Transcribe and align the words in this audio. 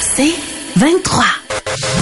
C'est 0.00 0.34
23. 0.76 1.24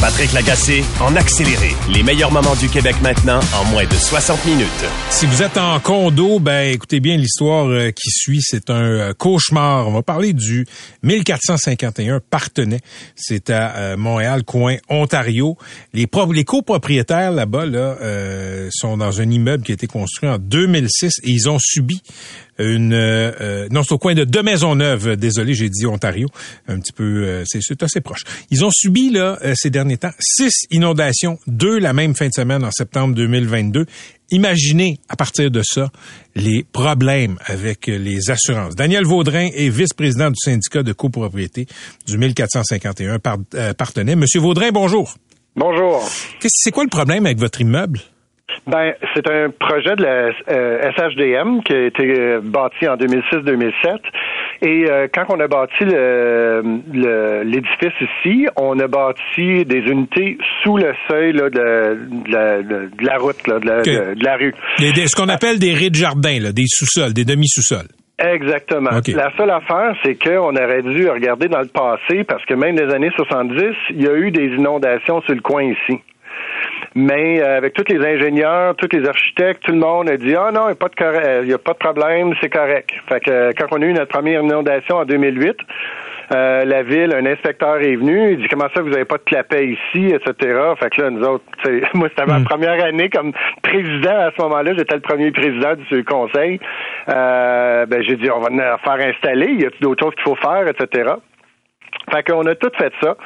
Patrick 0.01 0.33
Lagacé 0.33 0.84
en 1.01 1.16
accéléré. 1.16 1.70
Les 1.93 2.02
meilleurs 2.02 2.30
moments 2.30 2.55
du 2.57 2.69
Québec 2.69 2.97
maintenant 3.02 3.41
en 3.55 3.65
moins 3.70 3.87
de 3.87 3.95
60 3.95 4.45
minutes. 4.45 4.69
Si 5.10 5.27
vous 5.27 5.43
êtes 5.43 5.57
en 5.57 5.80
condo, 5.80 6.38
ben 6.38 6.73
écoutez 6.73 7.01
bien 7.01 7.16
l'histoire 7.16 7.66
euh, 7.66 7.91
qui 7.91 8.10
suit. 8.10 8.41
C'est 8.43 8.69
un 8.70 8.84
euh, 8.84 9.12
cauchemar. 9.15 9.88
On 9.88 9.93
va 9.93 10.02
parler 10.02 10.33
du 10.33 10.66
1451 11.02 12.20
Partenay. 12.30 12.80
C'est 13.16 13.51
à 13.51 13.77
euh, 13.77 13.96
Montréal, 13.96 14.45
coin 14.45 14.77
Ontario. 14.88 15.57
Les, 15.93 16.07
les 16.32 16.45
copropriétaires 16.45 17.32
là-bas 17.32 17.66
là, 17.66 17.96
sont 18.71 18.96
dans 18.96 19.21
un 19.21 19.30
immeuble 19.30 19.65
qui 19.65 19.73
a 19.73 19.74
été 19.74 19.87
construit 19.87 20.29
en 20.29 20.38
2006 20.38 21.21
et 21.23 21.30
ils 21.30 21.48
ont 21.48 21.59
subi 21.59 22.02
une 22.59 22.93
euh, 22.93 23.69
non 23.71 23.83
c'est 23.83 23.93
au 23.95 23.99
coin 23.99 24.15
de 24.15 24.25
deux 24.25 24.43
Maisonneuve 24.43 25.17
désolé 25.17 25.55
j'ai 25.55 25.69
dit 25.69 25.87
Ontario 25.87 26.29
un 26.69 26.79
petit 26.79 26.93
peu 26.93 27.25
euh, 27.25 27.45
c'est 27.47 27.83
assez 27.83 28.01
proche. 28.01 28.23
Ils 28.51 28.65
ont 28.65 28.71
subi 28.71 29.11
là 29.11 29.39
euh, 29.45 29.55
ces 29.57 29.71
derniers 29.71 29.96
temps 29.96 30.13
six 30.21 30.66
inondations 30.71 31.38
deux 31.46 31.79
la 31.79 31.93
même 31.93 32.15
fin 32.15 32.29
de 32.29 32.33
semaine 32.35 32.65
en 32.65 32.71
septembre 32.71 33.15
2022 33.15 33.87
imaginez 34.30 34.99
à 35.09 35.16
partir 35.16 35.51
de 35.51 35.63
ça 35.63 35.91
les 36.37 36.65
problèmes 36.65 37.38
avec 37.46 37.87
les 37.87 38.30
assurances. 38.30 38.74
Daniel 38.74 39.05
Vaudrin 39.05 39.49
est 39.55 39.68
vice-président 39.68 40.29
du 40.29 40.37
syndicat 40.37 40.83
de 40.83 40.93
copropriété 40.93 41.66
du 42.07 42.18
1451 42.18 43.18
par, 43.18 43.39
partenaire 43.77 44.16
monsieur 44.16 44.41
Vaudrin 44.41 44.71
bonjour. 44.73 45.16
Bonjour. 45.57 46.02
C'est 46.46 46.73
quoi 46.73 46.83
le 46.83 46.91
problème 46.91 47.27
avec 47.27 47.39
votre 47.39 47.61
immeuble? 47.61 48.01
Ben, 48.66 48.95
c'est 49.15 49.29
un 49.29 49.51
projet 49.51 49.97
de 49.97 50.02
la 50.02 50.30
euh, 50.51 50.91
SHDM 50.93 51.63
qui 51.63 51.73
a 51.73 51.87
été 51.87 52.21
euh, 52.21 52.41
bâti 52.43 52.88
en 52.88 52.96
2006-2007. 52.96 53.73
Et 54.63 54.87
euh, 54.91 55.09
quand 55.13 55.24
on 55.29 55.41
a 55.41 55.49
bâti 55.49 55.85
l'édifice 57.45 57.93
ici, 58.01 58.46
on 58.57 58.79
a 58.79 58.87
bâti 58.87 59.65
des 59.65 59.80
unités 59.80 60.38
sous 60.63 60.77
le 60.77 60.95
seuil 61.09 61.33
là, 61.33 61.51
de, 61.51 61.99
la, 63.02 63.19
route, 63.19 63.46
là, 63.46 63.59
de, 63.59 64.25
la, 64.25 64.37
rue. 64.37 64.55
ce 64.78 65.16
qu'on 65.16 65.28
appelle 65.28 65.59
des 65.59 65.75
rez 65.75 65.91
de 65.91 65.97
jardin, 65.97 66.39
là, 66.41 66.53
des 66.53 66.66
sous-sols, 66.66 67.12
des 67.12 67.25
demi-sous-sols. 67.25 67.89
Exactement. 68.19 68.91
La 68.91 69.37
seule 69.37 69.50
affaire, 69.50 69.97
c'est 70.05 70.15
qu'on 70.15 70.55
aurait 70.55 70.83
dû 70.83 71.09
regarder 71.11 71.49
dans 71.49 71.61
le 71.61 71.66
passé, 71.66 72.22
parce 72.22 72.44
que 72.44 72.55
même 72.55 72.77
des 72.77 72.93
années 72.94 73.11
70, 73.16 73.75
il 73.91 74.03
y 74.03 74.09
a 74.09 74.15
eu 74.15 74.31
des 74.31 74.47
inondations 74.56 75.21
sur 75.22 75.34
le 75.34 75.41
coin 75.41 75.65
ici. 75.65 76.00
Mais 76.94 77.42
euh, 77.42 77.59
avec 77.59 77.72
tous 77.72 77.92
les 77.92 77.98
ingénieurs, 77.98 78.76
tous 78.76 78.88
les 78.92 79.09
architectes, 79.09 79.64
tout 79.64 79.72
le 79.72 79.78
monde 79.78 80.09
a 80.09 80.16
dit 80.16 80.34
ah 80.37 80.53
non, 80.53 80.62
il 80.62 80.66
n'y 80.66 80.72
a 80.72 80.75
pas 80.76 80.88
de 80.88 81.42
il 81.42 81.50
y 81.50 81.53
a 81.53 81.59
pas 81.59 81.72
de 81.72 81.78
problème, 81.78 82.34
c'est 82.41 82.50
correct. 82.50 82.91
Fait 83.09 83.20
que 83.20 83.31
euh, 83.31 83.53
quand 83.56 83.66
on 83.72 83.82
a 83.82 83.84
eu 83.84 83.92
notre 83.92 84.12
première 84.12 84.42
inondation 84.42 84.98
en 84.98 85.04
2008, 85.04 85.56
euh, 86.32 86.65
la 86.65 86.82
ville, 86.84 87.12
un 87.12 87.26
inspecteur 87.26 87.82
est 87.82 87.97
venu, 87.97 88.32
il 88.32 88.38
dit 88.38 88.48
comment 88.48 88.69
ça 88.72 88.81
vous 88.81 88.92
avez 88.92 89.04
pas 89.04 89.19
de 89.19 89.25
clapet 89.25 89.66
ici, 89.66 90.15
etc. 90.15 90.60
Fait 90.78 90.91
que 90.91 91.03
là 91.03 91.10
nous 91.10 91.25
autres, 91.25 91.44
moi 91.94 92.09
c'était 92.10 92.26
ma 92.26 92.38
hmm. 92.38 92.44
première 92.44 92.84
année 92.84 93.10
comme 93.10 93.32
président 93.62 94.16
à 94.16 94.31
ce 94.37 94.41
moment-là, 94.43 94.72
j'étais 94.77 94.94
le 94.94 95.00
premier 95.00 95.33
président 95.33 95.75
du 95.91 96.04
conseil. 96.04 96.60
Euh, 97.09 97.87
ben 97.87 98.03
j'ai 98.03 98.16
dit 98.16 98.31
on 98.31 98.38
va 98.38 98.50
faire 98.78 99.09
installer, 99.09 99.49
il 99.50 99.62
y 99.62 99.66
a 99.66 99.71
d'autres 99.81 100.04
choses 100.04 100.15
qu'il 100.15 100.25
faut 100.25 100.37
faire, 100.37 100.69
etc. 100.69 101.15
Fait 102.10 102.22
qu'on 102.22 102.47
a 102.47 102.54
tout 102.54 102.71
fait 102.77 102.93
ça. 103.03 103.16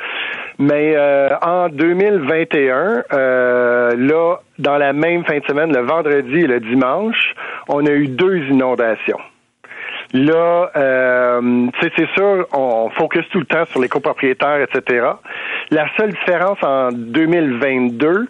Mais 0.58 0.94
euh, 0.96 1.28
en 1.40 1.68
2021, 1.68 3.04
euh, 3.12 3.94
là, 3.96 4.36
dans 4.58 4.76
la 4.76 4.92
même 4.92 5.24
fin 5.24 5.38
de 5.38 5.44
semaine, 5.44 5.72
le 5.72 5.82
vendredi 5.82 6.40
et 6.40 6.46
le 6.48 6.58
dimanche, 6.58 7.34
on 7.68 7.86
a 7.86 7.90
eu 7.90 8.08
deux 8.08 8.38
inondations. 8.50 9.20
Là, 10.12 10.70
euh, 10.74 11.66
c'est 11.80 12.08
sûr, 12.14 12.46
on 12.52 12.90
focus 12.90 13.28
tout 13.30 13.40
le 13.40 13.44
temps 13.44 13.66
sur 13.66 13.80
les 13.80 13.88
copropriétaires, 13.88 14.60
etc. 14.60 15.06
La 15.70 15.86
seule 15.96 16.12
différence 16.12 16.58
en 16.62 16.90
2022, 16.92 18.26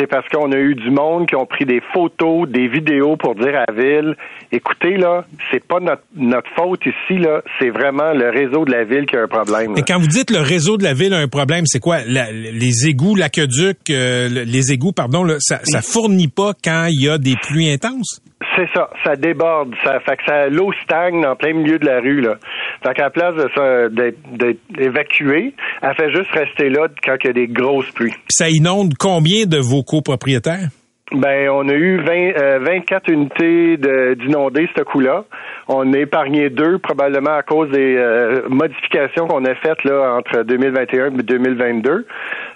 c'est 0.00 0.06
parce 0.06 0.26
qu'on 0.28 0.50
a 0.52 0.56
eu 0.56 0.74
du 0.74 0.90
monde 0.90 1.26
qui 1.26 1.36
ont 1.36 1.44
pris 1.44 1.66
des 1.66 1.82
photos, 1.92 2.48
des 2.48 2.68
vidéos 2.68 3.16
pour 3.16 3.34
dire 3.34 3.54
à 3.54 3.70
la 3.70 3.74
ville, 3.74 4.16
écoutez 4.50 4.96
là, 4.96 5.24
c'est 5.50 5.62
pas 5.62 5.78
notre, 5.78 6.02
notre 6.16 6.48
faute 6.56 6.80
ici 6.86 7.18
là, 7.18 7.42
c'est 7.58 7.68
vraiment 7.68 8.14
le 8.14 8.30
réseau 8.30 8.64
de 8.64 8.72
la 8.72 8.84
ville 8.84 9.04
qui 9.04 9.16
a 9.16 9.22
un 9.22 9.28
problème. 9.28 9.74
Et 9.76 9.82
quand 9.82 9.98
vous 9.98 10.06
dites 10.06 10.30
le 10.30 10.40
réseau 10.40 10.78
de 10.78 10.84
la 10.84 10.94
ville 10.94 11.12
a 11.12 11.18
un 11.18 11.28
problème, 11.28 11.64
c'est 11.66 11.80
quoi? 11.80 11.98
Les 12.06 12.88
égouts, 12.88 13.14
l'aqueduc, 13.14 13.78
euh, 13.90 14.28
les 14.28 14.72
égouts, 14.72 14.92
pardon, 14.92 15.22
là, 15.22 15.34
ça, 15.38 15.60
ça 15.64 15.82
fournit 15.82 16.28
pas 16.28 16.52
quand 16.64 16.86
il 16.88 17.04
y 17.04 17.08
a 17.08 17.18
des 17.18 17.34
pluies 17.36 17.70
intenses? 17.70 18.22
C'est 18.56 18.68
ça, 18.74 18.88
ça 19.04 19.16
déborde, 19.16 19.74
ça 19.84 20.00
fait 20.00 20.16
que 20.16 20.22
ça 20.26 20.48
l'eau 20.48 20.72
stagne 20.82 21.26
en 21.26 21.36
plein 21.36 21.52
milieu 21.52 21.78
de 21.78 21.84
la 21.84 22.00
rue 22.00 22.22
là. 22.22 22.36
Fait 22.82 22.94
qu'à 22.94 23.04
la 23.04 23.10
place 23.10 23.34
de 23.34 23.88
d'être 23.88 24.58
évacuée, 24.78 25.54
elle 25.82 25.94
fait 25.94 26.10
juste 26.14 26.30
rester 26.32 26.70
là 26.70 26.88
quand 27.04 27.16
il 27.22 27.26
y 27.26 27.30
a 27.30 27.32
des 27.32 27.48
grosses 27.48 27.90
pluies. 27.90 28.14
ça 28.28 28.48
inonde 28.48 28.94
combien 28.98 29.46
de 29.46 29.58
vos 29.58 29.82
copropriétaires? 29.82 30.68
Ben, 31.12 31.48
on 31.50 31.68
a 31.68 31.72
eu 31.72 31.96
20, 31.96 32.60
24 32.60 33.08
euh, 33.08 33.12
unités 33.12 33.76
d'inondés 34.14 34.68
ce 34.76 34.82
coup-là. 34.82 35.24
On 35.66 35.92
a 35.92 35.98
épargné 35.98 36.50
deux, 36.50 36.78
probablement 36.78 37.34
à 37.34 37.42
cause 37.42 37.68
des 37.70 37.96
euh, 37.96 38.42
modifications 38.48 39.26
qu'on 39.26 39.44
a 39.44 39.54
faites 39.56 39.82
là 39.82 40.14
entre 40.16 40.44
2021 40.44 41.18
et 41.18 41.22
2022. 41.22 42.06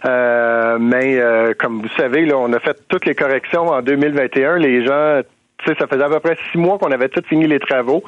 Euh, 0.07 0.79
mais 0.79 1.21
comme 1.59 1.83
vous 1.83 1.89
savez, 1.97 2.27
là, 2.27 2.37
on 2.39 2.53
a 2.53 2.61
fait 2.61 2.77
toutes 2.89 3.07
les 3.07 3.17
corrections 3.17 3.67
en 3.67 3.83
2021. 3.83 4.59
Les 4.59 4.87
gens 4.87 5.23
ça 5.67 5.87
faisait 5.87 6.05
à 6.05 6.09
peu 6.09 6.21
près 6.21 6.37
six 6.53 6.59
mois 6.59 6.79
qu'on 6.79 6.91
avait 6.91 7.09
tout 7.09 7.23
fini 7.29 7.47
les 7.47 7.59
travaux. 7.59 8.03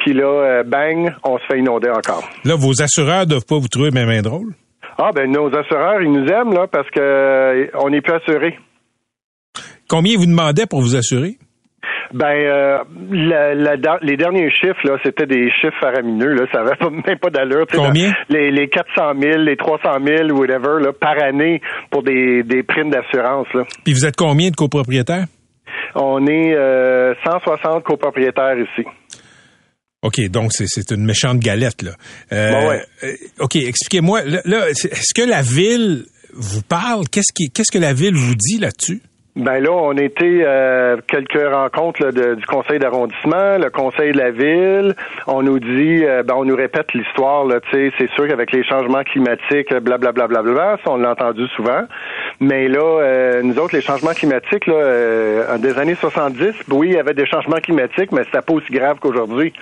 Puis 0.00 0.12
là, 0.12 0.26
euh, 0.26 0.62
bang, 0.62 1.12
on 1.24 1.38
se 1.38 1.44
fait 1.46 1.58
inonder 1.58 1.90
encore. 1.90 2.28
Là, 2.44 2.54
vos 2.56 2.82
assureurs 2.82 3.26
doivent 3.26 3.46
pas 3.46 3.58
vous 3.58 3.68
trouver 3.68 3.90
même 3.90 4.08
main 4.08 4.22
drôle? 4.22 4.52
Ah, 4.98 5.10
ben 5.14 5.30
nos 5.30 5.48
assureurs, 5.48 6.02
ils 6.02 6.12
nous 6.12 6.26
aiment, 6.26 6.52
là, 6.52 6.66
parce 6.70 6.88
que 6.90 7.00
euh, 7.00 7.66
on 7.74 7.90
n'est 7.90 8.00
plus 8.00 8.14
assurés. 8.14 8.58
Combien 9.88 10.16
vous 10.16 10.26
demandez 10.26 10.66
pour 10.66 10.80
vous 10.80 10.96
assurer? 10.96 11.36
Ben, 12.12 12.26
euh, 12.26 12.78
les 14.02 14.16
derniers 14.16 14.50
chiffres, 14.50 14.80
là, 14.84 14.98
c'était 15.04 15.26
des 15.26 15.50
chiffres 15.50 15.76
faramineux. 15.80 16.34
Là, 16.34 16.46
ça 16.52 16.62
n'avait 16.62 17.02
même 17.06 17.18
pas 17.18 17.30
d'allure. 17.30 17.66
Combien? 17.74 18.12
Les, 18.28 18.52
les 18.52 18.68
400 18.68 19.14
000, 19.20 19.38
les 19.38 19.56
300 19.56 19.98
000, 20.04 20.30
whatever, 20.38 20.80
là, 20.80 20.92
par 20.92 21.20
année 21.22 21.60
pour 21.90 22.04
des, 22.04 22.44
des 22.44 22.62
primes 22.62 22.90
d'assurance. 22.90 23.48
Puis 23.84 23.92
vous 23.94 24.06
êtes 24.06 24.16
combien 24.16 24.50
de 24.50 24.56
copropriétaires? 24.56 25.26
On 25.94 26.26
est 26.26 26.54
160 27.24 27.64
euh, 27.64 27.80
copropriétaires 27.80 28.58
ici. 28.58 28.86
OK, 30.02 30.20
donc 30.28 30.52
c'est 30.52 30.90
une 30.90 31.04
méchante 31.04 31.38
galette, 31.38 31.82
là. 31.82 31.92
Euh, 32.32 32.68
ouais. 32.68 32.82
Euh, 33.04 33.12
OK, 33.40 33.56
expliquez-moi, 33.56 34.22
là, 34.44 34.68
est-ce 34.68 35.14
que 35.14 35.22
la 35.22 35.40
ville 35.40 36.04
vous 36.34 36.62
parle? 36.62 37.08
Qu'est-ce 37.08 37.32
qu'est-ce 37.32 37.72
que 37.72 37.78
la 37.78 37.94
ville 37.94 38.14
vous 38.14 38.34
dit 38.34 38.58
là-dessus? 38.58 39.00
Ben 39.36 39.58
là, 39.58 39.72
on 39.72 39.94
était 39.94 40.44
euh, 40.46 40.96
quelques 41.08 41.52
rencontres 41.52 42.12
du 42.12 42.46
conseil 42.46 42.78
d'arrondissement, 42.78 43.58
le 43.58 43.68
conseil 43.68 44.12
de 44.12 44.18
la 44.18 44.30
ville. 44.30 44.94
On 45.26 45.42
nous 45.42 45.58
dit, 45.58 46.04
euh, 46.04 46.22
ben 46.22 46.34
on 46.36 46.44
nous 46.44 46.54
répète 46.54 46.92
l'histoire. 46.94 47.44
Là, 47.44 47.58
tu 47.58 47.70
sais, 47.72 47.92
c'est 47.98 48.08
sûr 48.12 48.28
qu'avec 48.28 48.52
les 48.52 48.62
changements 48.62 49.02
climatiques, 49.02 49.74
blablabla, 49.74 50.28
bla, 50.28 50.42
bla, 50.42 50.52
bla, 50.52 50.76
on 50.86 50.98
l'a 50.98 51.10
entendu 51.10 51.48
souvent. 51.56 51.80
Mais 52.38 52.68
là, 52.68 52.78
euh, 52.78 53.42
nous 53.42 53.58
autres, 53.58 53.74
les 53.74 53.82
changements 53.82 54.12
climatiques, 54.12 54.68
là, 54.68 54.74
euh, 54.74 55.58
des 55.58 55.78
années 55.80 55.96
70, 55.96 56.52
oui, 56.70 56.90
il 56.90 56.94
y 56.94 56.98
avait 57.00 57.14
des 57.14 57.26
changements 57.26 57.58
climatiques, 57.60 58.12
mais 58.12 58.22
c'était 58.26 58.40
pas 58.40 58.52
aussi 58.52 58.72
grave 58.72 58.98
qu'aujourd'hui. 59.00 59.52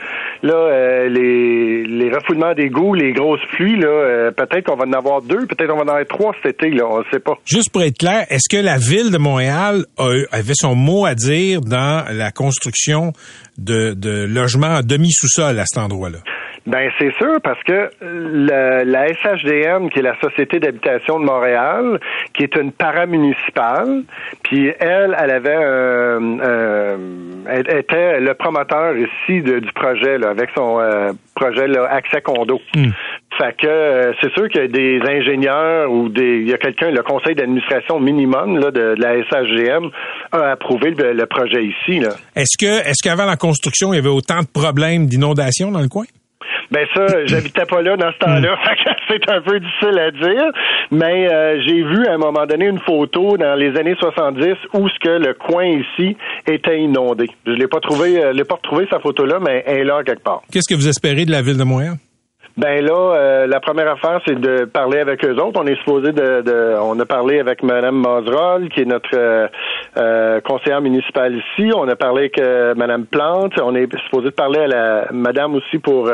Là, 0.42 1.08
les, 1.08 1.84
les 1.84 2.10
refoulements 2.10 2.52
d'égouts, 2.52 2.92
les 2.92 3.12
grosses 3.12 3.44
pluies, 3.52 3.76
là, 3.76 4.32
peut-être 4.32 4.66
qu'on 4.66 4.76
va 4.76 4.84
en 4.84 4.92
avoir 4.92 5.22
deux, 5.22 5.46
peut-être 5.46 5.68
qu'on 5.68 5.78
va 5.78 5.84
en 5.84 5.88
avoir 5.88 6.06
trois 6.06 6.34
cet 6.42 6.56
été. 6.56 6.70
Là, 6.72 6.84
on 6.90 6.98
ne 6.98 7.04
sait 7.10 7.20
pas. 7.20 7.38
Juste 7.46 7.72
pour 7.72 7.82
être 7.82 7.96
clair, 7.96 8.26
est-ce 8.28 8.54
que 8.54 8.62
la 8.62 8.76
ville 8.76 9.10
de 9.10 9.18
Montréal 9.18 9.61
avait 10.30 10.54
son 10.54 10.74
mot 10.74 11.06
à 11.06 11.14
dire 11.14 11.60
dans 11.60 12.04
la 12.12 12.30
construction 12.30 13.12
de, 13.58 13.94
de 13.94 14.24
logements 14.24 14.76
à 14.76 14.82
demi-sous-sol 14.82 15.58
à 15.58 15.64
cet 15.66 15.82
endroit-là. 15.82 16.18
Ben 16.64 16.90
c'est 16.96 17.12
sûr 17.16 17.40
parce 17.42 17.60
que 17.64 17.90
la, 18.00 18.84
la, 18.84 19.08
SHDM, 19.08 19.88
qui 19.88 19.98
est 19.98 20.02
la 20.02 20.16
Société 20.20 20.60
d'habitation 20.60 21.18
de 21.18 21.24
Montréal, 21.24 21.98
qui 22.34 22.44
est 22.44 22.54
une 22.54 22.70
paramunicipale, 22.70 24.04
puis 24.44 24.72
elle, 24.78 25.16
elle 25.18 25.30
avait 25.30 25.56
un, 25.56 26.38
elle 27.48 27.78
était 27.78 28.20
le 28.20 28.34
promoteur 28.34 28.94
ici 28.96 29.42
du 29.42 29.72
projet 29.74 30.18
là, 30.18 30.30
avec 30.30 30.50
son 30.54 30.78
euh, 30.78 31.12
projet 31.34 31.66
là, 31.66 31.88
accès 31.90 32.20
condo. 32.20 32.60
Hmm. 32.76 32.90
Fait 33.38 33.54
que 33.56 33.66
euh, 33.66 34.12
c'est 34.20 34.32
sûr 34.34 34.48
qu'il 34.48 34.60
y 34.60 34.64
a 34.64 34.68
des 34.68 35.00
ingénieurs 35.08 35.90
ou 35.90 36.08
des 36.08 36.40
il 36.42 36.48
y 36.48 36.52
a 36.52 36.58
quelqu'un, 36.58 36.90
le 36.90 37.02
conseil 37.02 37.34
d'administration 37.34 37.98
minimum 37.98 38.58
là, 38.58 38.70
de, 38.70 38.94
la 38.98 39.22
SHGM 39.22 39.90
a 40.32 40.52
approuvé 40.52 40.90
le, 40.90 41.26
projet 41.26 41.64
ici. 41.64 42.02
Est-ce 42.36 42.58
que 42.58 42.88
est-ce 42.88 43.02
qu'avant 43.02 43.24
la 43.24 43.36
construction, 43.36 43.92
il 43.92 43.96
y 43.96 43.98
avait 43.98 44.08
autant 44.08 44.40
de 44.40 44.46
problèmes 44.52 45.06
d'inondation 45.06 45.70
dans 45.70 45.80
le 45.80 45.88
coin? 45.88 46.04
Ben 46.70 46.86
ça, 46.94 47.06
j'habitais 47.26 47.64
pas 47.64 47.82
là 47.82 47.96
dans 47.96 48.12
ce 48.12 48.18
temps-là, 48.18 48.54
hmm. 48.54 48.94
c'est 49.08 49.30
un 49.30 49.40
peu 49.40 49.60
difficile 49.60 49.98
à 49.98 50.10
dire. 50.10 50.52
Mais 50.90 51.32
euh, 51.32 51.60
j'ai 51.66 51.82
vu 51.82 52.06
à 52.06 52.14
un 52.14 52.18
moment 52.18 52.46
donné 52.46 52.66
une 52.66 52.80
photo 52.80 53.36
dans 53.36 53.54
les 53.54 53.78
années 53.78 53.96
70 53.98 54.44
où 54.74 54.88
ce 54.88 54.98
que 55.00 55.08
le 55.08 55.34
coin 55.34 55.64
ici 55.64 56.16
était 56.46 56.80
inondé. 56.80 57.26
Je 57.46 57.52
l'ai 57.52 57.68
pas 57.68 57.80
trouvé, 57.80 58.22
euh, 58.22 58.32
l'ai 58.32 58.44
pas 58.44 58.56
retrouvé 58.56 58.86
sa 58.90 59.00
photo-là, 59.00 59.38
mais 59.40 59.62
elle 59.66 59.78
est 59.78 59.84
là 59.84 60.02
quelque 60.04 60.22
part. 60.22 60.42
Qu'est-ce 60.52 60.72
que 60.72 60.78
vous 60.78 60.88
espérez 60.88 61.24
de 61.24 61.30
la 61.30 61.42
ville 61.42 61.56
de 61.56 61.64
Montréal? 61.64 61.96
Ben 62.58 62.84
là, 62.84 62.92
euh, 62.92 63.46
la 63.46 63.60
première 63.60 63.90
affaire, 63.90 64.20
c'est 64.26 64.38
de 64.38 64.66
parler 64.66 64.98
avec 64.98 65.24
eux 65.24 65.34
autres. 65.36 65.58
On 65.58 65.66
est 65.66 65.76
supposé 65.76 66.12
de, 66.12 66.76
on 66.78 66.98
a 67.00 67.06
parlé 67.06 67.40
avec 67.40 67.62
Mme 67.62 67.96
Mazerol, 67.96 68.68
qui 68.68 68.82
est 68.82 68.84
notre 68.84 69.08
euh, 69.14 69.48
euh, 69.96 70.40
conseillère 70.42 70.82
municipale 70.82 71.36
ici. 71.36 71.70
On 71.74 71.88
a 71.88 71.96
parlé 71.96 72.20
avec 72.20 72.38
euh, 72.38 72.74
Mme 72.74 73.06
Plante. 73.06 73.54
On 73.58 73.74
est 73.74 73.90
supposé 74.04 74.26
de 74.26 74.34
parler 74.34 74.60
à 74.60 74.66
la 74.66 75.06
Madame 75.12 75.54
aussi 75.54 75.78
pour 75.78 76.10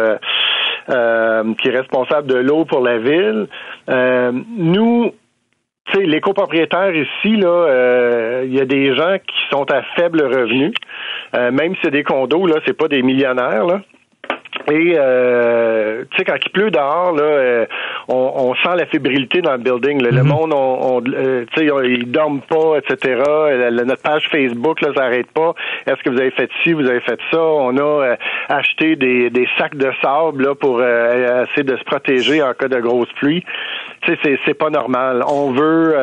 qui 0.89 1.69
est 1.69 1.77
responsable 1.77 2.29
de 2.29 2.37
l'eau 2.37 2.65
pour 2.65 2.81
la 2.81 2.99
ville. 2.99 3.47
nous, 3.89 5.13
tu 5.87 5.99
sais, 5.99 6.07
les 6.07 6.21
copropriétaires 6.21 6.95
ici, 6.95 7.37
là, 7.37 8.43
il 8.45 8.55
y 8.55 8.61
a 8.61 8.65
des 8.65 8.95
gens 8.95 9.17
qui 9.19 9.37
sont 9.51 9.71
à 9.73 9.83
faible 9.97 10.23
revenu. 10.23 10.73
même 11.35 11.75
si 11.75 11.81
c'est 11.83 11.91
des 11.91 12.05
condos, 12.05 12.47
là, 12.47 12.57
c'est 12.65 12.77
pas 12.77 12.89
des 12.89 13.03
millionnaires, 13.03 13.67
là. 13.67 13.81
Et 14.71 14.95
euh, 14.97 16.05
tu 16.11 16.19
sais, 16.19 16.25
quand 16.25 16.37
il 16.45 16.51
pleut 16.51 16.71
dehors, 16.71 17.13
là, 17.13 17.23
euh, 17.23 17.67
on, 18.09 18.33
on, 18.37 18.55
sent 18.55 18.77
la 18.77 18.87
fébrilité 18.87 19.41
dans 19.41 19.53
le 19.53 19.59
building. 19.59 20.03
Le 20.03 20.11
mhm. 20.11 20.27
monde, 20.27 20.53
on, 20.53 21.03
euh, 21.07 21.45
tu 21.55 21.67
sais, 21.67 21.73
ils 21.85 22.11
dorment 22.11 22.43
pas, 22.43 22.77
etc. 22.79 23.23
notre 23.71 24.03
page 24.03 24.29
Facebook, 24.31 24.81
là, 24.83 24.89
ça 24.95 25.03
n'arrête 25.03 25.31
pas. 25.33 25.55
Est-ce 25.87 26.03
que 26.03 26.11
vous 26.11 26.21
avez 26.21 26.33
fait 26.33 26.51
ci, 26.63 26.73
vous 26.73 26.87
avez 26.87 27.01
fait 27.01 27.19
ça? 27.31 27.41
On 27.41 27.77
a 27.79 28.17
acheté 28.49 28.97
des, 28.97 29.31
des 29.31 29.49
sacs 29.57 29.77
de 29.77 29.91
sable 30.03 30.45
là 30.45 30.55
pour 30.55 30.83
essayer 30.83 31.65
de 31.65 31.77
se 31.77 31.85
protéger 31.85 32.43
en 32.43 32.53
cas 32.53 32.69
de 32.69 32.81
grosse 32.81 33.13
pluie. 33.15 33.45
Tu 34.03 34.17
sais, 34.23 34.39
c'est 34.45 34.55
pas 34.55 34.71
normal. 34.71 35.23
On 35.27 35.53
veut, 35.53 35.95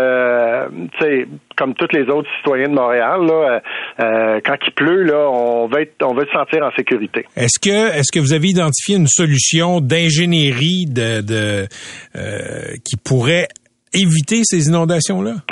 tu 0.98 1.06
sais, 1.06 1.28
comme 1.56 1.74
tous 1.74 1.88
les 1.94 2.04
autres 2.12 2.30
citoyens 2.38 2.70
de 2.70 2.74
Montréal, 2.74 3.22
là, 3.26 3.62
euh, 4.00 4.40
quand 4.46 4.56
il 4.66 4.74
pleut, 4.74 5.04
là, 5.04 5.30
on 5.30 5.68
va 5.68 5.82
être, 5.82 5.96
on 6.04 6.14
va 6.14 6.26
se 6.26 6.32
sentir 6.32 6.64
en 6.64 6.72
sécurité. 6.76 7.26
Est-ce 7.36 7.60
que, 7.60 7.98
est-ce 7.98 8.12
que 8.12 8.20
vous 8.20 8.34
avez 8.34 8.50
identifié 8.50 8.98
une 8.98 9.08
solution 9.08 9.82
d'ingénierie 9.82 10.86
de, 10.88 11.22
de 11.22 11.68
euh, 12.16 12.76
qui 12.84 12.98
pourrait 12.98 13.48
éviter 13.94 14.42
ces 14.44 14.68
inondations-là? 14.68 15.36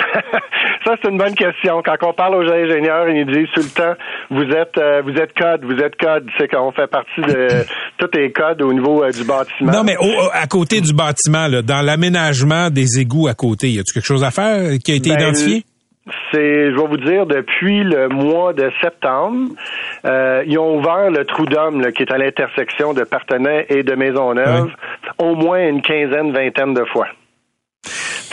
Ça, 0.84 0.96
c'est 1.02 1.10
une 1.10 1.16
bonne 1.16 1.34
question. 1.34 1.80
Quand 1.82 1.96
on 2.02 2.12
parle 2.12 2.34
aux 2.34 2.52
ingénieurs, 2.52 3.08
ils 3.08 3.24
nous 3.24 3.32
disent 3.32 3.48
tout 3.54 3.62
le 3.62 3.70
temps, 3.70 3.94
vous 4.30 4.42
êtes, 4.42 4.76
euh, 4.76 5.00
vous 5.00 5.18
êtes 5.18 5.32
code, 5.32 5.64
vous 5.64 5.82
êtes 5.82 5.96
code. 5.96 6.26
C'est 6.38 6.46
qu'on 6.46 6.72
fait 6.72 6.88
partie 6.88 7.22
de 7.22 7.64
tous 7.96 8.10
les 8.14 8.30
codes 8.32 8.60
au 8.60 8.70
niveau 8.70 9.02
du 9.10 9.24
bâtiment. 9.24 9.72
Non, 9.72 9.82
mais 9.82 9.96
à 10.34 10.46
côté 10.46 10.82
du 10.82 10.92
bâtiment, 10.92 11.48
là, 11.48 11.62
dans 11.62 11.80
l'aménagement 11.80 12.68
des 12.68 13.00
égouts 13.00 13.28
à 13.28 13.34
côté, 13.34 13.70
y 13.70 13.78
a-t-il 13.78 13.94
quelque 13.94 14.06
chose 14.06 14.24
à 14.24 14.30
faire 14.30 14.78
qui 14.84 14.92
a 14.92 14.96
été 14.96 15.08
ben, 15.08 15.20
identifié? 15.20 15.64
C'est, 16.30 16.70
je 16.70 16.76
vais 16.76 16.86
vous 16.86 16.96
dire, 16.98 17.26
depuis 17.26 17.82
le 17.82 18.08
mois 18.08 18.52
de 18.52 18.70
septembre, 18.82 19.50
euh, 20.04 20.42
ils 20.46 20.58
ont 20.58 20.78
ouvert 20.78 21.10
le 21.10 21.24
trou 21.24 21.46
d'homme 21.46 21.82
qui 21.92 22.02
est 22.02 22.12
à 22.12 22.18
l'intersection 22.18 22.92
de 22.92 23.04
Partenay 23.04 23.66
et 23.70 23.82
de 23.82 23.94
Maisonneuve 23.94 24.70
au 25.18 25.34
moins 25.34 25.66
une 25.66 25.80
quinzaine, 25.80 26.32
vingtaine 26.32 26.74
de 26.74 26.84
fois. 26.84 27.06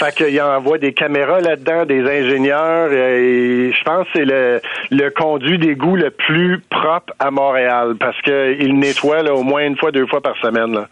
Fait 0.01 0.15
qu'il 0.15 0.41
envoie 0.41 0.79
des 0.79 0.93
caméras 0.93 1.41
là-dedans, 1.41 1.85
des 1.85 2.01
ingénieurs. 2.01 2.91
Et 2.91 3.71
je 3.71 3.83
pense 3.83 4.05
que 4.07 4.11
c'est 4.15 4.25
le, 4.25 4.59
le 4.89 5.09
conduit 5.11 5.59
d'égout 5.59 5.95
le 5.95 6.09
plus 6.09 6.59
propre 6.71 7.13
à 7.19 7.29
Montréal 7.29 7.93
parce 7.99 8.19
qu'il 8.23 8.79
nettoie 8.79 9.21
là, 9.21 9.35
au 9.35 9.43
moins 9.43 9.63
une 9.63 9.77
fois, 9.77 9.91
deux 9.91 10.07
fois 10.07 10.21
par 10.21 10.35
semaine. 10.41 10.73
Là. 10.73 10.87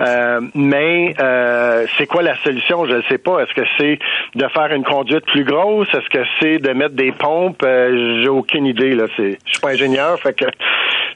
Euh, 0.00 0.40
mais 0.54 1.14
euh, 1.18 1.84
c'est 1.98 2.06
quoi 2.06 2.22
la 2.22 2.36
solution? 2.44 2.86
Je 2.86 2.94
ne 2.94 3.02
sais 3.08 3.18
pas. 3.18 3.40
Est-ce 3.40 3.54
que 3.54 3.66
c'est 3.76 3.98
de 4.36 4.46
faire 4.48 4.72
une 4.72 4.84
conduite 4.84 5.24
plus 5.26 5.44
grosse? 5.44 5.88
Est-ce 5.92 6.08
que 6.08 6.24
c'est 6.40 6.58
de 6.58 6.70
mettre 6.70 6.94
des 6.94 7.10
pompes? 7.10 7.60
Euh, 7.64 8.22
j'ai 8.22 8.28
aucune 8.28 8.66
idée. 8.66 8.94
Là. 8.94 9.06
C'est, 9.16 9.38
je 9.46 9.50
suis 9.52 9.60
pas 9.60 9.70
ingénieur, 9.70 10.18
fait 10.20 10.34
que 10.34 10.46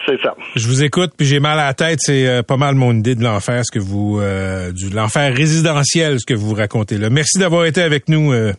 c'est 0.07 0.21
ça. 0.23 0.35
Je 0.57 0.67
vous 0.67 0.83
écoute, 0.85 1.13
puis 1.17 1.27
j'ai 1.27 1.39
mal 1.39 1.59
à 1.59 1.67
la 1.67 1.75
tête. 1.75 1.99
C'est 2.01 2.27
euh, 2.27 2.43
pas 2.43 2.57
mal 2.57 2.75
mon 2.75 2.93
idée 2.93 3.15
de 3.15 3.23
l'enfer, 3.23 3.63
ce 3.65 3.71
que 3.71 3.83
vous, 3.83 4.19
euh, 4.21 4.73
du 4.73 4.89
l'enfer 4.89 5.35
résidentiel, 5.35 6.19
ce 6.19 6.27
que 6.27 6.35
vous 6.35 6.55
racontez 6.55 6.97
là. 6.97 7.11
Merci 7.11 7.28
d'avoir 7.37 7.67
été 7.67 7.83
avec 7.83 8.09
nous. 8.09 8.33
Euh. 8.33 8.53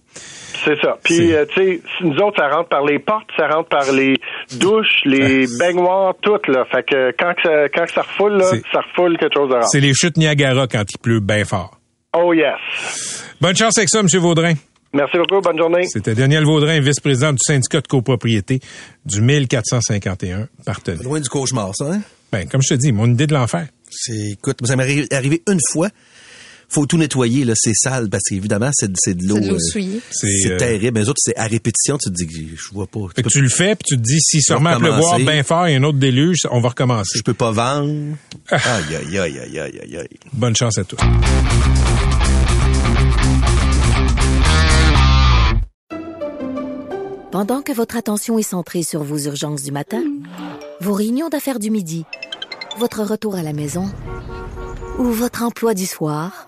C'est 0.66 0.80
ça. 0.82 0.98
Puis, 1.04 1.32
tu 1.56 1.56
sais, 1.56 1.82
nous 2.02 2.18
autres, 2.18 2.38
ça 2.38 2.50
rentre 2.50 2.70
par 2.70 2.84
les 2.86 3.00
portes, 3.00 3.30
ça 3.38 3.48
rentre 3.48 3.70
par 3.70 3.92
les 3.94 4.16
douches, 4.60 5.02
les 5.06 5.48
baignoires, 5.58 6.14
tout, 6.22 6.40
là. 6.50 6.66
Fait 6.70 6.84
que 6.84 7.12
quand, 7.18 7.34
ça, 7.42 7.70
quand 7.74 7.88
ça 7.88 8.02
refoule, 8.02 8.38
là, 8.38 8.52
ça 8.72 8.82
refoule 8.82 9.18
quelque 9.18 9.34
chose 9.34 9.50
de 9.50 9.54
rare. 9.56 9.70
C'est 9.70 9.80
les 9.80 9.94
chutes 9.94 10.18
Niagara 10.18 10.68
quand 10.68 10.84
il 10.90 10.98
pleut 10.98 11.22
bien 11.22 11.46
fort. 11.46 11.80
Oh 12.14 12.34
yes. 12.34 13.24
Bonne 13.40 13.56
chance 13.56 13.78
avec 13.78 13.90
ça, 13.90 14.00
M. 14.00 14.08
Vaudrin. 14.20 14.54
Merci 14.92 15.18
beaucoup. 15.18 15.40
Bonne 15.42 15.58
journée. 15.58 15.86
C'était 15.88 16.16
Daniel 16.16 16.44
Vaudrin, 16.44 16.80
vice-président 16.80 17.32
du 17.32 17.40
syndicat 17.40 17.82
de 17.82 17.88
copropriété 17.88 18.60
du 19.06 19.22
1451 19.22 20.48
partenaire. 20.66 21.04
Loin 21.04 21.20
du 21.20 21.30
cauchemar, 21.30 21.72
ça, 21.76 21.86
hein? 21.94 22.02
Ben, 22.32 22.48
comme 22.48 22.62
je 22.62 22.70
te 22.70 22.80
dis, 22.80 22.92
mon 22.92 23.08
idée 23.08 23.28
de 23.28 23.34
l'enfer. 23.34 23.68
C'est, 23.90 24.32
écoute, 24.34 24.58
ça 24.66 24.76
m'est 24.76 25.08
arrivé 25.14 25.42
une 25.48 25.60
fois. 25.72 25.90
Faut 26.70 26.86
tout 26.86 26.98
nettoyer, 26.98 27.46
là, 27.46 27.54
c'est 27.56 27.74
sale, 27.74 28.10
parce 28.10 28.24
qu'évidemment, 28.30 28.70
c'est, 28.74 28.92
c'est 28.96 29.16
de 29.16 29.28
l'eau. 29.28 29.36
C'est 29.36 29.42
de 29.42 29.48
l'eau 29.50 29.56
euh, 29.56 29.60
souillée. 29.60 30.02
C'est, 30.12 30.52
euh, 30.52 30.58
terrible. 30.58 31.00
Mais 31.00 31.10
autres, 31.10 31.20
c'est 31.20 31.36
à 31.36 31.46
répétition, 31.46 31.98
tu 31.98 32.10
te 32.10 32.16
dis 32.16 32.28
que 32.28 32.34
je 32.34 32.74
vois 32.74 32.86
pas. 32.86 33.00
Tu, 33.16 33.24
tu 33.24 33.42
le 33.42 33.50
fais, 33.50 33.76
puis 33.76 33.86
tu 33.88 33.98
te 33.98 34.02
dis, 34.02 34.20
si 34.22 34.42
sûrement 34.42 34.78
pleuvoir 34.78 35.18
bien 35.18 35.42
fort 35.44 35.66
et 35.66 35.76
un 35.76 35.84
autre 35.84 35.98
déluge, 35.98 36.42
on 36.52 36.62
va 36.62 36.70
recommencer. 36.70 37.18
Je 37.18 37.24
peux 37.24 37.34
pas 37.34 37.52
vendre. 37.52 38.16
Ah. 38.52 38.76
aïe, 38.76 38.98
aïe, 38.98 39.18
aïe, 39.18 39.40
aïe, 39.40 39.60
aïe, 39.60 39.98
aïe. 39.98 40.08
Bonne 40.34 40.56
chance 40.56 40.78
à 40.78 40.84
tous. 40.84 40.98
Pendant 47.32 47.62
que 47.62 47.72
votre 47.72 47.96
attention 47.96 48.38
est 48.38 48.44
centrée 48.44 48.84
sur 48.84 49.04
vos 49.04 49.18
urgences 49.18 49.64
du 49.64 49.72
matin, 49.72 50.04
vos 50.82 50.94
réunions 50.94 51.30
d'affaires 51.30 51.60
du 51.60 51.72
midi, 51.72 52.06
votre 52.78 53.04
retour 53.04 53.36
à 53.36 53.44
la 53.44 53.54
maison 53.54 53.86
ou 54.98 55.06
votre 55.06 55.44
emploi 55.44 55.74
du 55.74 55.86
soir, 55.86 56.48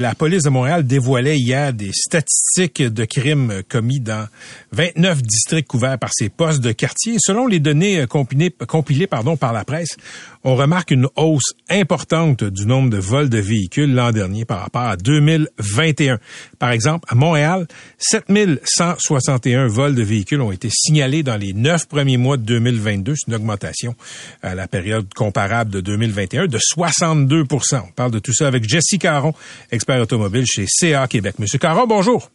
La 0.00 0.14
police 0.14 0.44
de 0.44 0.48
Montréal 0.48 0.86
dévoilait 0.86 1.36
hier 1.36 1.74
des 1.74 1.90
statistiques 1.92 2.80
de 2.80 3.04
crimes 3.04 3.60
commis 3.68 4.00
dans 4.00 4.26
29 4.72 5.20
districts 5.20 5.68
couverts 5.68 5.98
par 5.98 6.08
ces 6.14 6.30
postes 6.30 6.62
de 6.62 6.72
quartier. 6.72 7.16
Selon 7.18 7.46
les 7.46 7.60
données 7.60 8.06
compilées, 8.06 8.50
compilées 8.66 9.06
par 9.06 9.52
la 9.52 9.62
presse, 9.66 9.98
on 10.42 10.56
remarque 10.56 10.90
une 10.90 11.06
hausse 11.16 11.52
importante 11.68 12.44
du 12.44 12.64
nombre 12.64 12.88
de 12.88 12.96
vols 12.96 13.28
de 13.28 13.36
véhicules 13.36 13.92
l'an 13.92 14.10
dernier 14.10 14.46
par 14.46 14.60
rapport 14.60 14.84
à 14.84 14.96
2021. 14.96 16.18
Par 16.58 16.70
exemple, 16.70 17.04
à 17.10 17.14
Montréal, 17.14 17.66
7161 17.98 19.66
vols 19.66 19.94
de 19.94 20.02
véhicules 20.02 20.40
ont 20.40 20.50
été 20.50 20.70
signalés 20.72 21.22
dans 21.22 21.36
les 21.36 21.52
neuf 21.52 21.86
premiers 21.86 22.16
mois 22.16 22.38
de 22.38 22.44
2022. 22.44 23.16
C'est 23.16 23.26
une 23.28 23.34
augmentation 23.34 23.94
à 24.40 24.54
la 24.54 24.66
période 24.66 25.12
comparable 25.12 25.70
de 25.70 25.82
2021 25.82 26.46
de 26.46 26.58
62% 26.58 27.82
On 27.86 27.92
parle 27.92 28.12
de 28.12 28.18
tout 28.18 28.32
ça 28.32 28.46
avec 28.46 28.66
Jesse 28.66 28.96
Caron, 28.98 29.34
expert 29.70 29.89
automobile 29.98 30.44
chez 30.46 30.66
CA 30.66 31.08
Québec. 31.08 31.34
Monsieur 31.38 31.58
Caron, 31.58 31.86
bonjour. 31.86 32.30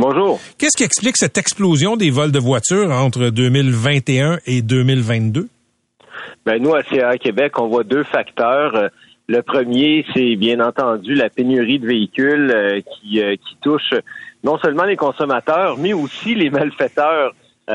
Bonjour. 0.00 0.40
Qu'est-ce 0.56 0.78
qui 0.78 0.84
explique 0.84 1.18
cette 1.18 1.36
explosion 1.36 1.96
des 1.96 2.10
vols 2.10 2.32
de 2.32 2.38
voitures 2.38 2.90
entre 2.90 3.28
2021 3.28 4.38
et 4.46 4.62
2022? 4.62 5.48
Ben, 6.46 6.62
nous, 6.62 6.74
à 6.74 6.82
CA 6.82 7.18
Québec, 7.18 7.58
on 7.58 7.68
voit 7.68 7.84
deux 7.84 8.04
facteurs. 8.04 8.74
Euh, 8.74 8.88
le 9.28 9.42
premier, 9.42 10.06
c'est 10.14 10.36
bien 10.36 10.58
entendu 10.60 11.14
la 11.14 11.28
pénurie 11.28 11.78
de 11.78 11.86
véhicules 11.86 12.50
euh, 12.50 12.80
qui, 12.80 13.20
euh, 13.20 13.36
qui 13.36 13.56
touche 13.60 13.92
non 14.42 14.58
seulement 14.58 14.84
les 14.84 14.96
consommateurs, 14.96 15.76
mais 15.76 15.92
aussi 15.92 16.34
les 16.34 16.48
malfaiteurs, 16.50 17.34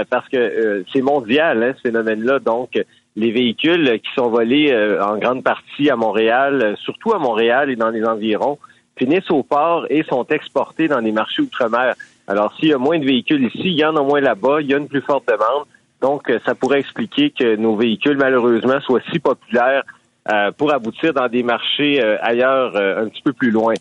parce 0.09 0.27
que 0.27 0.83
c'est 0.91 1.01
mondial, 1.01 1.63
hein, 1.63 1.73
ce 1.77 1.81
phénomène-là. 1.87 2.39
Donc, 2.39 2.71
les 3.15 3.31
véhicules 3.31 3.99
qui 4.03 4.09
sont 4.13 4.29
volés 4.29 4.75
en 4.99 5.17
grande 5.19 5.41
partie 5.41 5.89
à 5.89 5.95
Montréal, 5.95 6.75
surtout 6.83 7.13
à 7.13 7.19
Montréal 7.19 7.69
et 7.69 7.77
dans 7.77 7.91
les 7.91 8.03
environs, 8.03 8.57
finissent 8.97 9.31
au 9.31 9.43
port 9.43 9.85
et 9.89 10.03
sont 10.03 10.25
exportés 10.27 10.87
dans 10.87 10.99
les 10.99 11.11
marchés 11.11 11.41
outre-mer. 11.41 11.95
Alors, 12.27 12.53
s'il 12.57 12.69
y 12.69 12.73
a 12.73 12.77
moins 12.77 12.97
de 12.97 13.05
véhicules 13.05 13.43
ici, 13.45 13.65
il 13.65 13.79
y 13.79 13.85
en 13.85 13.95
a 13.95 14.01
moins 14.01 14.21
là-bas, 14.21 14.61
il 14.61 14.67
y 14.67 14.73
a 14.73 14.77
une 14.77 14.87
plus 14.87 15.01
forte 15.01 15.27
demande. 15.27 15.65
Donc, 16.01 16.31
ça 16.45 16.55
pourrait 16.55 16.79
expliquer 16.79 17.31
que 17.31 17.55
nos 17.55 17.75
véhicules, 17.75 18.17
malheureusement, 18.17 18.79
soient 18.81 19.01
si 19.11 19.19
populaires 19.19 19.83
pour 20.57 20.73
aboutir 20.73 21.13
dans 21.13 21.27
des 21.27 21.43
marchés 21.43 22.01
ailleurs 22.21 22.75
un 22.75 23.07
petit 23.07 23.21
peu 23.21 23.33
plus 23.33 23.51
loin. 23.51 23.73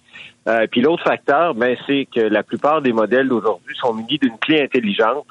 puis 0.70 0.80
l'autre 0.80 1.04
facteur, 1.04 1.54
ben, 1.54 1.76
c'est 1.86 2.06
que 2.14 2.20
la 2.20 2.42
plupart 2.42 2.82
des 2.82 2.92
modèles 2.92 3.28
d'aujourd'hui 3.28 3.74
sont 3.76 3.94
munis 3.94 4.18
d'une 4.18 4.38
clé 4.38 4.62
intelligente. 4.62 5.26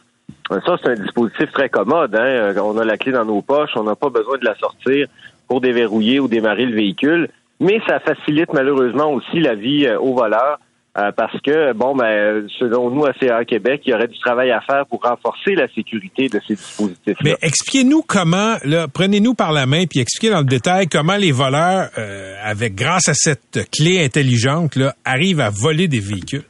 Ça, 0.49 0.77
c'est 0.81 0.89
un 0.89 0.95
dispositif 0.95 1.51
très 1.51 1.69
commode. 1.69 2.15
Hein? 2.15 2.53
On 2.61 2.77
a 2.77 2.85
la 2.85 2.97
clé 2.97 3.11
dans 3.11 3.25
nos 3.25 3.41
poches, 3.41 3.71
on 3.75 3.83
n'a 3.83 3.95
pas 3.95 4.09
besoin 4.09 4.37
de 4.37 4.45
la 4.45 4.55
sortir 4.55 5.07
pour 5.47 5.61
déverrouiller 5.61 6.19
ou 6.19 6.27
démarrer 6.27 6.65
le 6.65 6.75
véhicule. 6.75 7.29
Mais 7.59 7.79
ça 7.87 7.99
facilite 7.99 8.51
malheureusement 8.53 9.11
aussi 9.11 9.39
la 9.39 9.55
vie 9.55 9.87
aux 9.99 10.13
voleurs. 10.13 10.59
Euh, 10.95 11.11
parce 11.11 11.41
que, 11.41 11.73
bon, 11.73 11.95
ben, 11.95 12.47
selon 12.59 12.91
nous, 12.91 13.03
à 13.03 13.13
CA 13.19 13.43
Québec, 13.45 13.81
il 13.83 13.89
y 13.89 13.93
aurait 13.95 14.07
du 14.07 14.19
travail 14.19 14.51
à 14.51 14.61
faire 14.61 14.85
pour 14.85 15.01
renforcer 15.01 15.55
la 15.55 15.67
sécurité 15.69 16.27
de 16.27 16.39
ces 16.47 16.53
dispositifs-là. 16.53 17.15
Mais 17.23 17.35
expliquez-nous 17.41 18.03
comment, 18.03 18.57
là, 18.63 18.85
prenez-nous 18.87 19.33
par 19.33 19.51
la 19.51 19.65
main 19.65 19.85
puis 19.89 20.01
expliquez 20.01 20.31
dans 20.31 20.41
le 20.41 20.45
détail 20.45 20.85
comment 20.85 21.15
les 21.15 21.31
voleurs, 21.31 21.89
euh, 21.97 22.35
avec 22.43 22.75
grâce 22.75 23.09
à 23.09 23.15
cette 23.15 23.71
clé 23.71 24.05
intelligente, 24.05 24.75
là, 24.75 24.93
arrivent 25.03 25.39
à 25.39 25.49
voler 25.49 25.87
des 25.87 25.99
véhicules. 25.99 26.43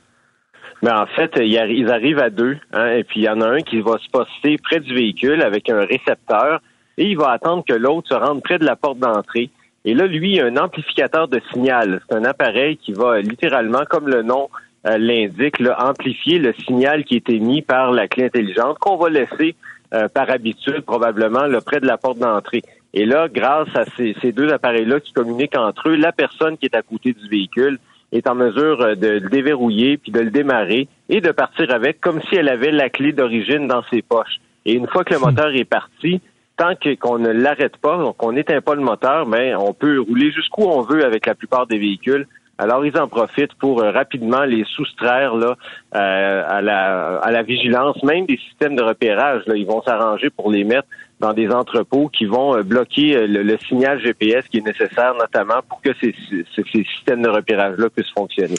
Mais 0.81 0.89
ben, 0.89 1.03
en 1.03 1.05
fait, 1.05 1.31
ils 1.39 1.89
arrivent 1.89 2.19
à 2.19 2.29
deux, 2.29 2.57
hein, 2.73 2.87
et 2.97 3.05
puis 3.05 3.21
il 3.21 3.23
y 3.23 3.29
en 3.29 3.39
a 3.39 3.47
un 3.47 3.61
qui 3.61 3.79
va 3.79 3.93
se 3.93 4.09
poster 4.11 4.57
près 4.61 4.81
du 4.81 4.93
véhicule 4.93 5.41
avec 5.41 5.69
un 5.69 5.85
récepteur, 5.85 6.59
et 6.97 7.05
il 7.05 7.17
va 7.17 7.31
attendre 7.31 7.63
que 7.65 7.73
l'autre 7.73 8.09
se 8.09 8.13
rende 8.13 8.43
près 8.43 8.59
de 8.59 8.65
la 8.65 8.75
porte 8.75 8.99
d'entrée. 8.99 9.49
Et 9.85 9.93
là, 9.93 10.07
lui, 10.07 10.39
un 10.39 10.55
amplificateur 10.57 11.27
de 11.27 11.41
signal. 11.51 12.01
C'est 12.07 12.15
un 12.15 12.23
appareil 12.23 12.77
qui 12.77 12.93
va 12.93 13.19
littéralement, 13.19 13.83
comme 13.89 14.07
le 14.07 14.21
nom 14.21 14.49
euh, 14.85 14.97
l'indique, 14.97 15.61
amplifier 15.77 16.39
le 16.39 16.53
signal 16.65 17.03
qui 17.03 17.15
est 17.15 17.29
émis 17.29 17.61
par 17.61 17.91
la 17.91 18.07
clé 18.07 18.25
intelligente 18.25 18.79
qu'on 18.79 18.97
va 18.97 19.09
laisser 19.09 19.55
euh, 19.93 20.07
par 20.07 20.29
habitude 20.29 20.81
probablement 20.81 21.45
là, 21.45 21.61
près 21.61 21.79
de 21.79 21.85
la 21.85 21.97
porte 21.97 22.17
d'entrée. 22.17 22.63
Et 22.93 23.05
là, 23.05 23.27
grâce 23.27 23.69
à 23.75 23.85
ces, 23.97 24.31
deux 24.31 24.51
appareils-là 24.51 24.99
qui 24.99 25.13
communiquent 25.13 25.57
entre 25.57 25.89
eux, 25.89 25.95
la 25.95 26.11
personne 26.11 26.57
qui 26.57 26.65
est 26.65 26.75
à 26.75 26.81
côté 26.81 27.13
du 27.13 27.27
véhicule 27.27 27.79
est 28.11 28.27
en 28.27 28.35
mesure 28.35 28.81
euh, 28.81 28.95
de 28.95 29.07
le 29.07 29.29
déverrouiller 29.29 29.97
puis 29.97 30.11
de 30.11 30.19
le 30.19 30.31
démarrer 30.31 30.87
et 31.09 31.21
de 31.21 31.31
partir 31.31 31.71
avec 31.71 32.01
comme 32.01 32.21
si 32.23 32.35
elle 32.35 32.49
avait 32.49 32.71
la 32.71 32.89
clé 32.89 33.11
d'origine 33.11 33.67
dans 33.67 33.83
ses 33.91 34.01
poches. 34.01 34.39
Et 34.65 34.73
une 34.73 34.87
fois 34.87 35.03
que 35.03 35.13
le 35.13 35.19
hmm. 35.19 35.23
moteur 35.23 35.55
est 35.55 35.65
parti, 35.65 36.21
tant 36.57 36.73
qu'on 36.99 37.19
ne 37.19 37.29
l'arrête 37.29 37.77
pas, 37.77 37.97
donc 37.97 38.21
on 38.23 38.31
n'éteint 38.31 38.61
pas 38.61 38.75
le 38.75 38.81
moteur, 38.81 39.27
mais 39.27 39.55
on 39.55 39.73
peut 39.73 39.99
rouler 39.99 40.31
jusqu'où 40.31 40.63
on 40.63 40.81
veut 40.81 41.05
avec 41.05 41.25
la 41.25 41.35
plupart 41.35 41.67
des 41.67 41.77
véhicules. 41.77 42.27
Alors, 42.59 42.85
ils 42.85 42.95
en 42.97 43.07
profitent 43.07 43.55
pour 43.55 43.81
euh, 43.81 43.91
rapidement 43.91 44.43
les 44.43 44.63
soustraire 44.63 45.35
là, 45.35 45.57
euh, 45.95 46.43
à, 46.47 46.61
la, 46.61 47.17
à 47.17 47.31
la 47.31 47.41
vigilance, 47.41 48.01
même 48.03 48.27
des 48.27 48.37
systèmes 48.37 48.75
de 48.75 48.83
repérage. 48.83 49.41
Là, 49.47 49.55
ils 49.55 49.65
vont 49.65 49.81
s'arranger 49.81 50.29
pour 50.29 50.51
les 50.51 50.63
mettre 50.63 50.87
dans 51.19 51.33
des 51.33 51.49
entrepôts 51.49 52.09
qui 52.09 52.25
vont 52.25 52.55
euh, 52.55 52.61
bloquer 52.61 53.25
le, 53.25 53.57
signal 53.67 53.99
GPS 53.99 54.45
qui 54.49 54.59
est 54.59 54.65
nécessaire, 54.65 55.15
notamment 55.19 55.61
pour 55.67 55.81
que 55.81 55.89
ces, 55.99 56.13
ces, 56.55 56.83
systèmes 56.83 57.23
de 57.23 57.29
repérage-là 57.29 57.89
puissent 57.89 58.13
fonctionner. 58.15 58.55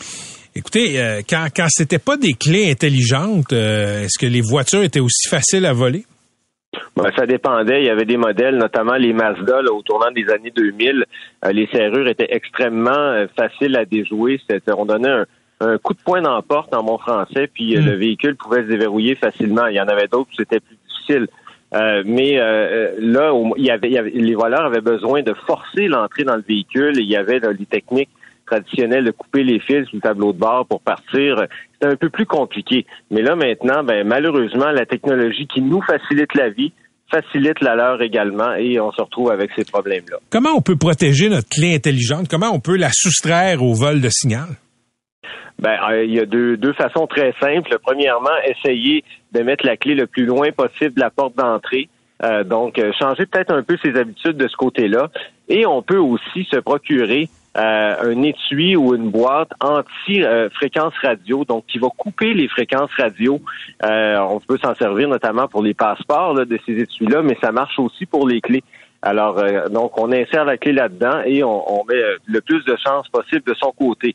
Écoutez, 0.57 1.23
quand, 1.29 1.49
quand 1.55 1.67
c'était 1.69 1.99
pas 1.99 2.17
des 2.17 2.33
clés 2.33 2.71
intelligentes, 2.71 3.53
est-ce 3.53 4.19
que 4.19 4.27
les 4.27 4.41
voitures 4.41 4.85
étaient 4.85 5.01
aussi 5.01 5.29
faciles 5.29 5.67
à 5.67 5.73
voler? 5.73 6.05
Ben, 6.97 7.11
ça 7.17 7.27
dépendait. 7.27 7.83
Il 7.83 7.87
y 7.87 7.91
avait 7.91 8.05
des 8.05 8.17
modèles, 8.17 8.57
notamment 8.57 8.95
les 8.95 9.13
Mazda, 9.13 9.61
au 9.73 9.83
tournant 9.83 10.11
des 10.11 10.29
années 10.31 10.53
2000. 10.55 11.05
Euh, 11.45 11.53
les 11.53 11.67
serrures 11.69 12.09
étaient 12.09 12.29
extrêmement 12.31 12.91
euh, 12.91 13.27
faciles 13.37 13.77
à 13.77 13.85
déjouer. 13.85 14.41
on 14.77 14.85
donnait 14.85 15.25
un, 15.61 15.79
coup 15.79 15.95
de 15.95 15.99
poing 16.05 16.21
dans 16.21 16.35
la 16.35 16.43
porte 16.43 16.75
en 16.75 16.83
mon 16.83 16.99
français, 16.99 17.49
puis 17.53 17.77
euh, 17.77 17.81
hmm. 17.81 17.87
le 17.87 17.93
véhicule 17.97 18.37
pouvait 18.37 18.63
se 18.63 18.69
déverrouiller 18.69 19.15
facilement. 19.15 19.67
Il 19.67 19.75
y 19.75 19.81
en 19.81 19.89
avait 19.89 20.09
d'autres 20.09 20.31
où 20.33 20.37
c'était 20.37 20.61
plus 20.61 20.77
difficile. 20.89 21.27
mais 22.05 22.37
là, 22.99 23.33
il 23.57 23.65
y, 23.65 23.71
avait, 23.71 23.89
les 23.89 24.35
voleurs 24.35 24.67
avaient 24.67 24.81
besoin 24.81 25.23
de 25.23 25.35
forcer 25.47 25.89
l'entrée 25.89 26.25
dans 26.25 26.37
le 26.37 26.45
véhicule. 26.47 26.95
il 26.99 27.09
y 27.09 27.17
avait 27.17 27.41
des 27.41 27.67
techniques 27.67 28.11
traditionnelles 28.47 29.05
de 29.05 29.11
couper 29.11 29.43
les 29.43 29.59
fils 29.59 29.87
du 29.89 30.01
tableau 30.01 30.33
de 30.33 30.39
bord 30.39 30.67
pour 30.67 30.81
partir 30.81 31.47
un 31.85 31.97
peu 31.97 32.11
plus 32.11 32.27
compliqué. 32.27 32.87
Mais 33.11 33.23
là, 33.23 33.37
maintenant, 33.37 33.85
ben, 33.85 34.07
malheureusement, 34.07 34.71
la 34.71 34.87
technologie 34.87 35.47
qui 35.47 35.63
nous 35.63 35.83
facilite 35.83 36.35
la 36.35 36.51
vie 36.51 36.73
facilite 37.11 37.61
la 37.61 37.77
leur 37.77 38.03
également 38.03 38.55
et 38.55 38.81
on 38.81 38.91
se 38.93 39.01
retrouve 39.01 39.31
avec 39.31 39.51
ces 39.57 39.65
problèmes-là. 39.65 40.17
Comment 40.31 40.51
on 40.57 40.63
peut 40.63 40.77
protéger 40.77 41.29
notre 41.29 41.49
clé 41.49 41.75
intelligente? 41.75 42.29
Comment 42.29 42.51
on 42.53 42.61
peut 42.61 42.77
la 42.77 42.91
soustraire 42.93 43.63
au 43.63 43.75
vol 43.75 44.01
de 44.01 44.09
signal? 44.09 44.49
Ben, 45.59 45.77
euh, 45.91 46.05
il 46.05 46.15
y 46.15 46.21
a 46.21 46.27
deux, 46.27 46.57
deux 46.57 46.73
façons 46.73 47.07
très 47.07 47.33
simples. 47.41 47.79
Premièrement, 47.83 48.35
essayer 48.45 49.05
de 49.33 49.41
mettre 49.41 49.65
la 49.65 49.77
clé 49.77 49.95
le 49.95 50.07
plus 50.07 50.25
loin 50.27 50.51
possible 50.51 50.95
de 50.95 51.01
la 51.01 51.11
porte 51.11 51.37
d'entrée. 51.37 51.89
Euh, 52.23 52.43
donc, 52.43 52.79
euh, 52.79 52.91
changer 52.99 53.27
peut-être 53.27 53.53
un 53.53 53.63
peu 53.63 53.77
ses 53.83 53.97
habitudes 53.97 54.37
de 54.37 54.49
ce 54.49 54.57
côté-là. 54.57 55.11
Et 55.49 55.67
on 55.67 55.83
peut 55.83 55.99
aussi 55.99 56.45
se 56.51 56.57
procurer 56.57 57.29
un 57.57 58.23
étui 58.23 58.77
ou 58.77 58.95
une 58.95 59.11
boîte 59.11 59.51
anti-fréquence 59.61 60.95
radio, 61.03 61.45
donc 61.45 61.67
qui 61.67 61.79
va 61.79 61.89
couper 61.97 62.35
les 62.35 62.49
fréquences 62.49 62.91
radio. 62.97 63.41
Euh, 63.85 64.19
on 64.19 64.41
peut 64.41 64.59
s'en 64.59 64.75
servir 64.75 65.09
notamment 65.09 65.49
pour 65.49 65.63
les 65.63 65.75
passeports 65.75 66.35
de 66.35 66.59
ces 66.67 66.81
étuis-là, 66.81 67.23
mais 67.23 67.37
ça 67.43 67.53
marche 67.53 67.79
aussi 67.79 68.07
pour 68.07 68.27
les 68.27 68.41
clés. 68.41 68.65
Alors, 69.03 69.39
euh, 69.39 69.69
donc, 69.69 69.99
on 69.99 70.11
insère 70.13 70.45
la 70.45 70.57
clé 70.57 70.73
là-dedans 70.73 71.21
et 71.27 71.45
on, 71.45 71.85
met 71.85 72.01
le 72.27 72.41
plus 72.41 72.65
de 72.65 72.77
chances 72.77 73.09
possible 73.09 73.43
de 73.47 73.55
son 73.55 73.71
côté. 73.71 74.15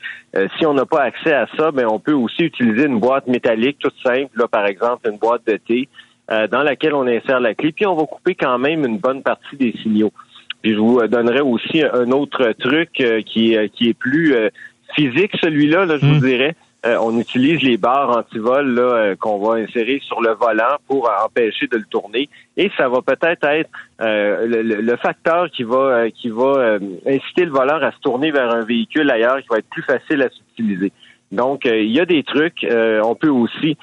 si 0.58 0.66
on 0.66 0.74
n'a 0.74 0.86
pas 0.86 1.04
accès 1.04 1.34
à 1.34 1.48
ça, 1.56 1.72
ben, 1.72 1.86
on 1.88 2.00
peut 2.00 2.14
aussi 2.14 2.44
utiliser 2.44 2.88
une 2.88 3.00
boîte 3.00 3.28
métallique 3.28 3.78
toute 3.80 3.96
simple, 4.04 4.32
là, 4.36 4.48
par 4.48 4.66
exemple, 4.66 5.08
une 5.10 5.18
boîte 5.18 5.46
de 5.46 5.58
thé, 5.58 5.88
dans 6.28 6.62
laquelle 6.64 6.94
on 6.94 7.08
insère 7.08 7.40
la 7.40 7.56
clé, 7.56 7.72
puis 7.72 7.86
on 7.86 7.96
va 7.96 8.06
couper 8.06 8.36
quand 8.36 8.58
même 8.60 8.86
une 8.86 8.98
bonne 8.98 9.24
partie 9.24 9.56
des 9.58 9.74
signaux. 9.82 10.12
Puis 10.62 10.74
je 10.74 10.80
vous 10.80 11.06
donnerai 11.08 11.42
aussi 11.42 11.82
un 11.84 12.12
autre 12.12 12.54
truc 12.60 12.90
euh, 13.00 13.22
qui, 13.22 13.54
est, 13.54 13.70
qui 13.70 13.90
est 13.90 13.94
plus 13.94 14.36
euh, 14.36 14.50
physique, 14.94 15.32
celui-là, 15.42 15.86
là, 15.86 15.98
je 15.98 16.06
vous 16.06 16.16
hmm. 16.16 16.20
dirais. 16.20 16.56
Euh, 16.86 16.98
on 17.02 17.18
utilise 17.20 17.62
les 17.62 17.76
barres 17.76 18.18
anti-vol 18.18 18.74
là, 18.74 19.14
qu'on 19.18 19.38
va 19.38 19.56
insérer 19.56 20.00
sur 20.02 20.22
le 20.22 20.32
volant 20.32 20.78
pour 20.88 21.12
empêcher 21.26 21.68
de 21.68 21.76
le 21.76 21.84
tourner. 21.84 22.30
Et 22.56 22.72
ça 22.78 22.88
va 22.88 23.02
peut-être 23.02 23.44
être, 23.44 23.70
le, 24.00 24.96
facteur 24.96 25.50
qui 25.52 25.64
va 25.64 26.10
qui 26.10 26.30
va 26.30 26.78
inciter 27.06 27.44
le 27.44 27.52
voleur 27.52 27.84
à 27.84 27.92
se 27.92 28.00
tourner 28.00 28.32
vers 28.32 28.50
un 28.50 28.64
véhicule 28.64 29.12
ailleurs 29.12 29.42
qui 29.42 29.48
va 29.50 29.58
être 29.58 29.70
plus 29.70 29.84
facile 29.84 30.22
à 30.22 30.30
s'utiliser. 30.30 30.94
Donc, 31.34 31.66
il 31.66 31.92
y 31.92 32.00
a 32.00 32.06
des 32.06 32.24
trucs. 32.24 32.66
on 32.66 33.14
peut 33.14 33.28
aussi, 33.28 33.78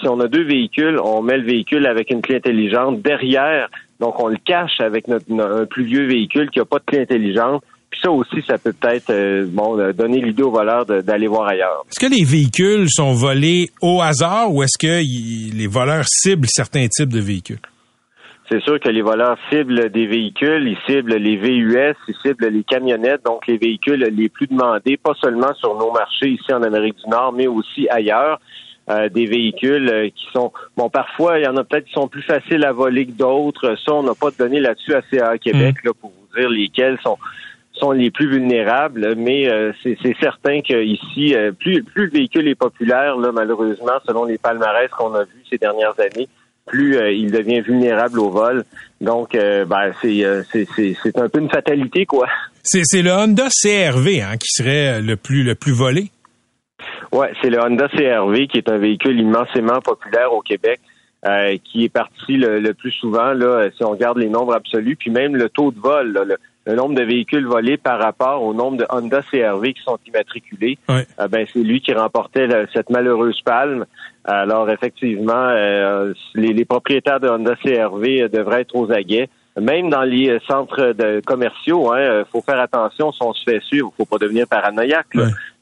si 0.00 0.08
on 0.08 0.20
a 0.20 0.28
deux 0.28 0.44
véhicules, 0.44 1.00
on 1.02 1.22
met 1.22 1.38
le 1.38 1.44
véhicule 1.46 1.84
avec 1.84 2.12
une 2.12 2.22
clé 2.22 2.36
intelligente 2.36 3.02
derrière 3.02 3.68
donc, 4.00 4.20
on 4.20 4.28
le 4.28 4.38
cache 4.44 4.80
avec 4.80 5.08
notre, 5.08 5.24
un 5.32 5.66
plus 5.66 5.84
vieux 5.84 6.06
véhicule 6.06 6.50
qui 6.50 6.58
n'a 6.58 6.64
pas 6.64 6.78
de 6.78 6.84
clé 6.84 7.00
intelligente. 7.00 7.62
Puis 7.90 8.00
ça 8.02 8.10
aussi, 8.10 8.42
ça 8.46 8.58
peut 8.58 8.72
peut-être 8.72 9.10
euh, 9.10 9.46
bon 9.48 9.78
euh, 9.78 9.92
donner 9.92 10.20
l'idée 10.20 10.42
aux 10.42 10.50
voleurs 10.50 10.84
d'aller 10.84 11.28
voir 11.28 11.48
ailleurs. 11.48 11.84
Est-ce 11.88 12.04
que 12.04 12.12
les 12.12 12.24
véhicules 12.24 12.90
sont 12.90 13.12
volés 13.12 13.68
au 13.80 14.02
hasard 14.02 14.52
ou 14.52 14.62
est-ce 14.62 14.76
que 14.78 15.56
les 15.56 15.66
voleurs 15.66 16.04
ciblent 16.06 16.48
certains 16.48 16.88
types 16.88 17.12
de 17.12 17.20
véhicules? 17.20 17.60
C'est 18.50 18.62
sûr 18.62 18.78
que 18.78 18.88
les 18.88 19.02
voleurs 19.02 19.36
ciblent 19.50 19.90
des 19.90 20.06
véhicules, 20.06 20.68
ils 20.68 20.78
ciblent 20.86 21.16
les 21.16 21.36
VUS, 21.36 21.96
ils 22.06 22.14
ciblent 22.22 22.46
les 22.46 22.62
camionnettes, 22.62 23.24
donc 23.24 23.44
les 23.48 23.56
véhicules 23.56 24.04
les 24.12 24.28
plus 24.28 24.46
demandés, 24.46 24.96
pas 24.96 25.14
seulement 25.20 25.52
sur 25.54 25.76
nos 25.76 25.90
marchés 25.90 26.28
ici 26.28 26.52
en 26.52 26.62
Amérique 26.62 26.96
du 27.04 27.10
Nord, 27.10 27.32
mais 27.32 27.48
aussi 27.48 27.88
ailleurs. 27.88 28.38
Euh, 28.88 29.08
des 29.08 29.26
véhicules 29.26 29.90
euh, 29.90 30.08
qui 30.14 30.28
sont 30.32 30.52
bon 30.76 30.88
parfois 30.88 31.40
il 31.40 31.44
y 31.44 31.48
en 31.48 31.56
a 31.56 31.64
peut-être 31.64 31.86
qui 31.86 31.92
sont 31.92 32.06
plus 32.06 32.22
faciles 32.22 32.64
à 32.64 32.70
voler 32.70 33.04
que 33.04 33.10
d'autres. 33.10 33.74
Ça, 33.84 33.92
on 33.92 34.04
n'a 34.04 34.14
pas 34.14 34.30
de 34.30 34.36
données 34.36 34.60
là-dessus 34.60 34.94
à 34.94 35.02
CA 35.10 35.36
Québec 35.38 35.74
mm. 35.82 35.88
là, 35.88 35.92
pour 36.00 36.10
vous 36.12 36.38
dire 36.40 36.48
lesquels 36.48 36.96
sont 37.02 37.18
sont 37.72 37.90
les 37.90 38.12
plus 38.12 38.30
vulnérables, 38.30 39.16
mais 39.16 39.50
euh, 39.50 39.72
c'est 39.82 39.98
certain 40.20 40.60
qu'ici, 40.60 41.34
plus, 41.58 41.82
plus 41.82 42.04
le 42.06 42.10
véhicule 42.10 42.48
est 42.48 42.54
populaire, 42.54 43.16
là, 43.16 43.32
malheureusement, 43.32 43.98
selon 44.06 44.24
les 44.24 44.38
palmarès 44.38 44.88
qu'on 44.90 45.12
a 45.14 45.24
vus 45.24 45.44
ces 45.50 45.58
dernières 45.58 45.98
années, 45.98 46.28
plus 46.64 46.96
il 47.12 47.30
devient 47.30 47.60
vulnérable 47.60 48.18
au 48.20 48.30
vol. 48.30 48.64
Donc, 49.02 49.32
ben, 49.34 49.92
c'est 50.00 50.24
un 50.24 51.28
peu 51.28 51.40
une 51.40 51.50
fatalité, 51.50 52.06
quoi. 52.06 52.28
C'est 52.62 53.02
le 53.02 53.10
Honda 53.10 53.48
CRV 53.50 54.22
hein, 54.22 54.36
qui 54.38 54.48
serait 54.48 55.02
le 55.02 55.16
plus 55.16 55.42
le 55.42 55.54
plus 55.54 55.74
volé. 55.74 56.10
Ouais, 57.12 57.32
c'est 57.40 57.50
le 57.50 57.60
Honda 57.60 57.88
CRV 57.88 58.46
qui 58.48 58.58
est 58.58 58.68
un 58.68 58.78
véhicule 58.78 59.18
immensément 59.18 59.80
populaire 59.80 60.32
au 60.32 60.40
Québec. 60.40 60.80
Euh, 61.26 61.56
qui 61.64 61.82
est 61.82 61.88
parti 61.88 62.36
le, 62.36 62.72
plus 62.72 62.92
souvent, 62.92 63.32
là, 63.32 63.68
si 63.76 63.82
on 63.82 63.90
regarde 63.90 64.18
les 64.18 64.28
nombres 64.28 64.54
absolus, 64.54 64.94
puis 64.94 65.10
même 65.10 65.34
le 65.34 65.48
taux 65.48 65.72
de 65.72 65.80
vol, 65.80 66.38
le, 66.66 66.74
nombre 66.74 66.94
de 66.94 67.02
véhicules 67.02 67.46
volés 67.46 67.78
par 67.78 67.98
rapport 67.98 68.44
au 68.44 68.54
nombre 68.54 68.76
de 68.76 68.86
Honda 68.90 69.22
CRV 69.22 69.72
qui 69.72 69.82
sont 69.82 69.98
immatriculés, 70.06 70.78
euh, 70.88 71.26
ben, 71.28 71.44
c'est 71.52 71.60
lui 71.60 71.80
qui 71.80 71.92
remportait 71.94 72.48
cette 72.72 72.90
malheureuse 72.90 73.40
palme. 73.40 73.86
Alors 74.24 74.70
effectivement, 74.70 75.48
euh, 75.48 76.12
les, 76.34 76.64
propriétaires 76.64 77.18
de 77.18 77.28
Honda 77.28 77.56
CRV 77.56 78.28
devraient 78.28 78.60
être 78.60 78.76
aux 78.76 78.92
aguets. 78.92 79.28
même 79.60 79.88
dans 79.90 80.02
les 80.02 80.38
centres 80.46 80.92
de 80.92 81.20
commerciaux, 81.26 81.92
hein, 81.92 82.24
faut 82.30 82.42
faire 82.42 82.60
attention 82.60 83.10
si 83.10 83.22
on 83.22 83.32
se 83.32 83.42
fait 83.42 83.60
suivre, 83.62 83.92
faut 83.96 84.04
pas 84.04 84.18
devenir 84.18 84.46
paranoïaque. 84.46 85.16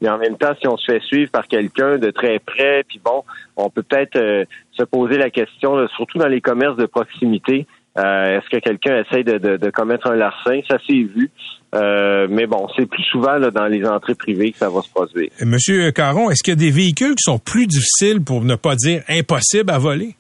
Mais 0.05 0.11
en 0.11 0.19
même 0.19 0.37
temps, 0.37 0.53
si 0.61 0.69
on 0.69 0.77
se 0.77 0.93
fait 0.93 1.01
suivre 1.01 1.31
par 1.31 1.49
quelqu'un 1.49 1.97
de 1.97 2.11
très 2.11 2.39
près, 2.39 2.85
puis 2.87 3.01
bon, 3.03 3.25
on 3.57 3.71
peut 3.71 3.83
peut-être 3.83 4.47
se 4.73 4.83
poser 4.83 5.17
la 5.17 5.31
question, 5.31 5.89
surtout 5.97 6.19
dans 6.19 6.29
les 6.29 6.43
commerces 6.43 6.77
de 6.77 6.85
proximité, 6.85 7.67
euh, 7.97 8.39
est-ce 8.39 8.49
que 8.51 8.61
quelqu'un 8.61 9.03
essaye 9.03 9.23
de, 9.25 9.71
commettre 9.71 10.09
un 10.09 10.17
larcin? 10.17 10.61
Ça 10.69 10.79
s'est 10.87 10.93
vu. 10.95 11.31
Euh, 11.75 12.27
mais 12.29 12.47
bon, 12.47 12.69
c'est 12.77 12.87
plus 12.87 13.03
souvent 13.05 13.39
dans 13.39 13.67
les 13.67 13.85
entrées 13.85 14.15
privées 14.15 14.53
que 14.53 14.59
ça 14.59 14.69
va 14.69 14.83
se 14.83 14.91
produire. 14.91 15.31
Monsieur 15.45 15.91
Caron, 15.93 16.31
est-ce 16.31 16.43
qu'il 16.43 16.53
y 16.53 16.57
a 16.57 16.61
des 16.61 16.71
véhicules 16.71 17.15
qui 17.15 17.23
sont 17.23 17.39
plus 17.39 17.67
difficiles, 17.67 18.23
pour 18.23 18.45
ne 18.45 18.57
pas 18.57 18.75
dire 18.75 19.03
impossibles 19.09 19.71
à 19.71 19.79
voler? 19.79 20.17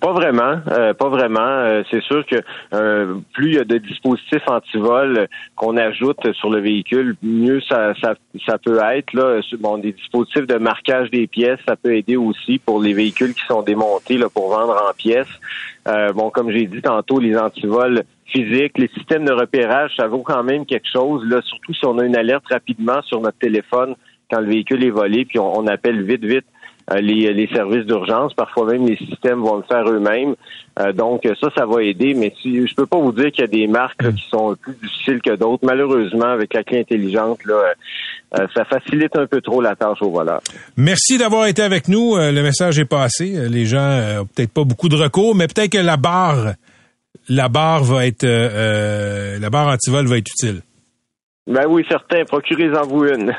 Pas 0.00 0.12
vraiment, 0.12 0.60
euh, 0.70 0.94
pas 0.94 1.08
vraiment. 1.08 1.40
Euh, 1.40 1.82
c'est 1.90 2.02
sûr 2.02 2.24
que 2.24 2.36
euh, 2.72 3.16
plus 3.32 3.48
il 3.48 3.54
y 3.54 3.58
a 3.58 3.64
de 3.64 3.78
dispositifs 3.78 4.46
anti-vol 4.46 5.26
qu'on 5.56 5.76
ajoute 5.76 6.32
sur 6.34 6.50
le 6.50 6.60
véhicule, 6.60 7.16
mieux 7.22 7.60
ça, 7.62 7.94
ça, 8.00 8.14
ça 8.46 8.58
peut 8.58 8.78
être. 8.92 9.12
Là, 9.12 9.40
bon, 9.58 9.78
des 9.78 9.92
dispositifs 9.92 10.46
de 10.46 10.56
marquage 10.56 11.10
des 11.10 11.26
pièces, 11.26 11.58
ça 11.66 11.74
peut 11.74 11.96
aider 11.96 12.16
aussi 12.16 12.58
pour 12.58 12.80
les 12.80 12.92
véhicules 12.92 13.34
qui 13.34 13.44
sont 13.46 13.62
démontés 13.62 14.18
là, 14.18 14.28
pour 14.28 14.50
vendre 14.50 14.80
en 14.88 14.94
pièces. 14.94 15.26
bon, 16.14 16.30
comme 16.30 16.50
j'ai 16.52 16.66
dit 16.66 16.80
tantôt, 16.80 17.18
les 17.18 17.36
antivols 17.36 18.04
physiques, 18.26 18.78
les 18.78 18.88
systèmes 18.88 19.24
de 19.24 19.32
repérage, 19.32 19.90
ça 19.96 20.06
vaut 20.06 20.22
quand 20.22 20.44
même 20.44 20.64
quelque 20.64 20.88
chose. 20.92 21.24
Là, 21.28 21.42
surtout 21.42 21.74
si 21.74 21.84
on 21.86 21.98
a 21.98 22.04
une 22.04 22.16
alerte 22.16 22.46
rapidement 22.48 23.02
sur 23.02 23.20
notre 23.20 23.38
téléphone 23.38 23.96
quand 24.30 24.40
le 24.40 24.46
véhicule 24.46 24.84
est 24.84 24.90
volé, 24.90 25.24
puis 25.24 25.38
on 25.38 25.66
appelle 25.66 26.02
vite, 26.02 26.24
vite 26.24 26.44
euh, 26.92 27.00
les, 27.00 27.48
services 27.52 27.84
d'urgence. 27.84 28.32
Parfois 28.34 28.72
même, 28.72 28.86
les 28.86 28.96
systèmes 28.96 29.40
vont 29.40 29.56
le 29.56 29.62
faire 29.62 29.88
eux-mêmes. 29.88 30.34
Euh, 30.78 30.92
donc, 30.92 31.22
ça, 31.40 31.48
ça 31.56 31.66
va 31.66 31.82
aider. 31.82 32.14
Mais 32.14 32.32
si, 32.40 32.66
je 32.66 32.74
peux 32.74 32.86
pas 32.86 32.98
vous 32.98 33.12
dire 33.12 33.30
qu'il 33.30 33.42
y 33.42 33.44
a 33.44 33.46
des 33.46 33.66
marques 33.66 34.14
qui 34.14 34.28
sont 34.30 34.56
plus 34.60 34.74
difficiles 34.82 35.20
que 35.20 35.36
d'autres. 35.36 35.64
Malheureusement, 35.64 36.26
avec 36.26 36.54
la 36.54 36.62
clé 36.62 36.80
intelligente, 36.80 37.44
là, 37.44 37.74
euh, 38.38 38.46
ça 38.54 38.64
facilite 38.64 39.16
un 39.16 39.26
peu 39.26 39.40
trop 39.40 39.60
la 39.60 39.76
tâche 39.76 39.98
au 40.00 40.10
voleur. 40.10 40.40
Merci 40.76 41.18
d'avoir 41.18 41.46
été 41.46 41.62
avec 41.62 41.88
nous. 41.88 42.16
le 42.16 42.42
message 42.42 42.78
est 42.78 42.86
passé. 42.86 43.48
Les 43.48 43.66
gens 43.66 44.20
ont 44.20 44.26
peut-être 44.26 44.52
pas 44.52 44.64
beaucoup 44.64 44.88
de 44.88 44.96
recours, 44.96 45.34
mais 45.34 45.46
peut-être 45.46 45.72
que 45.72 45.78
la 45.78 45.96
barre, 45.96 46.54
la 47.28 47.48
barre 47.48 47.84
va 47.84 48.06
être, 48.06 48.24
la 48.24 49.50
barre 49.50 49.68
antivol 49.68 50.06
va 50.06 50.18
être 50.18 50.30
utile. 50.30 50.62
Ben 51.48 51.64
oui, 51.66 51.82
certain. 51.88 52.24
Procurez-en 52.26 52.86
vous 52.86 53.04
une. 53.04 53.32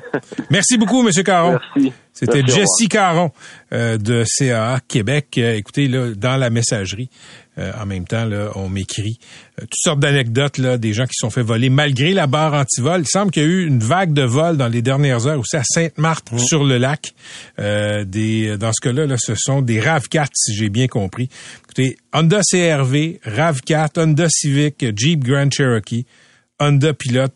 Merci 0.50 0.78
beaucoup, 0.78 1.06
M. 1.06 1.12
Caron. 1.24 1.58
Merci. 1.74 1.92
C'était 2.12 2.46
Jessie 2.46 2.88
Caron 2.88 3.32
euh, 3.72 3.98
de 3.98 4.24
CAA 4.38 4.78
Québec. 4.86 5.34
Euh, 5.36 5.56
écoutez, 5.56 5.88
là, 5.88 6.14
dans 6.14 6.36
la 6.36 6.48
messagerie, 6.48 7.10
euh, 7.58 7.72
en 7.78 7.84
même 7.84 8.06
temps, 8.06 8.24
là, 8.24 8.52
on 8.54 8.68
m'écrit 8.68 9.18
toutes 9.58 9.70
sortes 9.74 9.98
d'anecdotes 9.98 10.58
là, 10.58 10.78
des 10.78 10.92
gens 10.92 11.06
qui 11.06 11.16
sont 11.16 11.28
fait 11.28 11.42
voler 11.42 11.68
malgré 11.68 12.12
la 12.12 12.28
barre 12.28 12.54
anti-vol. 12.54 13.00
Il 13.00 13.08
semble 13.08 13.32
qu'il 13.32 13.42
y 13.42 13.46
a 13.46 13.48
eu 13.48 13.66
une 13.66 13.80
vague 13.80 14.12
de 14.12 14.22
vol 14.22 14.56
dans 14.56 14.68
les 14.68 14.80
dernières 14.80 15.26
heures 15.26 15.40
aussi 15.40 15.56
à 15.56 15.64
Sainte-Marthe 15.64 16.30
mmh. 16.30 16.38
sur 16.38 16.62
le 16.62 16.78
lac. 16.78 17.14
des, 17.58 18.56
dans 18.58 18.72
ce 18.72 18.80
cas-là, 18.80 19.06
là, 19.06 19.16
ce 19.18 19.34
sont 19.34 19.60
des 19.60 19.80
RAV4, 19.80 20.28
si 20.34 20.54
j'ai 20.54 20.68
bien 20.68 20.86
compris. 20.86 21.28
Écoutez, 21.64 21.96
Honda 22.14 22.40
CRV, 22.48 23.20
RAV4, 23.26 24.00
Honda 24.00 24.28
Civic, 24.30 24.86
Jeep 24.96 25.24
Grand 25.24 25.50
Cherokee. 25.52 26.06
Honda 26.58 26.94
Pilot, 26.94 27.28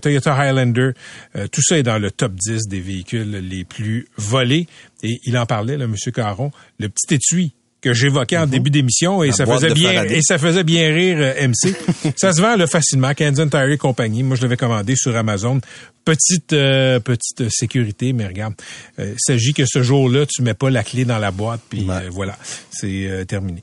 Toyota 0.00 0.34
Highlander, 0.34 0.90
euh, 1.36 1.48
tout 1.48 1.62
ça 1.62 1.78
est 1.78 1.82
dans 1.82 1.98
le 1.98 2.10
top 2.10 2.32
10 2.34 2.68
des 2.68 2.80
véhicules 2.80 3.30
les 3.30 3.64
plus 3.64 4.08
volés. 4.16 4.66
Et 5.02 5.20
il 5.24 5.36
en 5.36 5.46
parlait, 5.46 5.76
là, 5.76 5.84
M. 5.84 5.94
Caron, 6.12 6.52
le 6.78 6.88
petit 6.88 7.14
étui 7.14 7.54
que 7.80 7.92
j'évoquais 7.92 8.36
en 8.36 8.46
mhm. 8.46 8.50
début 8.50 8.70
d'émission 8.70 9.22
et 9.22 9.30
ça 9.30 9.46
faisait 9.46 9.72
bien 9.72 10.02
et 10.02 10.20
ça 10.20 10.36
faisait 10.36 10.64
bien 10.64 10.92
rire 10.92 11.18
euh, 11.20 11.46
MC. 11.46 11.76
ça 12.16 12.32
se 12.32 12.40
vend 12.40 12.56
là, 12.56 12.66
facilement 12.66 13.14
Kansas 13.14 13.48
Tire 13.50 13.70
et 13.70 13.78
compagnie. 13.78 14.24
Moi 14.24 14.36
je 14.36 14.42
l'avais 14.42 14.56
commandé 14.56 14.96
sur 14.96 15.16
Amazon. 15.16 15.60
Petite 16.04 16.52
euh, 16.54 16.98
petite 16.98 17.48
sécurité 17.50 18.12
mais 18.12 18.26
regarde, 18.26 18.54
il 18.98 19.14
s'agit 19.18 19.52
que 19.52 19.64
ce 19.64 19.84
jour-là 19.84 20.26
tu 20.26 20.42
mets 20.42 20.54
pas 20.54 20.70
la 20.70 20.82
clé 20.82 21.04
dans 21.04 21.18
la 21.18 21.30
boîte 21.30 21.60
puis 21.70 21.86
voilà, 22.10 22.36
c'est 22.70 23.24
terminé. 23.28 23.60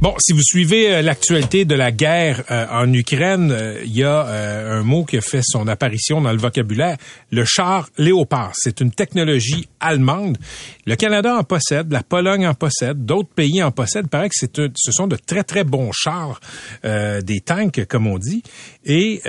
Bon, 0.00 0.14
si 0.18 0.32
vous 0.32 0.40
suivez 0.42 0.94
euh, 0.94 1.02
l'actualité 1.02 1.66
de 1.66 1.74
la 1.74 1.92
guerre 1.92 2.42
euh, 2.50 2.66
en 2.70 2.90
Ukraine, 2.90 3.52
euh, 3.52 3.82
il 3.84 3.94
y 3.94 4.02
a 4.02 4.24
un 4.24 4.82
mot 4.82 5.04
qui 5.04 5.18
a 5.18 5.20
fait 5.20 5.42
son 5.44 5.68
apparition 5.68 6.22
dans 6.22 6.32
le 6.32 6.38
vocabulaire, 6.38 6.96
le 7.30 7.44
char 7.44 7.90
léopard. 7.98 8.52
C'est 8.54 8.80
une 8.80 8.92
technologie 8.92 9.68
allemande. 9.78 10.38
Le 10.86 10.96
Canada 10.96 11.36
en 11.36 11.44
possède, 11.44 11.92
la 11.92 12.02
Pologne 12.02 12.46
en 12.46 12.54
possède, 12.54 13.04
d'autres 13.04 13.28
pays 13.28 13.62
en 13.62 13.72
possèdent. 13.72 14.06
Il 14.06 14.08
paraît 14.08 14.30
que 14.30 14.36
c'est 14.38 14.56
ce 14.74 14.90
sont 14.90 15.06
de 15.06 15.16
très 15.16 15.44
très 15.44 15.64
bons 15.64 15.92
chars, 15.92 16.40
des 16.82 17.40
tanks 17.44 17.84
comme 17.86 18.06
on 18.06 18.16
dit. 18.16 18.42
Et 18.84 19.22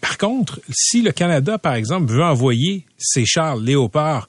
par 0.00 0.18
contre, 0.18 0.60
si 0.70 1.02
le 1.02 1.12
Canada, 1.12 1.58
par 1.58 1.74
exemple, 1.74 2.12
veut 2.12 2.22
envoyer 2.22 2.84
ces 2.98 3.24
chars 3.24 3.56
léopards 3.56 4.28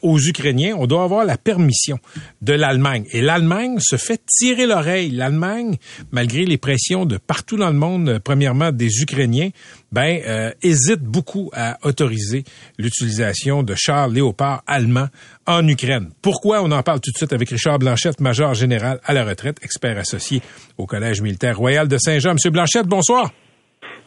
aux 0.00 0.18
Ukrainiens, 0.18 0.74
on 0.78 0.86
doit 0.86 1.04
avoir 1.04 1.24
la 1.24 1.36
permission 1.36 1.98
de 2.40 2.52
l'Allemagne. 2.54 3.04
Et 3.12 3.20
l'Allemagne 3.20 3.78
se 3.80 3.96
fait 3.96 4.20
tirer 4.26 4.66
l'oreille 4.66 5.10
l'Allemagne, 5.10 5.76
malgré 6.10 6.44
les 6.44 6.58
pressions 6.58 7.04
de 7.06 7.16
partout 7.16 7.56
dans 7.56 7.68
le 7.68 7.76
monde, 7.76 8.08
euh, 8.08 8.18
premièrement 8.18 8.72
des 8.72 9.00
Ukrainiens, 9.00 9.50
ben 9.92 10.20
euh, 10.26 10.50
hésite 10.62 11.00
beaucoup 11.00 11.50
à 11.52 11.78
autoriser 11.86 12.44
l'utilisation 12.78 13.62
de 13.62 13.74
chars 13.76 14.08
léopards 14.08 14.62
allemands 14.66 15.08
en 15.46 15.66
Ukraine. 15.66 16.10
Pourquoi? 16.22 16.62
On 16.62 16.70
en 16.70 16.82
parle 16.82 17.00
tout 17.00 17.10
de 17.10 17.16
suite 17.16 17.32
avec 17.32 17.50
Richard 17.50 17.78
Blanchette, 17.78 18.20
major 18.20 18.54
général 18.54 19.00
à 19.04 19.12
la 19.12 19.24
retraite, 19.24 19.58
expert 19.62 19.98
associé 19.98 20.42
au 20.78 20.86
Collège 20.86 21.20
militaire 21.20 21.56
royal 21.56 21.88
de 21.88 21.98
Saint-Jean. 21.98 22.34
Monsieur 22.34 22.50
Blanchette, 22.50 22.86
bonsoir. 22.86 23.30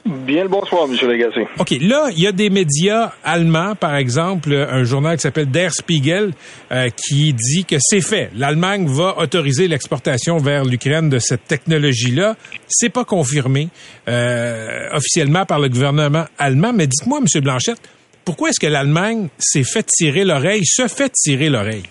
Bien 0.05 0.43
le 0.43 0.49
bonsoir, 0.49 0.85
M. 0.87 0.95
Lagacé. 1.09 1.47
OK, 1.57 1.71
là, 1.81 2.09
il 2.11 2.21
y 2.21 2.27
a 2.27 2.31
des 2.31 2.51
médias 2.51 3.13
allemands, 3.23 3.73
par 3.73 3.95
exemple, 3.95 4.53
un 4.53 4.83
journal 4.83 5.17
qui 5.17 5.23
s'appelle 5.23 5.49
Der 5.49 5.73
Spiegel, 5.73 6.31
euh, 6.71 6.89
qui 6.89 7.33
dit 7.33 7.65
que 7.65 7.77
c'est 7.79 8.01
fait. 8.01 8.29
L'Allemagne 8.35 8.85
va 8.87 9.17
autoriser 9.17 9.67
l'exportation 9.67 10.37
vers 10.37 10.63
l'Ukraine 10.63 11.09
de 11.09 11.17
cette 11.17 11.47
technologie-là. 11.47 12.35
C'est 12.67 12.89
pas 12.89 13.03
confirmé 13.03 13.69
euh, 14.07 14.89
officiellement 14.93 15.47
par 15.47 15.59
le 15.59 15.69
gouvernement 15.69 16.25
allemand, 16.37 16.71
mais 16.71 16.85
dites-moi, 16.85 17.19
M. 17.19 17.41
Blanchette, 17.41 17.81
pourquoi 18.25 18.49
est-ce 18.49 18.59
que 18.59 18.67
l'Allemagne 18.67 19.29
s'est 19.39 19.63
fait 19.63 19.87
tirer 19.87 20.23
l'oreille, 20.23 20.65
se 20.65 20.87
fait 20.87 21.11
tirer 21.13 21.49
l'oreille? 21.49 21.83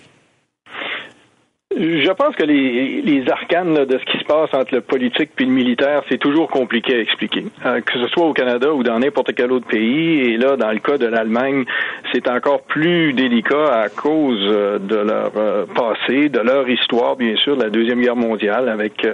Je 1.73 2.11
pense 2.11 2.35
que 2.35 2.43
les, 2.43 3.01
les 3.01 3.27
arcanes 3.27 3.85
de 3.85 3.97
ce 3.97 4.05
qui 4.05 4.19
se 4.19 4.23
passe 4.25 4.53
entre 4.53 4.75
le 4.75 4.81
politique 4.81 5.31
puis 5.35 5.45
le 5.45 5.51
militaire, 5.51 6.03
c'est 6.07 6.19
toujours 6.19 6.47
compliqué 6.47 6.93
à 6.93 6.99
expliquer. 6.99 7.45
Euh, 7.65 7.81
que 7.81 7.93
ce 7.93 8.07
soit 8.09 8.23
au 8.23 8.33
Canada 8.33 8.71
ou 8.71 8.83
dans 8.83 8.99
n'importe 8.99 9.33
quel 9.33 9.51
autre 9.51 9.65
pays, 9.65 10.19
et 10.21 10.37
là, 10.37 10.57
dans 10.57 10.71
le 10.71 10.77
cas 10.77 10.99
de 10.99 11.07
l'Allemagne, 11.07 11.65
c'est 12.13 12.29
encore 12.29 12.61
plus 12.61 13.13
délicat 13.13 13.81
à 13.81 13.89
cause 13.89 14.39
euh, 14.43 14.77
de 14.77 14.95
leur 14.95 15.31
euh, 15.37 15.65
passé, 15.65 16.29
de 16.29 16.39
leur 16.39 16.69
histoire, 16.69 17.15
bien 17.15 17.35
sûr, 17.37 17.57
de 17.57 17.63
la 17.63 17.71
Deuxième 17.71 17.99
Guerre 17.99 18.15
mondiale, 18.15 18.69
avec 18.69 19.05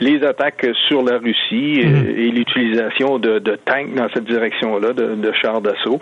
les 0.00 0.24
attaques 0.24 0.66
sur 0.88 1.02
la 1.02 1.18
Russie 1.18 1.80
et, 1.80 1.86
mhm. 1.86 2.34
l'utilisation 2.34 3.18
de, 3.18 3.38
de, 3.38 3.56
tanks 3.56 3.94
dans 3.94 4.08
cette 4.14 4.24
direction-là, 4.24 4.94
de, 4.94 5.14
de, 5.14 5.32
chars 5.32 5.60
d'assaut. 5.60 6.00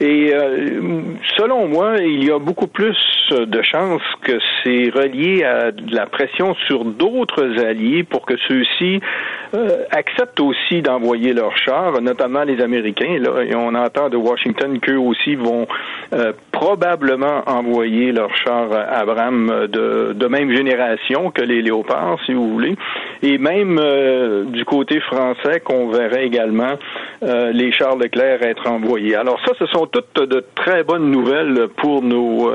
Et 0.00 0.32
selon 1.36 1.68
moi, 1.68 1.98
il 2.00 2.24
y 2.24 2.30
a 2.30 2.38
beaucoup 2.38 2.66
plus 2.66 2.96
de 3.30 3.62
chances 3.62 4.02
que 4.22 4.38
c'est 4.62 4.90
relié 4.90 5.43
à 5.44 5.72
de 5.72 5.94
la 5.94 6.06
pression 6.06 6.54
sur 6.66 6.84
d'autres 6.84 7.58
alliés 7.64 8.04
pour 8.04 8.26
que 8.26 8.34
ceux-ci 8.48 9.00
euh, 9.54 9.84
acceptent 9.90 10.40
aussi 10.40 10.82
d'envoyer 10.82 11.32
leurs 11.32 11.56
chars, 11.56 12.00
notamment 12.00 12.42
les 12.42 12.60
Américains. 12.60 13.22
Et 13.48 13.54
on 13.54 13.74
entend 13.74 14.08
de 14.08 14.16
Washington 14.16 14.80
qu'eux 14.80 14.98
aussi 14.98 15.36
vont 15.36 15.66
euh, 16.12 16.32
probablement 16.50 17.42
envoyer 17.46 18.10
leurs 18.10 18.34
chars 18.36 18.70
Abraham 18.72 19.68
de, 19.68 20.12
de 20.12 20.26
même 20.26 20.50
génération 20.54 21.30
que 21.30 21.42
les 21.42 21.62
Léopards, 21.62 22.18
si 22.26 22.32
vous 22.32 22.50
voulez. 22.50 22.74
Et 23.22 23.38
même 23.38 23.78
euh, 23.78 24.44
du 24.44 24.64
côté 24.64 24.98
français, 25.00 25.60
qu'on 25.60 25.88
verrait 25.88 26.26
également 26.26 26.74
les 27.22 27.72
chars 27.72 27.96
Leclerc 27.96 28.42
être 28.42 28.68
envoyés. 28.68 29.14
Alors 29.14 29.40
ça, 29.46 29.52
ce 29.58 29.64
sont 29.66 29.86
toutes 29.86 30.28
de 30.28 30.44
très 30.54 30.84
bonnes 30.84 31.10
nouvelles 31.10 31.68
pour 31.76 32.02
nos, 32.02 32.50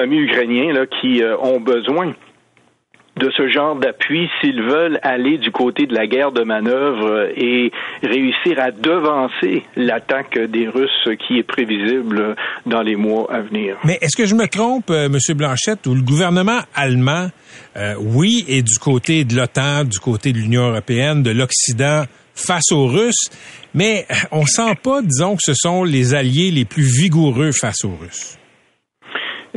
amis 0.00 0.18
ukrainiens 0.18 0.74
qui 1.00 1.22
ont 1.40 1.60
besoin 1.60 1.95
de 2.04 3.30
ce 3.34 3.48
genre 3.48 3.76
d'appui 3.76 4.28
s'ils 4.40 4.62
veulent 4.62 4.98
aller 5.02 5.38
du 5.38 5.50
côté 5.50 5.86
de 5.86 5.94
la 5.94 6.06
guerre 6.06 6.32
de 6.32 6.42
manœuvre 6.42 7.30
et 7.34 7.72
réussir 8.02 8.58
à 8.58 8.70
devancer 8.70 9.62
l'attaque 9.74 10.38
des 10.38 10.68
Russes 10.68 11.08
qui 11.26 11.38
est 11.38 11.42
prévisible 11.42 12.36
dans 12.66 12.82
les 12.82 12.96
mois 12.96 13.26
à 13.32 13.40
venir. 13.40 13.76
Mais 13.84 13.98
est-ce 14.02 14.16
que 14.16 14.26
je 14.26 14.34
me 14.34 14.46
trompe, 14.46 14.90
euh, 14.90 15.06
M. 15.06 15.18
Blanchette, 15.34 15.86
ou 15.86 15.94
le 15.94 16.02
gouvernement 16.02 16.60
allemand, 16.74 17.28
euh, 17.76 17.94
oui, 17.98 18.44
est 18.48 18.62
du 18.62 18.78
côté 18.78 19.24
de 19.24 19.34
l'OTAN, 19.34 19.84
du 19.84 19.98
côté 19.98 20.32
de 20.32 20.38
l'Union 20.38 20.68
européenne, 20.68 21.22
de 21.22 21.30
l'Occident 21.30 22.04
face 22.34 22.70
aux 22.70 22.86
Russes, 22.86 23.30
mais 23.72 24.06
on 24.30 24.44
sent 24.44 24.74
pas, 24.82 25.00
disons, 25.00 25.36
que 25.36 25.42
ce 25.42 25.54
sont 25.54 25.84
les 25.84 26.14
alliés 26.14 26.50
les 26.50 26.66
plus 26.66 26.82
vigoureux 26.82 27.52
face 27.52 27.82
aux 27.84 27.96
Russes. 27.96 28.38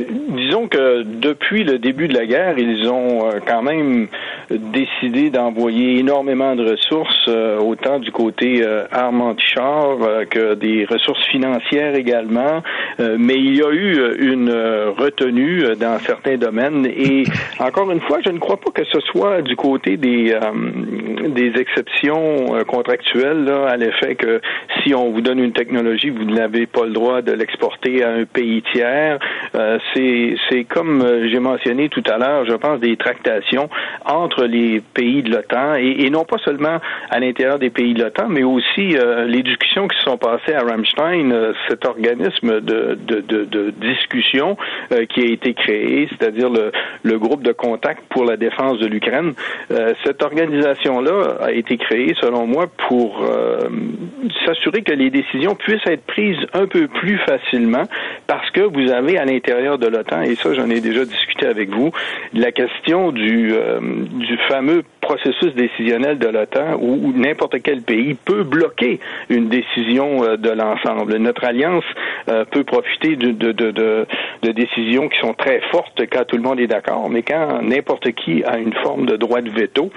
Disons 0.08 0.68
que 0.68 1.02
depuis 1.02 1.64
le 1.64 1.78
début 1.78 2.08
de 2.08 2.14
la 2.14 2.26
guerre, 2.26 2.58
ils 2.58 2.88
ont 2.88 3.26
euh, 3.26 3.40
quand 3.44 3.62
même 3.62 4.08
décidé 4.50 5.30
d'envoyer 5.30 5.98
énormément 5.98 6.54
de 6.56 6.70
ressources, 6.70 7.28
euh, 7.28 7.58
autant 7.58 7.98
du 7.98 8.10
côté 8.10 8.62
euh, 8.62 8.84
armes 8.90 9.20
anti-chars 9.20 9.98
que 10.30 10.54
des 10.54 10.84
ressources 10.84 11.24
financières 11.26 11.94
également. 11.94 12.62
mais 12.98 13.34
il 13.34 13.56
y 13.56 13.62
a 13.62 13.70
eu 13.70 14.16
une 14.18 14.50
retenue 14.98 15.64
dans 15.78 15.98
certains 15.98 16.36
domaines. 16.36 16.86
Et 16.86 17.24
encore 17.60 17.90
une 17.90 18.00
fois, 18.00 18.18
je 18.24 18.30
ne 18.30 18.38
crois 18.38 18.58
pas 18.58 18.70
que 18.70 18.84
ce 18.84 19.00
soit 19.00 19.42
du 19.42 19.56
côté 19.56 19.96
des, 19.96 20.36
des 21.28 21.52
exceptions 21.58 22.46
contractuelles 22.66 23.44
là, 23.44 23.68
à 23.68 23.76
l'effet 23.76 24.14
que 24.16 24.40
si 24.82 24.94
on 24.94 25.10
vous 25.10 25.20
donne 25.20 25.38
une 25.38 25.52
technologie, 25.52 26.10
vous 26.10 26.24
n'avez 26.24 26.66
pas 26.66 26.84
le 26.84 26.92
droit 26.92 27.22
de 27.22 27.32
l'exporter 27.32 28.02
à 28.02 28.10
un 28.10 28.24
pays 28.24 28.62
tiers. 28.72 29.18
c'est 29.94 30.36
c'est 30.48 30.64
comme 30.64 31.02
euh, 31.02 31.28
j'ai 31.28 31.38
mentionné 31.38 31.88
tout 31.88 32.02
à 32.06 32.18
l'heure, 32.18 32.44
je 32.46 32.54
pense, 32.54 32.80
des 32.80 32.96
tractations 32.96 33.68
entre 34.04 34.39
les 34.46 34.80
pays 34.94 35.22
de 35.22 35.30
l'OTAN 35.30 35.74
et, 35.74 36.08
non 36.10 36.24
pas 36.24 36.38
seulement 36.44 36.78
à 37.10 37.20
l'intérieur 37.20 37.58
des 37.58 37.70
pays 37.70 37.94
de 37.94 38.02
l'OTAN, 38.04 38.28
mais 38.28 38.42
aussi 38.42 38.96
euh, 38.96 39.24
les 39.26 39.42
discussions 39.42 39.88
qui 39.88 39.96
se 39.98 40.04
sont 40.04 40.18
passées 40.18 40.54
à 40.54 40.60
Ramstein, 40.60 41.30
euh, 41.30 41.52
cet 41.68 41.84
organisme 41.84 42.60
de, 42.60 42.98
discussion 43.80 44.56
qui 45.08 45.20
a 45.20 45.24
été 45.24 45.54
créé, 45.54 46.08
c'est-à-dire 46.10 46.50
le, 46.50 47.18
groupe 47.18 47.42
de 47.42 47.52
contact 47.52 48.02
pour 48.08 48.24
la 48.24 48.36
défense 48.36 48.78
de 48.78 48.86
l'Ukraine. 48.86 49.32
cette 50.04 50.22
organisation-là 50.22 51.36
a 51.42 51.52
été 51.52 51.76
créée, 51.76 52.14
selon 52.20 52.46
moi, 52.46 52.66
pour 52.88 53.24
s'assurer 54.44 54.82
que 54.82 54.92
les 54.92 55.10
décisions 55.10 55.54
puissent 55.54 55.86
être 55.86 56.04
prises 56.06 56.38
un 56.54 56.66
peu 56.66 56.88
plus 56.88 57.18
facilement 57.18 57.84
parce 58.26 58.50
que 58.50 58.60
vous 58.60 58.90
avez 58.90 59.18
à 59.18 59.24
l'intérieur 59.24 59.78
de 59.78 59.86
l'OTAN, 59.86 60.22
et 60.22 60.34
ça 60.34 60.54
j'en 60.54 60.68
ai 60.70 60.80
déjà 60.80 61.04
discuté 61.04 61.46
avec 61.46 61.70
vous, 61.70 61.90
la 62.32 62.52
question 62.52 63.12
du, 63.12 63.52
euh, 63.52 63.80
du 64.30 64.38
fameux 64.48 64.84
processus 65.00 65.52
décisionnel 65.56 66.18
de 66.18 66.28
l'OTAN 66.28 66.78
où, 66.80 67.12
n'importe 67.12 67.56
quel 67.64 67.82
pays 67.82 68.14
peut 68.14 68.44
bloquer 68.44 69.00
une 69.28 69.48
décision 69.48 70.22
euh, 70.22 70.36
de 70.36 70.50
l'ensemble. 70.50 71.16
Notre 71.16 71.44
alliance 71.44 71.84
euh, 72.28 72.44
peut 72.44 72.62
profiter 72.62 73.16
de, 73.16 73.32
de, 73.32 73.50
de, 73.50 73.72
de, 74.42 74.52
décisions 74.52 75.08
qui 75.08 75.18
sont 75.20 75.34
très 75.34 75.60
fortes 75.72 76.00
quand 76.12 76.24
tout 76.26 76.36
le 76.36 76.42
monde 76.42 76.60
est 76.60 76.68
d'accord, 76.68 77.08
mais 77.10 77.22
quand 77.22 77.60
n'importe 77.62 78.12
qui 78.12 78.44
a 78.44 78.58
une 78.58 78.74
forme 78.84 79.06
de 79.06 79.16
droit 79.16 79.40
de 79.40 79.50
veto, 79.50 79.90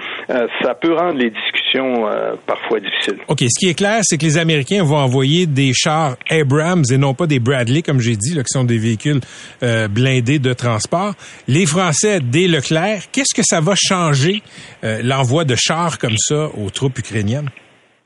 ça 0.62 0.74
peut 0.74 0.94
rendre 0.94 1.18
les 1.18 1.30
discussions 1.30 2.06
parfois 2.46 2.80
difficiles. 2.80 3.18
OK, 3.28 3.40
ce 3.40 3.58
qui 3.58 3.70
est 3.70 3.74
clair, 3.74 4.00
c'est 4.02 4.16
que 4.16 4.24
les 4.24 4.38
Américains 4.38 4.82
vont 4.84 4.96
envoyer 4.96 5.46
des 5.46 5.72
chars 5.74 6.16
Abrams 6.30 6.84
et 6.90 6.96
non 6.96 7.14
pas 7.14 7.26
des 7.26 7.40
Bradley, 7.40 7.82
comme 7.82 8.00
j'ai 8.00 8.16
dit, 8.16 8.34
là, 8.34 8.42
qui 8.42 8.52
sont 8.52 8.64
des 8.64 8.78
véhicules 8.78 9.20
blindés 9.90 10.38
de 10.38 10.52
transport. 10.52 11.14
Les 11.48 11.66
Français, 11.66 12.20
des 12.20 12.48
Leclerc, 12.48 13.02
qu'est-ce 13.12 13.34
que 13.34 13.42
ça 13.44 13.60
va 13.60 13.74
changer 13.76 14.23
euh, 14.84 15.00
l'envoi 15.02 15.44
de 15.44 15.54
chars 15.56 15.98
comme 15.98 16.16
ça 16.18 16.48
aux 16.56 16.70
troupes 16.70 16.98
ukrainiennes? 16.98 17.50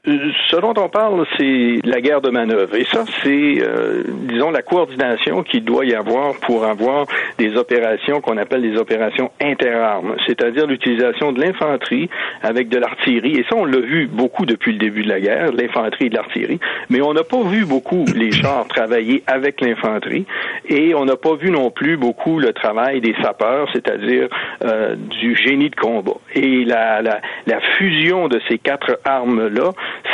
Ce 0.05 0.57
dont 0.61 0.75
on 0.77 0.89
parle, 0.89 1.27
c'est 1.37 1.81
la 1.85 2.01
guerre 2.01 2.21
de 2.21 2.31
manœuvre. 2.31 2.75
Et 2.77 2.85
ça, 2.85 3.05
c'est, 3.23 3.59
euh, 3.61 4.05
disons, 4.29 4.51
la 4.53 4.63
coordination 4.63 5.43
qu'il 5.43 5.65
doit 5.65 5.85
y 5.85 5.93
avoir 5.93 6.35
pour 6.41 6.65
avoir 6.65 7.07
des 7.37 7.57
opérations 7.57 8.21
qu'on 8.21 8.37
appelle 8.37 8.63
des 8.63 8.79
opérations 8.79 9.33
interarmes, 9.43 10.15
c'est-à-dire 10.27 10.69
l'utilisation 10.69 11.33
de 11.33 11.41
l'infanterie 11.41 12.09
avec 12.43 12.69
de 12.69 12.79
l'artillerie. 12.79 13.39
Et 13.39 13.45
ça, 13.51 13.57
on 13.57 13.65
l'a 13.65 13.81
vu 13.81 14.07
beaucoup 14.07 14.47
depuis 14.47 14.73
le 14.73 14.79
début 14.79 15.03
de 15.03 15.09
la 15.09 15.21
guerre, 15.21 15.53
l'infanterie 15.53 16.07
et 16.07 16.11
de 16.11 16.15
l'artillerie. 16.15 16.61
Mais 16.91 17.03
on 17.03 17.13
n'a 17.13 17.25
pas 17.25 17.43
vu 17.43 17.65
beaucoup 17.67 18.05
les 18.15 18.31
chars 18.31 18.69
travailler 18.69 19.25
avec 19.27 19.61
l'infanterie. 19.61 20.27
Et 20.69 20.95
on 20.95 21.07
n'a 21.07 21.17
pas 21.17 21.35
vu 21.35 21.51
non 21.51 21.71
plus 21.71 21.97
beaucoup 21.97 22.39
le 22.39 22.53
travail 22.53 23.01
des 23.01 23.15
sapeurs, 23.21 23.69
c'est-à-dire 23.73 24.29
euh, 24.65 24.95
du 24.95 25.35
génie 25.35 25.71
de 25.71 25.77
combat. 25.77 26.19
Et 26.35 26.65
la, 26.65 27.03
la, 27.03 27.21
la 27.47 27.61
fusion 27.77 28.29
de 28.29 28.41
ces 28.49 28.59
quatre 28.59 29.01
armes-là, 29.05 29.73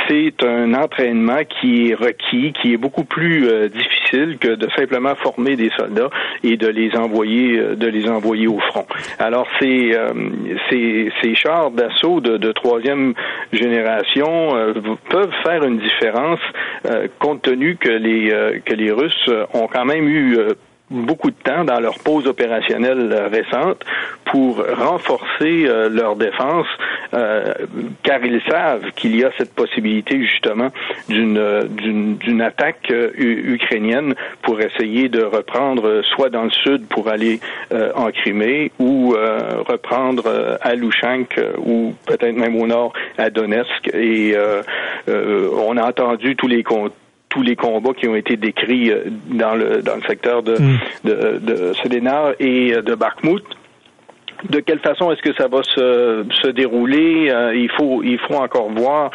c'est 0.08 0.42
un 0.42 0.74
entraînement 0.74 1.40
qui 1.44 1.90
est 1.90 1.94
requis, 1.94 2.52
qui 2.52 2.72
est 2.72 2.76
beaucoup 2.76 3.04
plus 3.04 3.48
euh, 3.48 3.68
difficile 3.68 4.38
que 4.38 4.48
de 4.48 4.68
simplement 4.76 5.14
former 5.14 5.56
des 5.56 5.70
soldats 5.76 6.10
et 6.42 6.56
de 6.56 6.68
les 6.68 6.94
envoyer, 6.96 7.58
euh, 7.58 7.74
de 7.74 7.86
les 7.86 8.08
envoyer 8.08 8.46
au 8.46 8.58
front. 8.58 8.86
Alors 9.18 9.46
ces 9.60 9.94
euh, 9.94 10.12
ces, 10.68 11.10
ces 11.22 11.34
chars 11.34 11.70
d'assaut 11.70 12.20
de, 12.20 12.36
de, 12.36 12.52
troisième 12.52 13.14
génération 13.52 14.52
peuvent 15.10 15.32
faire 15.42 15.64
une 15.64 15.78
différence 15.78 16.40
compte 17.18 17.42
tenu 17.42 17.76
que 17.76 17.90
les 17.90 18.60
que 18.64 18.74
les 18.74 18.90
Russes 18.90 19.30
ont 19.52 19.66
quand 19.66 19.84
même 19.84 20.08
eu 20.08 20.38
beaucoup 20.94 21.30
de 21.30 21.36
temps 21.36 21.64
dans 21.64 21.80
leur 21.80 21.98
pause 21.98 22.26
opérationnelle 22.26 23.12
récente 23.30 23.84
pour 24.24 24.56
renforcer 24.56 25.64
euh, 25.66 25.88
leur 25.88 26.16
défense, 26.16 26.66
euh, 27.12 27.54
car 28.02 28.24
ils 28.24 28.40
savent 28.48 28.90
qu'il 28.96 29.16
y 29.16 29.24
a 29.24 29.30
cette 29.38 29.54
possibilité 29.54 30.20
justement 30.22 30.70
d'une 31.08 31.68
d'une 31.68 32.40
attaque 32.40 32.90
euh, 32.90 33.10
ukrainienne 33.16 34.14
pour 34.42 34.60
essayer 34.60 35.08
de 35.08 35.22
reprendre 35.22 36.02
soit 36.02 36.30
dans 36.30 36.44
le 36.44 36.50
sud 36.50 36.86
pour 36.88 37.08
aller 37.08 37.40
en 37.94 38.10
Crimée 38.10 38.70
ou 38.78 39.14
reprendre 39.66 40.58
à 40.60 40.74
Lushank 40.74 41.40
ou 41.58 41.94
peut-être 42.06 42.36
même 42.36 42.56
au 42.56 42.66
nord 42.66 42.92
à 43.18 43.30
Donetsk. 43.30 43.88
Et 43.94 44.34
on 45.08 45.76
a 45.76 45.84
entendu 45.88 46.36
tous 46.36 46.48
les 46.48 46.62
tous 47.34 47.42
les 47.42 47.56
combats 47.56 47.92
qui 47.92 48.06
ont 48.06 48.14
été 48.14 48.36
décrits 48.36 48.90
euh, 48.90 49.10
dans 49.26 49.56
le 49.56 49.82
dans 49.82 49.96
le 49.96 50.02
secteur 50.02 50.42
de, 50.42 50.56
mm. 50.56 50.78
de, 51.04 51.40
de 51.42 51.72
et 52.38 52.80
de 52.80 52.94
Bakhmut 52.94 53.44
de 54.50 54.60
quelle 54.60 54.80
façon 54.80 55.10
est-ce 55.12 55.22
que 55.22 55.34
ça 55.36 55.48
va 55.48 55.62
se, 55.62 56.24
se 56.42 56.48
dérouler? 56.48 57.30
Euh, 57.30 57.54
Il 57.54 57.70
faut 57.76 58.02
il 58.02 58.18
faut 58.18 58.34
encore 58.34 58.70
voir 58.70 59.10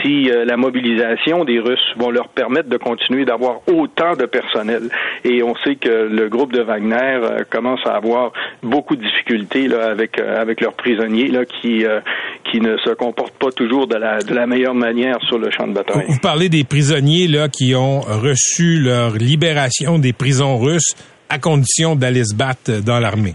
si 0.00 0.30
euh, 0.30 0.44
la 0.44 0.56
mobilisation 0.56 1.44
des 1.44 1.58
Russes 1.58 1.94
vont 1.96 2.10
leur 2.10 2.28
permettre 2.28 2.68
de 2.68 2.76
continuer 2.76 3.24
d'avoir 3.24 3.60
autant 3.68 4.14
de 4.14 4.26
personnel. 4.26 4.82
Et 5.24 5.42
on 5.42 5.54
sait 5.64 5.76
que 5.76 5.88
le 5.88 6.28
groupe 6.28 6.52
de 6.52 6.62
Wagner 6.62 6.96
euh, 6.96 7.44
commence 7.48 7.80
à 7.86 7.96
avoir 7.96 8.32
beaucoup 8.62 8.96
de 8.96 9.02
difficultés 9.02 9.68
là, 9.68 9.90
avec 9.90 10.18
avec 10.18 10.60
leurs 10.60 10.74
prisonniers 10.74 11.28
là 11.28 11.44
qui 11.44 11.84
qui 12.50 12.60
ne 12.60 12.76
se 12.78 12.90
comportent 12.90 13.38
pas 13.38 13.50
toujours 13.52 13.86
de 13.86 13.96
la 13.96 14.18
de 14.20 14.34
la 14.34 14.46
meilleure 14.46 14.74
manière 14.74 15.18
sur 15.28 15.38
le 15.38 15.50
champ 15.50 15.66
de 15.66 15.72
bataille. 15.74 16.04
Vous 16.08 16.18
parlez 16.20 16.48
des 16.48 16.64
prisonniers 16.64 17.28
là 17.28 17.48
qui 17.48 17.74
ont 17.74 18.00
reçu 18.00 18.78
leur 18.80 19.14
libération 19.14 19.98
des 19.98 20.12
prisons 20.12 20.58
russes 20.58 20.94
à 21.28 21.38
condition 21.38 21.96
d'aller 21.96 22.24
se 22.24 22.34
battre 22.34 22.82
dans 22.84 22.98
l'armée. 22.98 23.34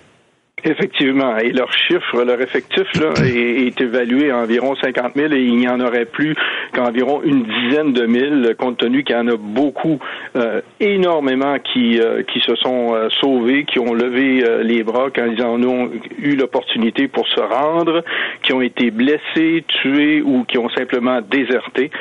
Effectivement. 0.68 1.38
Et 1.38 1.52
leur 1.52 1.72
chiffre, 1.72 2.24
leur 2.24 2.42
effectif 2.42 2.88
là, 3.00 3.14
est, 3.24 3.80
évalué 3.80 4.32
à 4.32 4.38
environ 4.38 4.76
50 4.76 5.14
000 5.16 5.34
et 5.34 5.42
il 5.42 5.58
n'y 5.58 5.68
en 5.68 5.80
aurait 5.80 6.06
plus 6.06 6.36
qu'environ 6.74 7.22
une 7.24 7.44
dizaine 7.44 7.94
de 7.94 8.08
mille, 8.08 8.56
compte 8.58 8.78
tenu 8.78 9.04
qu'il 9.04 9.16
y 9.16 9.20
en 9.20 9.28
a 9.28 9.38
beaucoup, 9.38 10.00
euh, 10.36 10.62
énormément 10.80 11.60
qui, 11.60 12.00
euh, 12.00 12.24
qui 12.24 12.40
se 12.40 12.56
sont 12.56 12.96
euh, 12.96 13.10
sauvés, 13.22 13.66
qui 13.66 13.78
ont 13.78 13.94
levé 13.94 14.44
les 14.64 14.84
bras 14.84 15.10
quand 15.16 15.26
ils 15.26 15.44
en 15.44 15.62
ont 15.62 15.92
eu 16.18 16.36
l'opportunité 16.36 17.08
pour 17.08 17.28
se 17.28 17.40
rendre, 17.40 18.04
qui 18.42 18.54
ont 18.54 18.62
été 18.62 18.90
blessés, 18.90 19.64
tués 19.68 20.24
ou 20.24 20.46
qui 20.46 20.58
ont 20.58 20.70
simplement 20.70 21.22
déserté. 21.22 21.92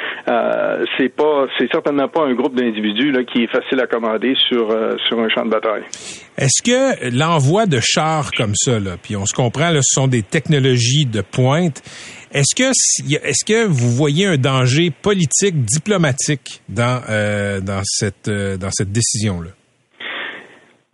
c'est 0.96 1.14
pas, 1.14 1.46
c'est 1.58 1.70
certainement 1.70 2.08
pas 2.08 2.22
un 2.22 2.32
groupe 2.32 2.54
d'individus 2.54 3.12
là 3.12 3.24
qui 3.24 3.44
est 3.44 3.46
facile 3.46 3.80
à 3.80 3.86
commander 3.86 4.34
sur 4.48 4.68
sur 5.06 5.20
un 5.20 5.28
champ 5.28 5.44
de 5.44 5.50
bataille. 5.50 5.82
Est-ce 6.36 6.62
que 6.62 7.10
l'envoi 7.10 7.66
de 7.66 7.80
chars 7.80 8.30
comme 8.36 8.54
ça, 8.56 8.80
là, 8.80 8.96
puis 9.00 9.16
on 9.16 9.24
se 9.24 9.34
comprend, 9.34 9.70
là, 9.70 9.80
ce 9.82 9.94
sont 9.94 10.08
des 10.08 10.22
technologies 10.22 11.06
de 11.06 11.20
pointe. 11.20 11.82
Est-ce 12.32 12.56
que 12.56 12.72
est-ce 13.22 13.44
que 13.44 13.64
vous 13.66 13.92
voyez 13.92 14.26
un 14.26 14.36
danger 14.36 14.90
politique, 14.90 15.64
diplomatique 15.64 16.60
dans 16.68 17.00
euh, 17.08 17.60
dans 17.60 17.82
cette 17.84 18.26
euh, 18.26 18.56
dans 18.56 18.70
cette 18.72 18.90
décision 18.90 19.40
là? 19.40 19.50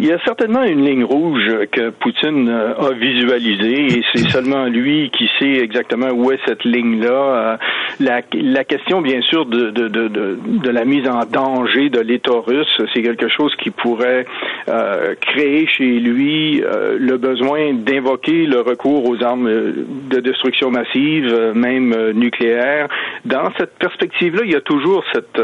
Il 0.03 0.07
y 0.07 0.13
a 0.13 0.19
certainement 0.25 0.63
une 0.63 0.83
ligne 0.83 1.05
rouge 1.05 1.47
que 1.73 1.91
Poutine 1.91 2.49
euh, 2.49 2.73
a 2.75 2.93
visualisée 2.93 3.99
et 3.99 4.03
c'est 4.15 4.31
seulement 4.31 4.65
lui 4.65 5.11
qui 5.11 5.29
sait 5.39 5.63
exactement 5.63 6.09
où 6.09 6.33
est 6.33 6.39
cette 6.47 6.65
ligne-là. 6.65 7.11
Euh, 7.11 7.57
la, 8.01 8.65
question, 8.65 9.03
bien 9.03 9.21
sûr, 9.21 9.45
de, 9.45 10.71
la 10.71 10.85
mise 10.87 11.07
en 11.07 11.27
danger 11.27 11.91
de 11.91 12.01
l'État 12.01 12.41
russe, 12.47 12.81
c'est 12.95 13.03
quelque 13.03 13.29
chose 13.29 13.55
qui 13.57 13.69
pourrait 13.69 14.25
euh, 14.71 15.15
créer 15.21 15.67
chez 15.67 16.01
lui 16.01 16.63
le 16.63 17.17
besoin 17.19 17.75
d'invoquer 17.75 18.47
le 18.47 18.61
recours 18.61 19.07
aux 19.07 19.23
armes 19.23 19.51
de 19.51 20.21
destruction 20.21 20.71
massive, 20.71 21.53
même 21.55 21.95
nucléaire. 22.13 22.89
Dans 23.27 23.53
cette 23.59 23.77
perspective-là, 23.79 24.43
il 24.47 24.53
y 24.53 24.57
a 24.57 24.63
toujours 24.63 25.05
cette, 25.13 25.39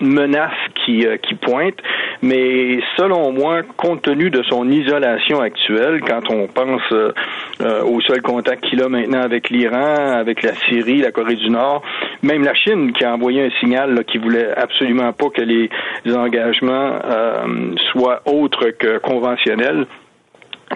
menace 0.00 0.52
qui 0.84 1.04
pointe, 1.40 1.74
mais 2.22 2.78
selon 2.96 3.32
moi, 3.32 3.55
compte 3.62 4.02
tenu 4.02 4.30
de 4.30 4.42
son 4.44 4.68
isolation 4.70 5.40
actuelle, 5.40 6.00
quand 6.00 6.30
on 6.30 6.46
pense 6.46 6.82
euh, 6.92 7.12
euh, 7.60 7.82
au 7.82 8.00
seul 8.00 8.22
contact 8.22 8.64
qu'il 8.64 8.82
a 8.82 8.88
maintenant 8.88 9.22
avec 9.22 9.50
l'Iran, 9.50 10.12
avec 10.12 10.42
la 10.42 10.54
Syrie, 10.54 10.98
la 10.98 11.12
Corée 11.12 11.36
du 11.36 11.50
Nord. 11.50 11.82
Même 12.22 12.44
la 12.44 12.54
Chine 12.54 12.92
qui 12.92 13.04
a 13.04 13.14
envoyé 13.14 13.44
un 13.44 13.50
signal 13.60 14.04
qui 14.04 14.18
voulait 14.18 14.50
absolument 14.56 15.12
pas 15.12 15.30
que 15.30 15.42
les 15.42 15.70
engagements 16.06 16.98
euh, 17.04 17.74
soient 17.92 18.22
autres 18.26 18.70
que 18.70 18.98
conventionnels. 18.98 19.86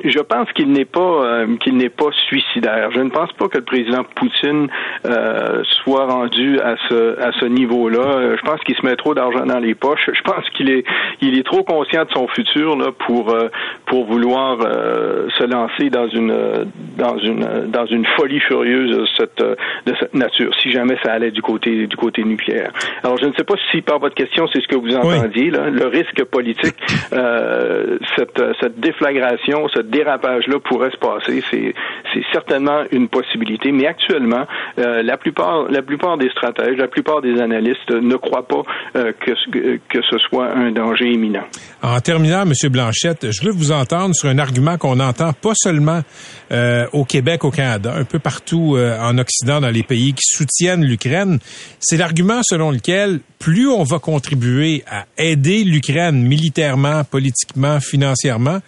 Je 0.04 0.20
pense 0.20 0.50
qu'il 0.52 0.70
n'est 0.70 0.84
pas 0.84 1.00
euh, 1.00 1.56
qu'il 1.56 1.76
n'est 1.76 1.88
pas 1.88 2.10
suicidaire. 2.28 2.90
Je 2.94 3.00
ne 3.00 3.10
pense 3.10 3.32
pas 3.32 3.48
que 3.48 3.58
le 3.58 3.64
président 3.64 4.04
Poutine 4.14 4.68
euh, 5.04 5.62
soit 5.82 6.06
rendu 6.06 6.60
à 6.60 6.76
ce 6.88 7.20
à 7.20 7.32
ce 7.32 7.44
niveau-là. 7.46 7.98
Euh, 8.00 8.36
je 8.36 8.42
pense 8.42 8.60
qu'il 8.60 8.76
se 8.76 8.86
met 8.86 8.94
trop 8.94 9.14
d'argent 9.14 9.44
dans 9.44 9.58
les 9.58 9.74
poches. 9.74 10.08
Je 10.12 10.22
pense 10.22 10.48
qu'il 10.50 10.70
est 10.70 10.84
il 11.20 11.36
est 11.36 11.42
trop 11.42 11.64
conscient 11.64 12.04
de 12.04 12.10
son 12.12 12.28
futur 12.28 12.76
là 12.76 12.92
pour 12.92 13.34
pour 13.86 14.04
vouloir 14.06 14.58
se 14.60 15.44
lancer 15.44 15.90
dans 15.90 16.08
une 16.08 16.34
dans 16.96 17.18
une 17.18 17.66
dans 17.66 17.86
une 17.86 18.06
folie 18.16 18.40
furieuse 18.40 18.96
de 18.96 19.06
cette 19.18 19.42
de 19.42 19.94
cette 19.98 20.14
nature. 20.14 20.54
Si 20.62 20.70
jamais 20.70 20.96
ça 21.02 21.12
allait 21.12 21.32
du 21.32 21.42
côté 21.42 21.88
du 21.88 21.96
côté 21.96 22.22
nucléaire. 22.22 22.70
Alors 23.02 23.18
je 23.18 23.26
ne 23.26 23.32
sais 23.32 23.44
pas 23.44 23.54
si 23.72 23.82
par 23.82 23.98
votre 23.98 24.14
question 24.14 24.46
c'est 24.52 24.62
ce 24.62 24.68
que 24.68 24.76
vous 24.76 24.94
entendiez 24.94 25.50
là, 25.50 25.68
le 25.68 25.86
risque 25.86 26.24
politique, 26.24 26.76
cette 27.10 28.40
cette 28.60 28.78
déflagration, 28.78 29.68
ce 29.80 29.86
dérapage-là 29.86 30.58
pourrait 30.60 30.90
se 30.90 30.98
passer. 30.98 31.42
C'est, 31.50 31.74
certainement 32.32 32.82
une 32.92 33.08
possibilité. 33.08 33.72
Mais 33.72 33.86
actuellement, 33.86 34.46
euh, 34.78 35.02
la 35.02 35.16
plupart, 35.16 35.70
la 35.70 35.82
plupart 35.82 36.18
des 36.18 36.28
stratèges, 36.30 36.76
la 36.76 36.88
plupart 36.88 37.22
des 37.22 37.40
analystes 37.40 37.90
ne 37.90 38.16
croient 38.16 38.46
pas 38.46 38.62
euh, 38.96 39.12
que, 39.20 39.32
ce 40.02 40.18
soit 40.18 40.52
un 40.54 40.70
danger 40.70 41.06
imminent. 41.06 41.44
En 41.82 41.98
terminant, 42.00 42.42
M. 42.42 42.52
Blanchette, 42.70 43.30
je 43.30 43.44
veux 43.44 43.52
vous 43.52 43.72
entendre 43.72 44.14
sur 44.14 44.28
un 44.28 44.38
argument 44.38 44.76
qu'on 44.76 45.00
entend 45.00 45.32
pas 45.32 45.52
seulement 45.54 46.00
euh, 46.52 46.86
au 46.92 47.04
Québec, 47.04 47.44
au 47.44 47.50
Canada, 47.50 47.94
un 47.96 48.04
peu 48.04 48.18
partout 48.18 48.76
en 48.78 49.16
Occident, 49.18 49.60
dans 49.60 49.70
les 49.70 49.82
pays 49.82 50.12
qui 50.12 50.24
soutiennent 50.24 50.84
l'Ukraine. 50.84 51.38
C'est 51.78 51.96
l'argument 51.96 52.40
selon 52.42 52.70
lequel 52.70 53.20
plus 53.38 53.68
on 53.68 53.82
va 53.82 53.98
contribuer 53.98 54.84
à 54.86 55.06
aider 55.16 55.64
l'Ukraine 55.64 56.22
militairement, 56.22 57.04
politiquement, 57.04 57.80
financièrement, 57.80 58.58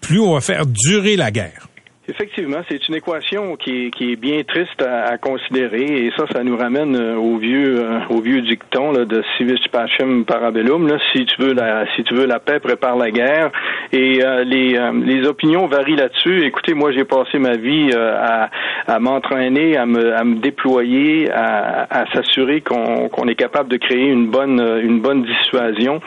plus 0.00 0.20
on 0.20 0.33
faire 0.40 0.66
durer 0.66 1.16
la 1.16 1.30
guerre. 1.30 1.68
Effectivement, 2.06 2.58
c'est 2.68 2.86
une 2.86 2.96
équation 2.96 3.56
qui 3.56 3.86
est, 3.86 3.90
qui 3.90 4.12
est 4.12 4.16
bien 4.16 4.42
triste 4.42 4.82
à, 4.82 5.16
considérer 5.16 6.04
et 6.04 6.12
ça, 6.14 6.26
ça 6.30 6.44
nous 6.44 6.54
ramène 6.54 6.94
euh, 6.96 7.16
au 7.16 7.38
vieux 7.38 7.82
euh, 7.82 8.00
au 8.10 8.20
vieux 8.20 8.42
dicton 8.42 8.92
là, 8.92 9.06
de 9.06 9.22
civis 9.38 9.58
pacem 9.72 10.26
parabellum. 10.26 10.86
Là, 10.86 10.98
si 11.12 11.24
tu 11.24 11.40
veux 11.40 11.54
la 11.54 11.86
si 11.96 12.04
tu 12.04 12.14
veux 12.14 12.26
la 12.26 12.40
paix, 12.40 12.60
prépare 12.60 12.96
la 12.96 13.10
guerre. 13.10 13.50
Et 13.92 14.22
euh, 14.22 14.44
les 14.44 14.78
les 15.02 15.26
opinions 15.26 15.66
varient 15.66 15.96
là-dessus. 15.96 16.44
Écoutez, 16.44 16.74
moi, 16.74 16.92
j'ai 16.92 17.04
passé 17.04 17.38
ma 17.38 17.56
vie 17.56 17.90
à, 17.94 18.50
à 18.86 18.98
m'entraîner, 18.98 19.78
à 19.78 19.86
me 19.86 20.14
à 20.14 20.24
me 20.24 20.36
déployer, 20.36 21.30
à, 21.30 21.86
à 21.88 22.12
s'assurer 22.12 22.60
qu'on 22.60 23.08
qu'on 23.08 23.28
est 23.28 23.34
capable 23.34 23.70
de 23.70 23.78
créer 23.78 24.08
une 24.08 24.26
bonne 24.26 24.60
une 24.82 25.00
bonne 25.00 25.22
dissuasion. 25.22 26.02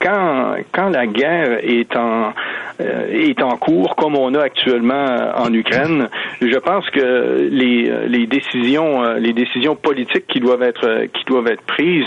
quand 0.00 0.54
quand 0.72 0.88
la 0.88 1.06
guerre 1.06 1.58
est 1.62 1.94
en 1.96 2.32
est 2.80 3.42
en 3.42 3.56
cours, 3.56 3.96
comme 3.96 4.14
on 4.14 4.34
a 4.34 4.42
actuellement 4.42 5.17
euh, 5.17 5.17
en 5.36 5.52
Ukraine. 5.52 6.08
Je 6.40 6.58
pense 6.58 6.88
que 6.90 7.48
les, 7.50 7.88
euh, 7.90 8.26
décisions 8.26 9.02
euh, 9.02 9.18
les 9.18 9.32
décisions 9.32 9.76
politiques 9.76 10.26
qui 10.26 10.40
doivent 10.40 10.62
être 10.62 11.06
qui 11.14 11.24
doivent 11.24 11.48
être 11.48 11.62
prises 11.62 12.06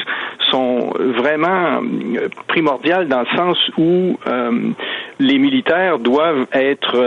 sont 0.49 0.93
vraiment 0.97 1.81
primordiales 2.47 3.07
dans 3.07 3.21
le 3.21 3.37
sens 3.37 3.57
où 3.77 4.17
les 5.19 5.37
militaires 5.37 5.97
doivent 5.99 6.45
être 6.51 6.97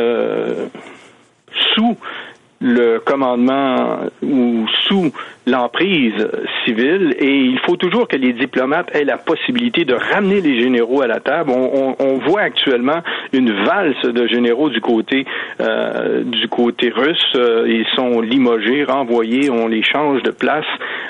sous 1.74 1.96
le 2.64 2.98
commandement 2.98 3.98
ou 4.22 4.66
sous 4.88 5.12
l'emprise 5.46 6.26
civile 6.64 7.14
et 7.18 7.28
il 7.28 7.58
faut 7.58 7.76
toujours 7.76 8.08
que 8.08 8.16
les 8.16 8.32
diplomates 8.32 8.88
aient 8.96 9.04
la 9.04 9.18
possibilité 9.18 9.84
de 9.84 9.92
ramener 9.92 10.40
les 10.40 10.58
généraux 10.58 11.02
à 11.02 11.06
la 11.06 11.20
table. 11.20 11.50
On, 11.50 12.14
voit 12.26 12.40
actuellement 12.40 13.02
une 13.34 13.52
valse 13.64 14.00
de 14.02 14.26
généraux 14.26 14.70
du 14.70 14.80
côté 14.80 15.26
euh, 15.60 16.22
du 16.22 16.48
côté 16.48 16.88
russe. 16.88 17.32
Euh, 17.34 17.66
ils 17.66 17.86
sont 17.94 18.22
limogés, 18.22 18.84
renvoyés, 18.84 19.50
on 19.50 19.68
les 19.68 19.82
change 19.82 20.22
de 20.22 20.30
place. 20.30 20.64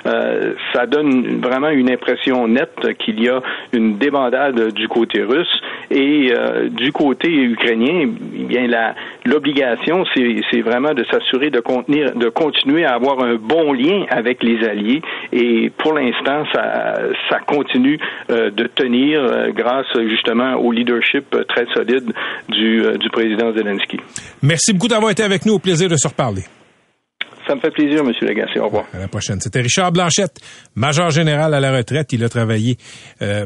Euh, 0.07 0.55
ça 0.73 0.87
donne 0.87 1.41
vraiment 1.41 1.69
une 1.69 1.91
impression 1.91 2.49
nette 2.49 2.97
qu'il 2.99 3.23
y 3.23 3.29
a 3.29 3.41
une 3.73 3.99
débandade 3.99 4.73
du 4.73 4.89
côté 4.89 5.23
russe 5.23 5.61
et 5.91 6.33
euh, 6.33 6.69
du 6.69 6.93
côté 6.93 7.29
ukrainien. 7.29 8.09
Eh 8.35 8.45
bien, 8.45 8.67
l'obligation, 9.25 10.05
c'est 10.15 10.61
vraiment 10.61 10.95
de 10.95 11.05
s'assurer 11.05 11.51
de 11.51 11.61
contenir, 11.61 12.15
de 12.15 12.29
continuer 12.29 12.85
à 12.85 12.95
avoir 12.95 13.21
un 13.21 13.37
bon 13.37 13.73
lien 13.73 14.05
avec 14.11 14.43
les 14.43 14.67
alliés. 14.67 15.03
Et 15.33 15.71
pour 15.79 15.95
l'instant, 15.95 16.45
ça, 16.53 16.95
ça 17.29 17.39
continue 17.41 17.99
euh, 18.31 18.51
de 18.51 18.65
tenir 18.67 19.21
euh, 19.21 19.51
grâce 19.53 19.87
justement 20.09 20.55
au 20.55 20.73
leadership 20.73 21.37
très 21.49 21.67
solide 21.75 22.13
du, 22.49 22.83
euh, 22.83 22.97
du 22.97 23.11
président 23.11 23.53
Zelensky. 23.53 23.99
Merci 24.43 24.73
beaucoup 24.73 24.89
d'avoir 24.89 25.11
été 25.11 25.23
avec 25.23 25.45
nous. 25.47 25.55
Au 25.55 25.59
plaisir 25.59 25.89
de 25.89 25.97
se 25.97 26.09
reparler. 26.09 26.43
Ça 27.47 27.55
me 27.55 27.61
fait 27.61 27.71
plaisir, 27.71 28.01
M. 28.01 28.13
Lagacé. 28.23 28.59
Au 28.59 28.67
revoir. 28.67 28.87
À 28.95 28.99
la 28.99 29.09
prochaine. 29.09 29.41
C'était 29.41 29.61
Richard 29.61 29.93
Blanchette, 29.93 30.41
major 30.75 31.11
général 31.11 31.55
à 31.55 31.61
la 31.61 31.73
retraite. 31.73 32.13
Il 32.13 32.25
a 32.25 32.29
travaillé 32.29 32.79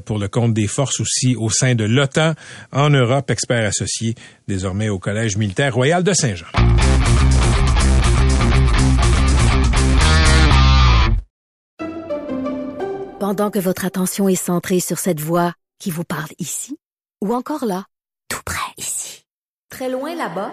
pour 0.04 0.18
le 0.18 0.28
compte 0.28 0.54
des 0.54 0.66
forces 0.66 1.00
aussi 1.00 1.34
au 1.36 1.50
sein 1.50 1.74
de 1.74 1.84
l'OTAN 1.84 2.34
en 2.72 2.90
Europe, 2.90 3.30
expert 3.30 3.66
associé 3.66 4.14
désormais 4.46 4.88
au 4.88 4.98
Collège 4.98 5.36
militaire 5.36 5.74
royal 5.74 6.02
de 6.02 6.12
Saint-Jean. 6.12 6.46
Pendant 13.20 13.50
que 13.50 13.58
votre 13.58 13.84
attention 13.84 14.28
est 14.28 14.36
centrée 14.36 14.78
sur 14.80 14.98
cette 14.98 15.20
voix 15.20 15.52
qui 15.80 15.90
vous 15.90 16.04
parle 16.04 16.30
ici, 16.38 16.78
ou 17.20 17.34
encore 17.34 17.64
là, 17.66 17.84
tout 18.28 18.42
près 18.44 18.72
ici, 18.78 19.24
très 19.70 19.90
loin 19.90 20.14
là-bas, 20.14 20.52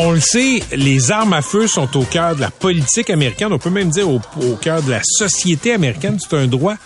On 0.00 0.12
le 0.12 0.20
sait, 0.20 0.60
les 0.72 1.10
armes 1.10 1.34
à 1.34 1.42
feu 1.42 1.66
sont 1.66 1.96
au 1.96 2.04
cœur 2.04 2.34
de 2.34 2.40
la 2.40 2.50
politique 2.50 3.10
américaine. 3.10 3.52
On 3.52 3.58
peut 3.58 3.70
même 3.70 3.90
dire 3.90 4.08
au, 4.08 4.20
cœur 4.60 4.82
de 4.82 4.90
la 4.90 5.02
société 5.04 5.72
américaine. 5.72 6.18
C'est 6.18 6.36
un 6.36 6.46
droit 6.46 6.76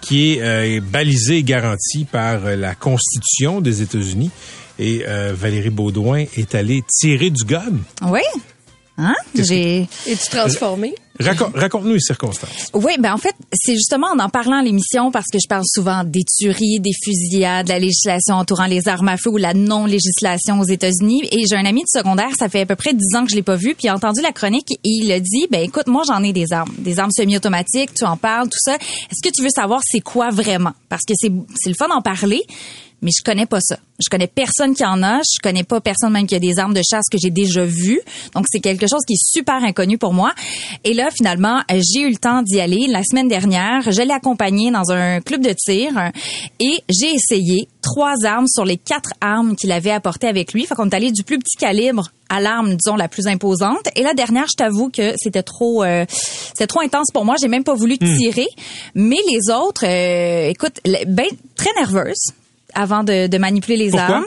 qui 0.00 0.32
est 0.32 0.42
euh, 0.42 0.80
balisé 0.80 1.38
et 1.38 1.42
garanti 1.42 2.04
par 2.04 2.44
euh, 2.44 2.56
la 2.56 2.74
Constitution 2.74 3.60
des 3.60 3.82
États-Unis. 3.82 4.30
Et 4.78 5.04
euh, 5.06 5.32
Valérie 5.34 5.70
Baudouin 5.70 6.24
est 6.36 6.54
allée 6.54 6.82
tirer 6.88 7.30
du 7.30 7.44
gun. 7.44 7.78
Oui. 8.02 8.20
Hein? 8.98 9.14
J'ai. 9.34 9.88
Es-tu 10.06 10.30
Raconte-nous 11.20 11.94
les 11.94 12.00
circonstances. 12.00 12.70
Oui, 12.74 12.92
ben 12.98 13.14
en 13.14 13.18
fait, 13.18 13.34
c'est 13.52 13.74
justement 13.74 14.08
en 14.08 14.18
en 14.18 14.28
parlant 14.28 14.58
à 14.58 14.62
l'émission 14.62 15.10
parce 15.10 15.26
que 15.32 15.38
je 15.42 15.48
parle 15.48 15.64
souvent 15.66 16.04
des 16.04 16.24
tueries, 16.24 16.80
des 16.80 16.92
fusillades, 17.04 17.66
de 17.66 17.72
la 17.72 17.78
législation 17.78 18.34
entourant 18.34 18.66
les 18.66 18.88
armes 18.88 19.08
à 19.08 19.16
feu 19.16 19.30
ou 19.30 19.36
la 19.36 19.54
non-législation 19.54 20.60
aux 20.60 20.64
États-Unis. 20.64 21.22
Et 21.32 21.44
j'ai 21.48 21.56
un 21.56 21.64
ami 21.64 21.82
de 21.82 21.88
secondaire, 21.88 22.30
ça 22.38 22.48
fait 22.48 22.60
à 22.60 22.66
peu 22.66 22.76
près 22.76 22.92
dix 22.94 23.14
ans 23.16 23.24
que 23.24 23.30
je 23.30 23.36
l'ai 23.36 23.42
pas 23.42 23.56
vu, 23.56 23.74
puis 23.74 23.84
il 23.84 23.88
a 23.88 23.94
entendu 23.94 24.20
la 24.20 24.32
chronique 24.32 24.72
et 24.72 24.78
il 24.84 25.12
a 25.12 25.20
dit, 25.20 25.46
ben 25.50 25.62
écoute, 25.62 25.86
moi 25.86 26.02
j'en 26.06 26.22
ai 26.22 26.32
des 26.32 26.52
armes, 26.52 26.72
des 26.78 26.98
armes 26.98 27.10
semi-automatiques, 27.10 27.94
tu 27.94 28.04
en 28.04 28.16
parles, 28.16 28.48
tout 28.48 28.58
ça. 28.60 28.74
Est-ce 28.74 29.22
que 29.22 29.34
tu 29.34 29.42
veux 29.42 29.50
savoir 29.54 29.80
c'est 29.84 30.00
quoi 30.00 30.30
vraiment? 30.30 30.72
Parce 30.88 31.02
que 31.06 31.14
c'est 31.16 31.30
le 31.30 31.74
fun 31.74 31.88
d'en 31.88 32.02
parler, 32.02 32.42
mais 33.02 33.10
je 33.16 33.22
connais 33.22 33.46
pas 33.46 33.60
ça. 33.60 33.78
Je 33.98 34.08
connais 34.10 34.26
personne 34.26 34.74
qui 34.74 34.84
en 34.84 35.02
a. 35.02 35.18
Je 35.18 35.40
connais 35.42 35.64
pas 35.64 35.80
personne 35.80 36.12
même 36.12 36.26
qui 36.26 36.34
a 36.34 36.38
des 36.38 36.58
armes 36.58 36.74
de 36.74 36.82
chasse 36.88 37.04
que 37.10 37.18
j'ai 37.18 37.30
déjà 37.30 37.64
vues. 37.64 38.00
Donc 38.34 38.46
c'est 38.50 38.60
quelque 38.60 38.86
chose 38.86 39.02
qui 39.06 39.14
est 39.14 39.22
super 39.22 39.56
inconnu 39.56 39.98
pour 39.98 40.12
moi. 40.12 40.32
Et 40.84 40.94
là 40.94 41.08
finalement, 41.10 41.62
j'ai 41.70 42.00
eu 42.00 42.10
le 42.10 42.16
temps 42.16 42.42
d'y 42.42 42.60
aller 42.60 42.86
la 42.88 43.02
semaine 43.02 43.28
dernière. 43.28 43.90
Je 43.90 44.02
l'ai 44.02 44.12
accompagné 44.12 44.70
dans 44.70 44.90
un 44.90 45.20
club 45.20 45.42
de 45.42 45.52
tir 45.52 46.10
et 46.60 46.82
j'ai 46.88 47.14
essayé 47.14 47.68
trois 47.82 48.24
armes 48.24 48.48
sur 48.48 48.64
les 48.64 48.76
quatre 48.76 49.10
armes 49.20 49.56
qu'il 49.56 49.72
avait 49.72 49.90
apportées 49.90 50.28
avec 50.28 50.52
lui. 50.52 50.66
Fait 50.66 50.74
qu'on 50.74 50.88
est 50.88 50.94
allé 50.94 51.12
du 51.12 51.22
plus 51.22 51.38
petit 51.38 51.56
calibre 51.56 52.10
à 52.28 52.40
l'arme, 52.40 52.74
disons, 52.74 52.96
la 52.96 53.08
plus 53.08 53.28
imposante. 53.28 53.88
Et 53.94 54.02
la 54.02 54.14
dernière, 54.14 54.46
je 54.50 54.56
t'avoue 54.56 54.90
que 54.90 55.14
c'était 55.16 55.44
trop, 55.44 55.84
euh, 55.84 56.04
c'était 56.08 56.66
trop 56.66 56.80
intense 56.80 57.12
pour 57.12 57.24
moi. 57.24 57.36
J'ai 57.40 57.48
même 57.48 57.62
pas 57.62 57.74
voulu 57.74 57.96
hmm. 58.00 58.16
tirer. 58.16 58.48
Mais 58.94 59.18
les 59.30 59.52
autres, 59.52 59.86
euh, 59.86 60.48
écoute, 60.48 60.80
ben 61.06 61.28
très 61.54 61.70
nerveuse 61.78 62.32
avant 62.76 63.02
de, 63.02 63.26
de 63.26 63.38
manipuler 63.38 63.76
les 63.76 63.94
armes. 63.96 64.24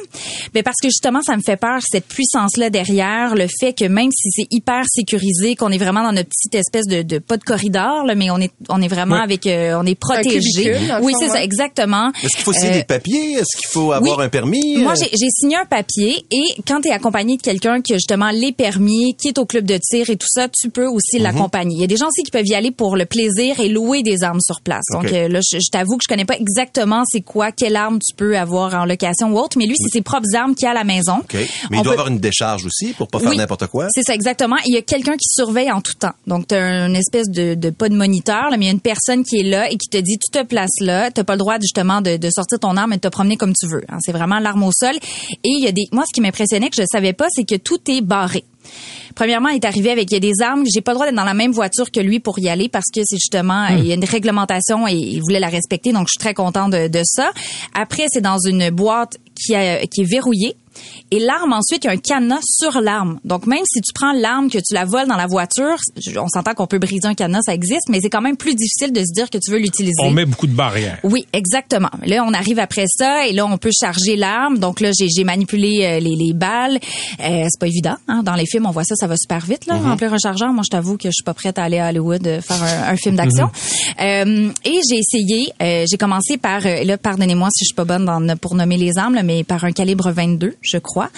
Ben 0.53 0.63
parce 0.63 0.77
que 0.81 0.87
justement, 0.89 1.21
ça 1.21 1.37
me 1.37 1.41
fait 1.41 1.57
peur 1.57 1.79
cette 1.89 2.05
puissance-là 2.07 2.69
derrière, 2.69 3.35
le 3.35 3.47
fait 3.59 3.73
que 3.73 3.85
même 3.85 4.09
si 4.11 4.29
c'est 4.31 4.47
hyper 4.51 4.81
sécurisé, 4.87 5.55
qu'on 5.55 5.69
est 5.69 5.77
vraiment 5.77 6.03
dans 6.03 6.11
notre 6.11 6.29
petite 6.29 6.55
espèce 6.55 6.85
de, 6.87 7.01
de 7.03 7.19
pas 7.19 7.37
de 7.37 7.43
corridor, 7.43 8.03
là, 8.05 8.15
mais 8.15 8.29
on 8.31 8.39
est 8.39 8.51
on 8.69 8.81
est 8.81 8.87
vraiment 8.87 9.15
Ouais. 9.17 9.21
avec, 9.23 9.45
euh, 9.47 9.77
on 9.79 9.85
est 9.85 9.95
protégé. 9.99 10.75
Oui, 11.01 11.13
c'est 11.19 11.29
ça, 11.29 11.43
exactement. 11.43 12.11
Est-ce 12.23 12.35
qu'il 12.35 12.43
faut 12.45 12.53
signer 12.53 12.69
Euh, 12.69 12.77
des 12.79 12.83
papiers? 12.83 13.33
Est-ce 13.33 13.57
qu'il 13.57 13.69
faut 13.71 13.91
avoir 13.91 14.17
oui. 14.19 14.25
un 14.25 14.29
permis? 14.29 14.77
Moi, 14.77 14.93
j'ai 14.95 15.09
j'ai 15.11 15.29
signé 15.29 15.55
un 15.57 15.65
papier 15.65 16.25
et 16.31 16.43
quand 16.67 16.81
tu 16.81 16.89
es 16.89 16.91
accompagné 16.91 17.37
de 17.37 17.41
quelqu'un 17.41 17.81
qui 17.81 17.93
a 17.93 17.97
justement 17.97 18.31
les 18.31 18.51
permis, 18.51 19.15
qui 19.15 19.27
est 19.29 19.37
au 19.37 19.45
club 19.45 19.65
de 19.65 19.77
tir 19.77 20.09
et 20.09 20.17
tout 20.17 20.27
ça, 20.29 20.47
tu 20.49 20.69
peux 20.69 20.87
aussi 20.87 21.17
Mhm. 21.17 21.23
l'accompagner. 21.23 21.75
Il 21.75 21.81
y 21.81 21.83
a 21.83 21.87
des 21.87 21.97
gens 21.97 22.07
aussi 22.07 22.23
qui 22.23 22.31
peuvent 22.31 22.47
y 22.47 22.55
aller 22.55 22.71
pour 22.71 22.95
le 22.95 23.05
plaisir 23.05 23.59
et 23.59 23.69
louer 23.69 24.01
des 24.03 24.23
armes 24.23 24.41
sur 24.41 24.61
place. 24.61 24.83
Ok. 24.93 25.03
Donc 25.03 25.13
euh, 25.13 25.27
là, 25.27 25.39
je, 25.41 25.57
je 25.59 25.69
t'avoue 25.71 25.97
que 25.97 26.03
je 26.03 26.07
connais 26.07 26.25
pas 26.25 26.37
exactement 26.37 27.03
c'est 27.11 27.21
quoi, 27.21 27.51
quelle 27.51 27.75
arme 27.75 27.99
tu 27.99 28.15
peux 28.15 28.37
avoir 28.39 28.73
en 28.73 28.85
location 28.85 29.31
ou 29.31 29.37
autre, 29.37 29.57
mais 29.57 29.65
lui, 29.65 29.75
c'est 29.77 29.89
ses 29.97 30.01
propres 30.01 30.33
armes 30.35 30.55
qu'il 30.55 30.67
a 30.67 30.71
à 30.71 30.73
la 30.73 30.83
maison. 30.83 31.17
OK. 31.19 31.33
Mais 31.35 31.77
On 31.77 31.81
il 31.81 31.83
doit 31.83 31.83
peut- 31.83 31.89
avoir 31.91 32.07
une 32.07 32.19
décharge 32.19 32.65
aussi 32.65 32.93
pour 32.93 33.07
pas 33.07 33.19
faire 33.19 33.29
Oui. 33.29 33.37
n'importe 33.37 33.67
quoi. 33.67 33.87
C'est 33.93 34.03
ça, 34.03 34.13
exactement. 34.15 34.55
Il 34.65 34.73
y 34.73 34.77
a 34.77 34.81
quelqu'un 34.81 35.13
qui 35.13 35.27
surveille 35.29 35.71
en 35.71 35.81
tout 35.81 35.93
temps. 35.93 36.13
Donc, 36.27 36.47
tu 36.47 36.55
as 36.55 36.85
une 36.87 36.95
espèce 36.95 37.27
de, 37.29 37.53
de 37.53 37.69
pas 37.69 37.89
de 37.89 37.95
moniteur, 37.95 38.49
là, 38.49 38.57
mais 38.57 38.65
il 38.65 38.67
y 38.67 38.71
a 38.71 38.73
une 38.73 38.79
personne 38.79 39.23
qui 39.23 39.39
est 39.41 39.43
là 39.43 39.69
et 39.69 39.77
qui 39.77 39.89
te 39.89 39.97
dit, 39.97 40.17
tu 40.17 40.31
te 40.31 40.43
places 40.45 40.79
là, 40.81 41.11
tu 41.11 41.23
pas 41.23 41.33
le 41.33 41.39
droit 41.39 41.57
justement 41.61 42.01
de, 42.01 42.17
de 42.17 42.29
sortir 42.29 42.59
ton 42.59 42.75
arme 42.77 42.93
et 42.93 42.95
de 42.95 43.01
te 43.01 43.07
promener 43.09 43.37
comme 43.37 43.53
tu 43.53 43.67
veux. 43.67 43.83
hein. 43.89 43.97
C'est 44.01 44.11
vraiment 44.13 44.39
l'arme 44.39 44.63
au 44.63 44.71
sol. 44.71 44.95
Et 45.43 45.49
il 45.49 45.63
y 45.63 45.67
a 45.67 45.71
des... 45.71 45.83
Moi, 45.91 46.03
ce 46.07 46.13
qui 46.13 46.21
m'impressionnait, 46.21 46.69
que 46.69 46.75
je 46.77 46.85
savais 46.91 47.13
pas, 47.13 47.27
c'est 47.29 47.43
que 47.43 47.55
tout 47.55 47.79
est 47.87 48.01
barré. 48.01 48.43
Premièrement, 49.15 49.49
il 49.49 49.55
est 49.55 49.65
arrivé 49.65 49.91
avec 49.91 50.09
il 50.11 50.13
y 50.13 50.17
a 50.17 50.19
des 50.19 50.41
armes. 50.41 50.63
J'ai 50.73 50.81
pas 50.81 50.91
le 50.91 50.95
droit 50.95 51.05
d'être 51.07 51.15
dans 51.15 51.23
la 51.25 51.33
même 51.33 51.51
voiture 51.51 51.91
que 51.91 51.99
lui 51.99 52.19
pour 52.19 52.39
y 52.39 52.47
aller 52.49 52.69
parce 52.69 52.85
que 52.93 53.01
c'est 53.03 53.17
justement 53.17 53.67
il 53.67 53.85
y 53.87 53.91
a 53.91 53.95
une 53.95 54.05
réglementation 54.05 54.87
et 54.87 54.93
il 54.93 55.19
voulait 55.21 55.39
la 55.39 55.49
respecter. 55.49 55.91
Donc 55.91 56.07
je 56.07 56.11
suis 56.11 56.19
très 56.19 56.33
content 56.33 56.69
de, 56.69 56.87
de 56.87 57.01
ça. 57.03 57.31
Après, 57.73 58.05
c'est 58.09 58.21
dans 58.21 58.37
une 58.39 58.69
boîte 58.69 59.17
qui, 59.35 59.55
a- 59.55 59.85
qui 59.87 60.01
est 60.01 60.09
verrouillée. 60.09 60.55
Et 61.11 61.19
l'arme, 61.19 61.53
ensuite, 61.53 61.83
il 61.83 61.87
y 61.87 61.89
a 61.89 61.93
un 61.93 61.97
cadenas 61.97 62.41
sur 62.43 62.81
l'arme. 62.81 63.19
Donc, 63.23 63.47
même 63.47 63.63
si 63.65 63.81
tu 63.81 63.91
prends 63.93 64.13
l'arme, 64.13 64.49
que 64.49 64.57
tu 64.59 64.73
la 64.73 64.85
voles 64.85 65.07
dans 65.07 65.15
la 65.15 65.27
voiture, 65.27 65.77
on 66.17 66.27
s'entend 66.27 66.53
qu'on 66.53 66.67
peut 66.67 66.79
briser 66.79 67.07
un 67.07 67.15
cadenas, 67.15 67.41
ça 67.45 67.53
existe, 67.53 67.89
mais 67.89 67.99
c'est 68.01 68.09
quand 68.09 68.21
même 68.21 68.37
plus 68.37 68.55
difficile 68.55 68.91
de 68.93 68.99
se 69.01 69.11
dire 69.13 69.29
que 69.29 69.37
tu 69.37 69.51
veux 69.51 69.57
l'utiliser. 69.59 69.93
On 70.03 70.11
met 70.11 70.25
beaucoup 70.25 70.47
de 70.47 70.53
barrières. 70.53 70.99
Oui, 71.03 71.25
exactement. 71.33 71.89
Là, 72.05 72.23
on 72.25 72.33
arrive 72.33 72.59
après 72.59 72.85
ça 72.87 73.27
et 73.27 73.33
là, 73.33 73.45
on 73.45 73.57
peut 73.57 73.71
charger 73.77 74.15
l'arme. 74.15 74.57
Donc 74.59 74.79
là, 74.81 74.91
j'ai 74.93 75.23
manipulé 75.23 75.79
euh, 75.83 75.99
les, 75.99 76.15
les 76.15 76.33
balles. 76.33 76.79
Euh, 77.21 77.45
c'est 77.49 77.59
pas 77.59 77.67
évident. 77.67 77.95
Hein? 78.07 78.23
Dans 78.23 78.35
les 78.35 78.45
films, 78.45 78.65
on 78.65 78.71
voit 78.71 78.83
ça, 78.83 78.95
ça 78.95 79.07
va 79.07 79.15
super 79.17 79.43
vite, 79.45 79.65
là, 79.65 79.75
remplir 79.77 80.13
un 80.13 80.17
chargeur. 80.17 80.51
Moi, 80.53 80.63
je 80.65 80.69
t'avoue 80.69 80.97
que 80.97 81.09
je 81.09 81.13
suis 81.13 81.23
pas 81.23 81.33
prête 81.33 81.57
à 81.59 81.63
aller 81.63 81.79
à 81.79 81.89
Hollywood 81.89 82.25
euh, 82.27 82.41
faire 82.41 82.61
un, 82.61 82.93
un 82.93 82.95
film 82.95 83.15
d'action. 83.15 83.49
Euh, 84.01 84.51
et 84.65 84.79
j'ai 84.89 84.97
essayé. 84.97 85.51
euh, 85.61 85.85
j'ai 85.89 85.97
commencé 85.97 86.37
par, 86.37 86.61
là, 86.61 86.97
pardonnez-moi 86.97 87.49
si 87.51 87.63
je 87.63 87.67
suis 87.69 87.75
pas 87.75 87.85
bonne 87.85 88.05
dans, 88.05 88.37
pour 88.37 88.55
nommer 88.55 88.77
les 88.77 88.97
armes, 88.97 89.15
là, 89.15 89.23
mais 89.23 89.43
par 89.43 89.63
un 89.63 89.71
calibre 89.71 90.11
22, 90.11 90.55
je 90.69 90.77
crois, 90.77 91.09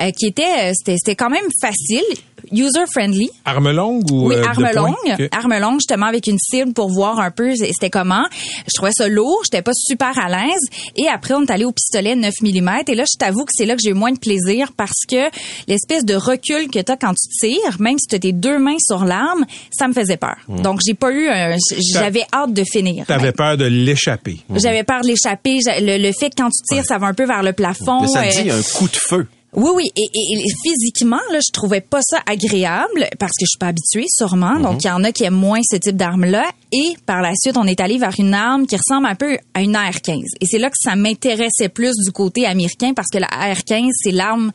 euh, 0.00 0.10
qui 0.10 0.26
était, 0.26 0.70
euh, 0.70 0.72
c'était 0.74 0.96
c'était 0.98 1.16
quand 1.16 1.30
même 1.30 1.48
facile, 1.60 2.04
user 2.52 2.84
friendly. 2.92 3.30
Arme 3.44 3.70
longue 3.72 4.10
ou 4.10 4.28
Oui, 4.28 4.36
euh, 4.36 4.40
de 4.42 4.46
arme 4.46 4.70
poing? 4.72 4.72
longue. 4.72 4.94
OK. 5.20 5.28
Arme 5.32 5.58
longue, 5.58 5.80
justement, 5.80 6.06
avec 6.06 6.26
une 6.26 6.38
cible 6.38 6.72
pour 6.72 6.90
voir 6.90 7.18
un 7.20 7.30
peu 7.30 7.54
c'était 7.56 7.90
comment. 7.90 8.24
Je 8.66 8.74
trouvais 8.74 8.92
ça 8.92 9.08
lourd, 9.08 9.40
j'étais 9.44 9.62
pas 9.62 9.72
super 9.74 10.18
à 10.18 10.28
l'aise. 10.28 10.60
Et 10.96 11.08
après, 11.08 11.34
on 11.34 11.42
est 11.42 11.50
allé 11.50 11.64
au 11.64 11.72
pistolet 11.72 12.14
9 12.16 12.32
mm. 12.42 12.70
Et 12.88 12.94
là, 12.94 13.04
je 13.04 13.16
t'avoue 13.18 13.44
que 13.44 13.50
c'est 13.54 13.66
là 13.66 13.74
que 13.76 13.82
j'ai 13.82 13.90
eu 13.90 13.94
moins 13.94 14.12
de 14.12 14.18
plaisir 14.18 14.72
parce 14.76 15.04
que 15.08 15.28
l'espèce 15.66 16.04
de 16.04 16.14
recul 16.14 16.68
que 16.70 16.80
tu 16.80 16.92
as 16.92 16.96
quand 16.96 17.12
tu 17.14 17.28
tires, 17.48 17.76
même 17.80 17.98
si 17.98 18.06
tu 18.06 18.16
as 18.16 18.18
tes 18.18 18.32
deux 18.32 18.58
mains 18.58 18.76
sur 18.78 19.04
l'arme, 19.04 19.44
ça 19.70 19.88
me 19.88 19.92
faisait 19.92 20.16
peur. 20.16 20.36
Donc, 20.48 20.80
j'ai 20.86 20.94
pas 20.94 21.10
eu 21.10 21.28
un... 21.28 21.56
J'avais 21.92 22.24
hâte 22.32 22.52
de 22.52 22.64
finir. 22.64 23.06
T'avais 23.06 23.32
peur 23.32 23.56
de 23.56 23.64
l'échapper. 23.64 24.38
J'avais 24.56 24.84
peur 24.84 25.00
de 25.02 25.08
l'échapper. 25.08 25.58
Le, 25.80 25.98
le 25.98 26.12
fait 26.12 26.30
que 26.30 26.36
quand 26.42 26.50
tu 26.50 26.74
tires, 26.74 26.84
ça 26.84 26.98
va 26.98 27.06
un 27.08 27.14
peu 27.14 27.24
vers 27.26 27.42
le 27.42 27.52
plafond. 27.52 28.02
Le 28.02 28.08
samedi, 28.08 28.50
euh, 28.50 28.54
a 28.54 28.58
un 28.58 28.62
coup 28.62 28.88
de 28.88 28.96
feu. 28.96 29.26
Oui, 29.54 29.70
oui. 29.74 29.84
Et, 29.96 30.02
et- 30.02 30.40
et 30.46 30.52
physiquement, 30.62 31.20
là, 31.32 31.38
je 31.40 31.52
trouvais 31.52 31.80
pas 31.80 32.00
ça 32.02 32.18
agréable 32.26 33.08
parce 33.18 33.32
que 33.32 33.44
je 33.44 33.50
suis 33.50 33.58
pas 33.58 33.68
habituée, 33.68 34.04
sûrement. 34.08 34.58
Donc, 34.60 34.84
il 34.84 34.88
y 34.88 34.90
en 34.90 35.02
a 35.04 35.12
qui 35.12 35.24
aiment 35.24 35.34
moins 35.34 35.60
ce 35.62 35.76
type 35.76 35.96
d'arme-là. 35.96 36.44
Et 36.72 36.94
par 37.06 37.22
la 37.22 37.32
suite, 37.34 37.56
on 37.56 37.64
est 37.66 37.80
allé 37.80 37.96
vers 37.98 38.12
une 38.18 38.34
arme 38.34 38.66
qui 38.66 38.76
ressemble 38.76 39.06
un 39.06 39.14
peu 39.14 39.38
à 39.54 39.62
une 39.62 39.74
AR-15. 39.74 40.22
Et 40.40 40.46
c'est 40.46 40.58
là 40.58 40.68
que 40.68 40.76
ça 40.78 40.96
m'intéressait 40.96 41.68
plus 41.72 41.92
du 42.04 42.12
côté 42.12 42.44
américain 42.46 42.92
parce 42.94 43.08
que 43.12 43.18
la 43.18 43.26
AR-15, 43.26 43.88
c'est 43.94 44.10
l'arme. 44.10 44.52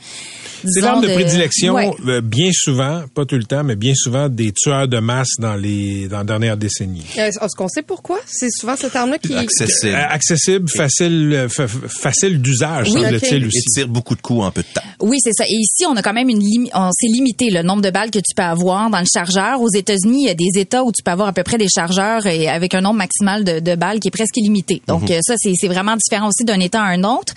C'est 0.66 0.82
l'arme 0.82 1.02
de 1.02 1.14
prédilection, 1.14 1.74
Ouais. 1.74 1.92
euh, 2.08 2.22
bien 2.22 2.50
souvent, 2.54 3.04
pas 3.14 3.26
tout 3.26 3.36
le 3.36 3.44
temps, 3.44 3.64
mais 3.64 3.76
bien 3.76 3.94
souvent 3.96 4.30
des 4.30 4.52
tueurs 4.54 4.88
de 4.88 5.00
masse 5.00 5.32
dans 5.40 5.56
les 5.56 6.08
dans 6.08 6.20
la 6.20 6.24
dernière 6.24 6.56
décennie. 6.58 7.04
Euh, 7.18 7.28
Est-ce 7.30 7.56
qu'on 7.58 7.68
sait 7.68 7.82
pourquoi? 7.82 8.20
C'est 8.26 8.50
souvent 8.52 8.76
cette 8.76 8.96
arme-là 8.96 9.18
qui... 9.18 9.34
Accessible. 9.36 9.94
Euh, 9.94 10.08
accessible, 10.10 10.70
facile, 10.70 11.48
fa- 11.50 11.68
facile 11.68 12.42
d'usage, 12.42 12.90
Oui. 12.94 13.02
semble-t-il 13.02 13.44
Ok. 13.44 13.48
aussi. 13.48 13.58
Il 13.68 13.74
tire 13.74 13.88
beaucoup 13.88 14.16
de 14.16 14.22
coups 14.22 14.44
en 14.44 14.52
peu 14.52 14.62
de 14.62 14.68
temps. 14.74 14.82
Oui, 15.02 15.18
c'est 15.22 15.34
ça. 15.34 15.46
Et 15.46 15.54
ici, 15.56 15.86
on 15.88 15.96
a 15.96 16.02
quand 16.02 16.14
même 16.14 16.30
une 16.30 16.40
limite. 16.40 16.72
On 16.76 16.90
s'est 16.92 17.08
limité 17.08 17.50
le 17.50 17.64
nombre 17.64 17.82
de 17.82 17.90
balles 17.90 18.12
que 18.12 18.20
tu 18.20 18.34
peux 18.36 18.44
avoir 18.44 18.90
dans 18.90 19.00
le 19.00 19.06
chargeur. 19.12 19.60
Aux 19.62 19.70
États-Unis, 19.70 20.24
il 20.24 20.28
y 20.28 20.30
a 20.30 20.34
des 20.36 20.60
États 20.60 20.84
où 20.84 20.92
tu 20.92 21.04
peux 21.04 21.12
avoir 21.12 21.28
à 21.28 21.34
peu 21.34 21.44
près 21.44 21.58
des 21.58 21.68
chargeurs 21.74 22.03
et 22.26 22.48
avec 22.50 22.74
un 22.74 22.82
nombre 22.82 22.96
maximal 22.98 23.44
de, 23.44 23.60
de 23.60 23.76
balles 23.76 24.00
qui 24.00 24.10
est 24.10 24.12
presque 24.12 24.38
illimité. 24.38 24.82
Donc 24.88 25.10
euh, 25.10 25.20
ça, 25.22 25.36
c'est 25.38 25.68
vraiment 25.68 25.96
différent 25.96 26.28
aussi 26.28 26.44
d'un 26.44 26.60
État 26.60 26.82
à 26.82 26.88
un 26.88 27.04
autre. 27.04 27.34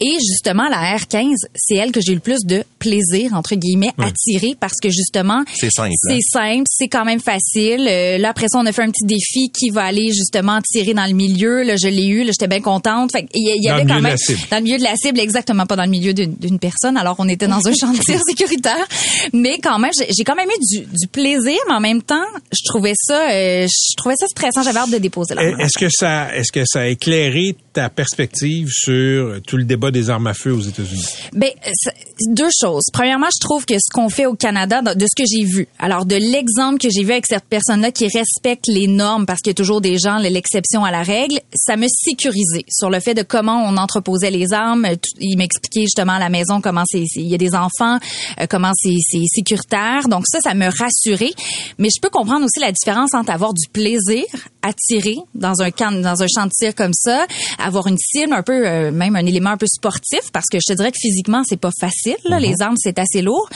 Et 0.00 0.14
justement, 0.14 0.68
la 0.68 0.96
R15, 0.96 1.34
c'est 1.54 1.76
elle 1.76 1.92
que 1.92 2.00
j'ai 2.00 2.12
eu 2.12 2.16
le 2.16 2.20
plus 2.20 2.40
de 2.44 2.64
plaisir 2.78 3.34
entre 3.34 3.54
guillemets 3.54 3.92
à 3.98 4.10
tirer 4.12 4.54
parce 4.58 4.78
que 4.82 4.90
justement, 4.90 5.42
C'est 5.54 5.70
simple, 5.70 5.92
C'est 6.02 6.14
hein? 6.14 6.18
simple, 6.32 6.64
c'est 6.68 6.88
quand 6.88 7.04
même 7.04 7.20
facile. 7.20 7.86
Euh, 7.88 8.18
là 8.18 8.30
après 8.30 8.46
ça, 8.48 8.58
on 8.58 8.66
a 8.66 8.72
fait 8.72 8.82
un 8.82 8.90
petit 8.90 9.06
défi 9.06 9.50
qui 9.50 9.70
va 9.70 9.84
aller 9.84 10.12
justement 10.12 10.60
tirer 10.60 10.94
dans 10.94 11.06
le 11.06 11.14
milieu. 11.14 11.62
Là, 11.62 11.76
je 11.76 11.88
l'ai 11.88 12.06
eu. 12.06 12.24
Là, 12.24 12.32
j'étais 12.32 12.46
bien 12.46 12.60
contente. 12.60 13.12
Fait, 13.12 13.26
il 13.34 13.62
y, 13.62 13.68
avait 13.68 13.86
quand 13.86 14.00
même 14.00 14.16
dans 14.50 14.56
le 14.58 14.62
milieu 14.62 14.78
de 14.78 14.84
la 14.84 14.96
cible, 14.96 15.20
exactement 15.20 15.66
pas 15.66 15.76
dans 15.76 15.84
le 15.84 15.90
milieu 15.90 16.12
d'une 16.12 16.58
personne. 16.58 16.96
Alors, 16.96 17.16
on 17.18 17.28
était 17.28 17.48
dans 17.48 17.66
un 17.66 17.72
champ 17.74 17.92
de 17.92 17.98
tir 17.98 18.20
sécuritaire, 18.28 18.86
mais 19.32 19.58
quand 19.58 19.78
même, 19.78 19.90
j'ai 19.98 20.06
j'ai 20.18 20.24
quand 20.24 20.34
même 20.34 20.48
eu 20.48 20.78
du, 20.78 20.86
du 20.86 21.06
plaisir, 21.06 21.58
mais 21.68 21.74
en 21.74 21.80
même 21.80 22.02
temps, 22.02 22.24
je 22.52 22.62
trouvais 22.64 22.94
ça, 22.96 23.30
euh, 23.30 23.66
je 23.68 23.96
trouvais 23.96 24.07
ça 24.16 24.26
stressant. 24.26 24.62
J'avais 24.62 24.78
hâte 24.78 24.90
de 24.90 24.98
déposer. 24.98 25.34
Est-ce 25.58 25.78
que 25.78 25.88
ça, 25.90 26.34
est-ce 26.34 26.52
que 26.52 26.64
ça 26.66 26.80
a 26.80 26.86
éclairé 26.86 27.56
ta 27.72 27.88
perspective 27.90 28.68
sur 28.70 29.40
tout 29.46 29.56
le 29.56 29.64
débat 29.64 29.90
des 29.90 30.10
armes 30.10 30.26
à 30.28 30.34
feu 30.34 30.52
aux 30.52 30.60
États-Unis? 30.62 31.06
Ben, 31.32 31.50
ça- 31.74 31.92
deux 32.26 32.48
choses. 32.60 32.84
Premièrement, 32.92 33.28
je 33.34 33.40
trouve 33.40 33.64
que 33.64 33.74
ce 33.74 33.90
qu'on 33.92 34.08
fait 34.08 34.26
au 34.26 34.34
Canada, 34.34 34.82
de 34.82 35.06
ce 35.06 35.14
que 35.22 35.26
j'ai 35.30 35.44
vu, 35.44 35.68
alors 35.78 36.04
de 36.04 36.16
l'exemple 36.16 36.78
que 36.78 36.88
j'ai 36.90 37.04
vu 37.04 37.12
avec 37.12 37.26
cette 37.26 37.44
personne-là 37.44 37.92
qui 37.92 38.08
respecte 38.08 38.66
les 38.68 38.86
normes, 38.86 39.26
parce 39.26 39.40
qu'il 39.40 39.50
y 39.50 39.52
a 39.52 39.54
toujours 39.54 39.80
des 39.80 39.98
gens, 39.98 40.18
l'exception 40.18 40.84
à 40.84 40.90
la 40.90 41.02
règle, 41.02 41.40
ça 41.54 41.76
me 41.76 41.86
sécurisait 41.88 42.64
sur 42.68 42.90
le 42.90 43.00
fait 43.00 43.14
de 43.14 43.22
comment 43.22 43.64
on 43.66 43.76
entreposait 43.76 44.30
les 44.30 44.52
armes. 44.52 44.86
Il 45.20 45.36
m'expliquait 45.36 45.82
justement 45.82 46.14
à 46.14 46.18
la 46.18 46.28
maison 46.28 46.60
comment 46.60 46.84
c'est, 46.86 47.04
c'est- 47.06 47.20
il 47.20 47.28
y 47.28 47.34
a 47.34 47.38
des 47.38 47.54
enfants, 47.54 47.98
euh, 48.40 48.46
comment 48.48 48.72
c'est, 48.74 48.96
c'est 49.00 49.24
sécuritaire. 49.26 50.08
Donc 50.08 50.24
ça, 50.26 50.40
ça 50.40 50.54
me 50.54 50.66
rassurait. 50.66 51.32
Mais 51.78 51.88
je 51.94 52.00
peux 52.00 52.10
comprendre 52.10 52.44
aussi 52.44 52.60
la 52.60 52.72
différence 52.72 53.14
entre 53.14 53.30
avoir 53.30 53.54
du 53.54 53.68
plaisir 53.68 54.24
à 54.62 54.72
tirer 54.72 55.16
dans 55.34 55.62
un 55.62 55.70
camp, 55.70 55.92
dans 55.92 56.22
un 56.22 56.26
champ 56.26 56.46
de 56.46 56.50
tir 56.50 56.74
comme 56.74 56.92
ça, 56.94 57.26
avoir 57.58 57.86
une 57.86 57.98
cible 57.98 58.32
un 58.32 58.42
peu, 58.42 58.66
euh, 58.66 58.90
même 58.90 59.16
un 59.16 59.24
élément 59.24 59.50
un 59.50 59.56
peu 59.56 59.66
sportif, 59.66 60.30
parce 60.32 60.46
que 60.50 60.58
je 60.58 60.72
te 60.72 60.76
dirais 60.76 60.90
que 60.90 60.98
physiquement 61.00 61.42
c'est 61.44 61.60
pas 61.60 61.70
facile. 61.78 62.16
Là, 62.24 62.40
Les 62.40 62.60
armes 62.60 62.76
c'est 62.76 62.98
assez 62.98 63.22
lourd, 63.22 63.48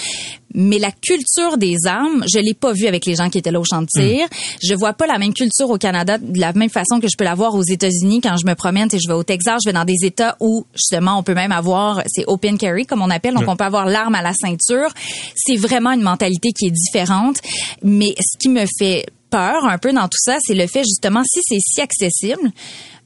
mais 0.55 0.79
la 0.79 0.91
culture 0.91 1.57
des 1.59 1.77
armes, 1.87 2.25
je 2.33 2.39
l'ai 2.39 2.55
pas 2.55 2.73
vue 2.73 2.87
avec 2.87 3.07
les 3.07 3.15
gens 3.15 3.31
qui 3.31 3.39
étaient 3.39 3.51
là 3.51 3.61
au 3.61 3.63
de 3.63 3.87
tir. 3.87 4.27
Je 4.63 4.75
vois 4.75 4.93
pas 4.93 5.07
la 5.07 5.19
même 5.19 5.33
culture 5.33 5.71
au 5.71 5.79
Canada 5.79 6.19
de 6.19 6.39
la 6.39 6.53
même 6.53 6.69
façon 6.69 7.01
que 7.01 7.09
je 7.09 7.17
peux 7.17 7.25
la 7.25 7.35
voir 7.35 7.55
aux 7.55 7.63
États-Unis 7.63 8.21
quand 8.21 8.37
je 8.37 8.47
me 8.47 8.55
promène. 8.55 8.89
Et 8.93 8.99
je 8.99 9.09
vais 9.09 9.15
au 9.15 9.23
Texas, 9.23 9.61
je 9.65 9.71
vais 9.71 9.73
dans 9.73 9.85
des 9.85 10.05
États 10.05 10.37
où 10.41 10.67
justement 10.75 11.19
on 11.19 11.23
peut 11.23 11.35
même 11.35 11.53
avoir, 11.53 12.03
c'est 12.07 12.25
open 12.27 12.59
carry 12.59 12.87
comme 12.87 13.03
on 13.03 13.11
appelle, 13.11 13.35
donc 13.35 13.49
on 13.49 13.57
peut 13.57 13.65
avoir 13.65 13.87
l'arme 13.87 14.15
à 14.15 14.23
la 14.23 14.33
ceinture. 14.35 14.91
C'est 15.35 15.57
vraiment 15.57 15.93
une 15.93 16.03
mentalité 16.03 16.51
qui 16.53 16.67
est 16.67 16.71
différente. 16.71 17.39
Mais 17.83 18.15
ce 18.19 18.39
qui 18.39 18.49
me 18.49 18.65
fait 18.79 19.07
peur 19.31 19.65
un 19.65 19.79
peu 19.79 19.93
dans 19.93 20.09
tout 20.09 20.19
ça, 20.21 20.37
c'est 20.41 20.55
le 20.55 20.67
fait 20.67 20.85
justement 20.85 21.23
si 21.25 21.41
c'est 21.43 21.59
si 21.59 21.81
accessible. 21.81 22.53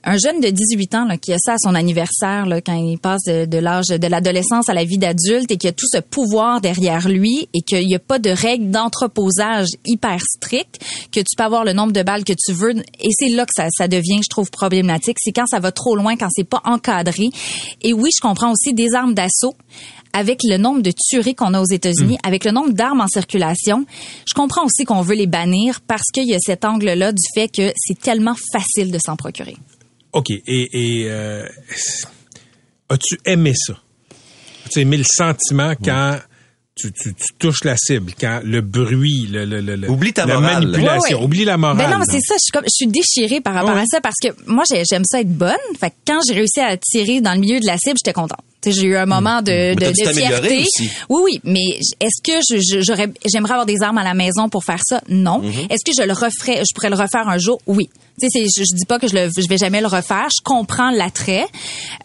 Un 0.04 0.18
jeune 0.18 0.40
de 0.40 0.48
18 0.48 0.94
ans 0.94 1.04
là, 1.04 1.16
qui 1.16 1.32
a 1.32 1.36
ça 1.38 1.54
à 1.54 1.58
son 1.58 1.74
anniversaire 1.74 2.46
là, 2.46 2.60
quand 2.60 2.74
il 2.74 2.96
passe 2.96 3.24
de, 3.24 3.44
de 3.44 3.58
l'âge 3.58 3.88
de 3.88 4.06
l'adolescence 4.06 4.68
à 4.68 4.74
la 4.74 4.84
vie 4.84 4.98
d'adulte 4.98 5.50
et 5.50 5.56
qui 5.56 5.66
a 5.66 5.72
tout 5.72 5.86
ce 5.90 5.98
pouvoir 5.98 6.60
derrière 6.60 7.08
lui 7.08 7.48
et 7.52 7.60
qu'il 7.62 7.86
n'y 7.86 7.94
a 7.96 7.98
pas 7.98 8.20
de 8.20 8.30
règles 8.30 8.70
d'entreposage 8.70 9.66
hyper 9.84 10.20
strictes, 10.20 10.78
que 11.10 11.18
tu 11.18 11.34
peux 11.36 11.42
avoir 11.42 11.64
le 11.64 11.72
nombre 11.72 11.92
de 11.92 12.02
balles 12.02 12.22
que 12.22 12.32
tu 12.32 12.52
veux. 12.52 12.76
Et 13.00 13.08
c'est 13.18 13.30
là 13.30 13.46
que 13.46 13.52
ça, 13.56 13.66
ça 13.70 13.88
devient, 13.88 14.20
je 14.22 14.28
trouve, 14.28 14.50
problématique. 14.50 15.16
C'est 15.20 15.32
quand 15.32 15.46
ça 15.46 15.58
va 15.58 15.72
trop 15.72 15.96
loin, 15.96 16.16
quand 16.16 16.28
c'est 16.30 16.48
pas 16.48 16.62
encadré. 16.64 17.30
Et 17.82 17.92
oui, 17.92 18.10
je 18.16 18.20
comprends 18.20 18.52
aussi 18.52 18.74
des 18.74 18.94
armes 18.94 19.14
d'assaut 19.14 19.54
avec 20.12 20.40
le 20.44 20.56
nombre 20.56 20.80
de 20.80 20.92
tueries 20.92 21.34
qu'on 21.34 21.52
a 21.52 21.60
aux 21.60 21.66
États-Unis, 21.66 22.16
avec 22.22 22.44
le 22.44 22.50
nombre 22.50 22.72
d'armes 22.72 23.02
en 23.02 23.08
circulation, 23.08 23.84
je 24.26 24.32
comprends 24.32 24.64
aussi 24.64 24.84
qu'on 24.84 25.02
veut 25.02 25.14
les 25.14 25.26
bannir 25.26 25.80
parce 25.86 26.10
qu'il 26.12 26.26
y 26.26 26.34
a 26.34 26.38
cet 26.40 26.64
angle-là 26.64 27.12
du 27.12 27.22
fait 27.34 27.48
que 27.48 27.72
c'est 27.76 27.98
tellement 27.98 28.34
facile 28.50 28.90
de 28.90 28.98
s'en 28.98 29.16
procurer. 29.16 29.56
OK. 30.16 30.30
Et, 30.30 30.42
et 30.46 31.04
euh, 31.10 31.46
as-tu 32.88 33.18
aimé 33.24 33.52
ça? 33.54 33.74
As-tu 34.66 34.80
aimé 34.80 34.96
le 34.96 35.04
sentiment 35.06 35.74
quand 35.82 36.18
tu, 36.74 36.92
tu, 36.92 37.14
tu 37.14 37.24
touches 37.38 37.64
la 37.64 37.74
cible, 37.78 38.12
quand 38.20 38.40
le 38.44 38.60
bruit, 38.60 39.26
le, 39.30 39.46
le, 39.46 39.60
le, 39.62 39.76
le- 39.76 39.90
Oublie 39.90 40.12
ta 40.12 40.26
la 40.26 40.34
morale. 40.40 40.66
manipulation, 40.66 41.22
oublie 41.22 41.44
la 41.46 41.56
morale. 41.56 41.78
Ben 41.78 41.98
non, 41.98 42.04
c'est 42.04 42.20
ça. 42.20 42.34
Je 42.34 42.40
suis 42.42 42.52
comme, 42.52 42.64
je 42.64 42.70
suis 42.70 42.86
déchirée 42.86 43.40
par 43.40 43.54
rapport 43.54 43.76
à 43.76 43.84
ça 43.86 44.00
parce 44.02 44.16
que 44.22 44.28
moi, 44.46 44.62
j'ai- 44.70 44.82
j'aime 44.88 45.04
ça 45.06 45.20
être 45.20 45.32
bonne. 45.32 45.54
Fait 45.80 45.88
que 45.90 45.94
quand 46.06 46.20
j'ai 46.28 46.34
réussi 46.34 46.60
à 46.60 46.76
tirer 46.76 47.20
dans 47.22 47.32
le 47.32 47.40
milieu 47.40 47.60
de 47.60 47.66
la 47.66 47.78
cible, 47.78 47.96
j'étais 47.96 48.12
contente. 48.12 48.40
Tu 48.60 48.72
sais, 48.72 48.80
J'ai 48.80 48.86
eu 48.88 48.96
un 48.96 49.06
moment 49.06 49.40
de, 49.40 49.74
Mais 49.74 49.74
de, 49.74 49.94
fierté. 50.12 50.58
aussi. 50.60 50.90
Oui, 51.08 51.22
oui, 51.24 51.40
mais 51.44 51.64
est-ce 52.00 52.20
que 52.22 52.40
je- 52.50 52.60
je- 52.60 52.82
j'aurais, 52.82 53.08
j'aimerais 53.32 53.52
avoir 53.52 53.66
des 53.66 53.80
armes 53.82 53.98
à 53.98 54.04
la 54.04 54.12
maison 54.14 54.50
pour 54.50 54.62
faire 54.64 54.80
ça? 54.86 55.00
Non. 55.08 55.40
Mm-hmm. 55.40 55.70
Est-ce 55.72 55.84
que 55.84 55.92
je 55.98 56.06
le 56.06 56.12
referais, 56.12 56.58
je 56.68 56.74
pourrais 56.74 56.90
le 56.90 56.96
refaire 56.96 57.26
un 57.28 57.38
jour? 57.38 57.58
Oui. 57.66 57.88
Tu 58.20 58.28
sais, 58.28 58.28
c'est- 58.32 58.44
je, 58.60 58.64
je 58.70 58.74
dis 58.76 58.86
pas 58.86 58.98
que 58.98 59.08
je, 59.08 59.14
le, 59.14 59.28
je 59.36 59.48
vais 59.48 59.58
jamais 59.58 59.80
le 59.80 59.86
refaire. 59.86 60.26
Je 60.36 60.42
comprends 60.42 60.90
l'attrait, 60.90 61.46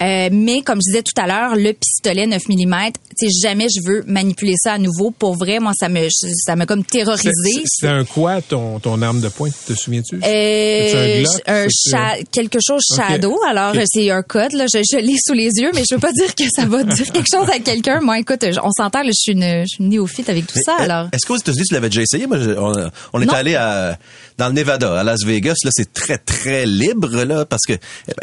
euh, 0.01 0.30
mais 0.32 0.62
comme 0.62 0.80
je 0.86 0.91
disais 0.91 1.03
tout 1.03 1.20
à 1.22 1.28
l'heure, 1.28 1.55
le 1.55 1.74
pistolet 1.74 2.28
9 2.28 2.41
mm, 2.49 2.91
tu 3.18 3.30
sais, 3.30 3.47
jamais 3.47 3.68
je 3.70 3.82
veux 3.88 4.03
manipuler 4.07 4.55
ça 4.57 4.74
à 4.74 4.78
nouveau. 4.78 5.12
Pour 5.12 5.36
vrai, 5.38 5.59
moi, 5.59 5.72
ça 5.80 5.89
me, 5.89 6.07
ça 6.09 6.55
m'a 6.55 6.66
comme 6.66 6.84
terrorisé. 6.84 7.32
C'est- 7.66 7.88
un 7.88 8.03
quoi 8.05 8.41
ton, 8.41 8.80
ton 8.80 9.01
arme 9.01 9.22
de 9.22 9.30
pointe, 9.30 9.53
te 9.68 9.74
souviens-tu? 9.74 10.20
Euh, 10.24 11.24
C'est 11.26 11.95
un 11.95 12.01
un 12.01 12.24
quelque 12.32 12.59
chose 12.66 12.82
shadow. 12.95 13.38
Alors 13.47 13.74
c'est 13.86 14.09
un 14.09 14.22
code 14.24 14.53
là, 14.53 14.66
je, 14.74 14.80
je 14.80 14.97
l'ai 14.97 15.16
sous 15.26 15.34
les 15.34 15.49
yeux, 15.62 15.72
mais 15.74 15.84
je 15.89 15.95
veux 15.95 16.01
pas 16.01 16.12
dire 16.14 16.34
que 16.36 16.43
ça 16.53 16.66
va 16.66 16.84
dire 16.84 17.12
quelque 17.12 17.28
chose 17.32 17.49
à 17.49 17.59
quelqu'un. 17.59 17.99
Moi, 18.01 18.20
écoute, 18.20 18.43
on 18.64 18.72
s'entend, 18.72 18.99
là, 19.03 19.07
je 19.09 19.12
suis 19.20 19.32
une, 19.34 19.62
je 19.62 19.66
suis 19.68 19.84
une 19.84 19.89
néophyte 19.89 20.30
avec 20.30 20.47
tout 20.47 20.59
ça. 20.64 20.76
Alors 20.80 21.07
Est-ce 21.14 21.26
qu'aux 21.26 21.38
États-Unis, 21.38 21.66
tu 21.68 21.74
l'avais 21.74 21.89
déjà 21.89 22.01
essayé? 22.01 22.28
Moi, 22.28 22.38
je- 22.39 22.51
on, 22.51 22.72
on 23.14 23.22
est 23.22 23.26
Non. 23.26 23.34
allé 23.34 23.55
à, 23.55 23.97
dans 24.38 24.47
le 24.47 24.53
Nevada, 24.53 24.99
à 24.99 25.03
Las 25.03 25.24
Vegas. 25.24 25.55
Là, 25.64 25.70
c'est 25.74 25.91
très, 26.02 26.18
très 26.18 26.66
libre, 26.66 27.24
là, 27.24 27.45
parce 27.45 27.64
que... 27.68 27.74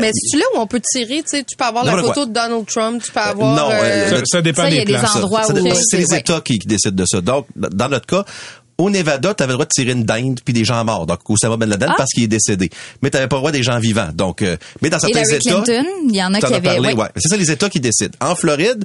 Mais 0.01 0.11
c'est 0.13 0.37
là 0.37 0.45
où 0.55 0.59
on 0.59 0.67
peut 0.67 0.81
tirer, 0.81 1.23
tu 1.23 1.29
sais, 1.31 1.45
tu 1.45 1.57
peux 1.57 1.65
avoir 1.65 1.85
la 1.85 1.97
photo 2.03 2.27
de 2.27 2.33
Donald 2.33 2.67
Trump, 2.67 3.03
tu 3.05 3.13
peux 3.13 3.21
avoir... 3.21 3.57
non, 3.57 3.71
euh, 3.71 3.81
euh, 3.83 4.11
Ça, 4.19 4.23
ça 4.27 4.43
dépend 4.43 4.63
Ça, 4.63 4.71
il 4.71 4.75
y 4.75 4.77
des 4.77 4.83
a 4.83 4.85
des 4.85 4.93
places. 4.99 5.17
endroits 5.17 5.43
Ça 5.45 5.53
où- 5.55 5.57
c'est 5.91 5.97
les 5.99 6.11
ouais. 6.13 6.19
États 6.21 6.41
qui, 6.41 6.59
qui 6.59 6.67
décident 6.67 6.97
de 6.97 7.05
ça. 7.07 7.21
Donc, 7.21 7.47
dans 7.57 7.89
notre 7.89 8.07
cas, 8.07 8.25
au 8.81 8.91
Nevada, 8.91 9.35
tu 9.35 9.43
avais 9.43 9.51
le 9.53 9.55
droit 9.57 9.65
de 9.65 9.71
tirer 9.75 9.91
une 9.91 10.05
dinde 10.05 10.39
puis 10.45 10.55
des 10.55 10.65
gens 10.65 10.85
morts. 10.85 11.05
Donc, 11.05 11.19
Osama 11.29 11.57
Ben 11.57 11.69
Laden 11.69 11.89
Ah. 11.91 11.95
parce 11.97 12.11
qu'il 12.13 12.23
est 12.23 12.29
décédé. 12.29 12.71
Mais 13.03 13.11
tu 13.11 13.17
n'avais 13.17 13.27
pas 13.27 13.35
le 13.37 13.41
droit 13.41 13.51
des 13.51 13.65
gens 13.65 13.81
vivants. 13.81 14.11
Donc, 14.15 14.41
euh, 14.43 14.57
mais 14.83 14.89
dans 14.89 15.01
certains 15.01 15.19
Hillary 15.23 15.37
États, 15.37 15.83
il 16.09 16.15
y 16.15 16.23
en 16.23 16.33
a 16.33 16.39
qui 16.39 16.47
avaient. 16.47 16.61
parlé, 16.61 16.89
ouais. 16.91 16.95
ouais. 16.95 17.09
C'est 17.17 17.29
ça 17.29 17.37
les 17.37 17.51
États 17.51 17.69
qui 17.69 17.81
décident. 17.81 18.17
En 18.21 18.37
Floride, 18.37 18.85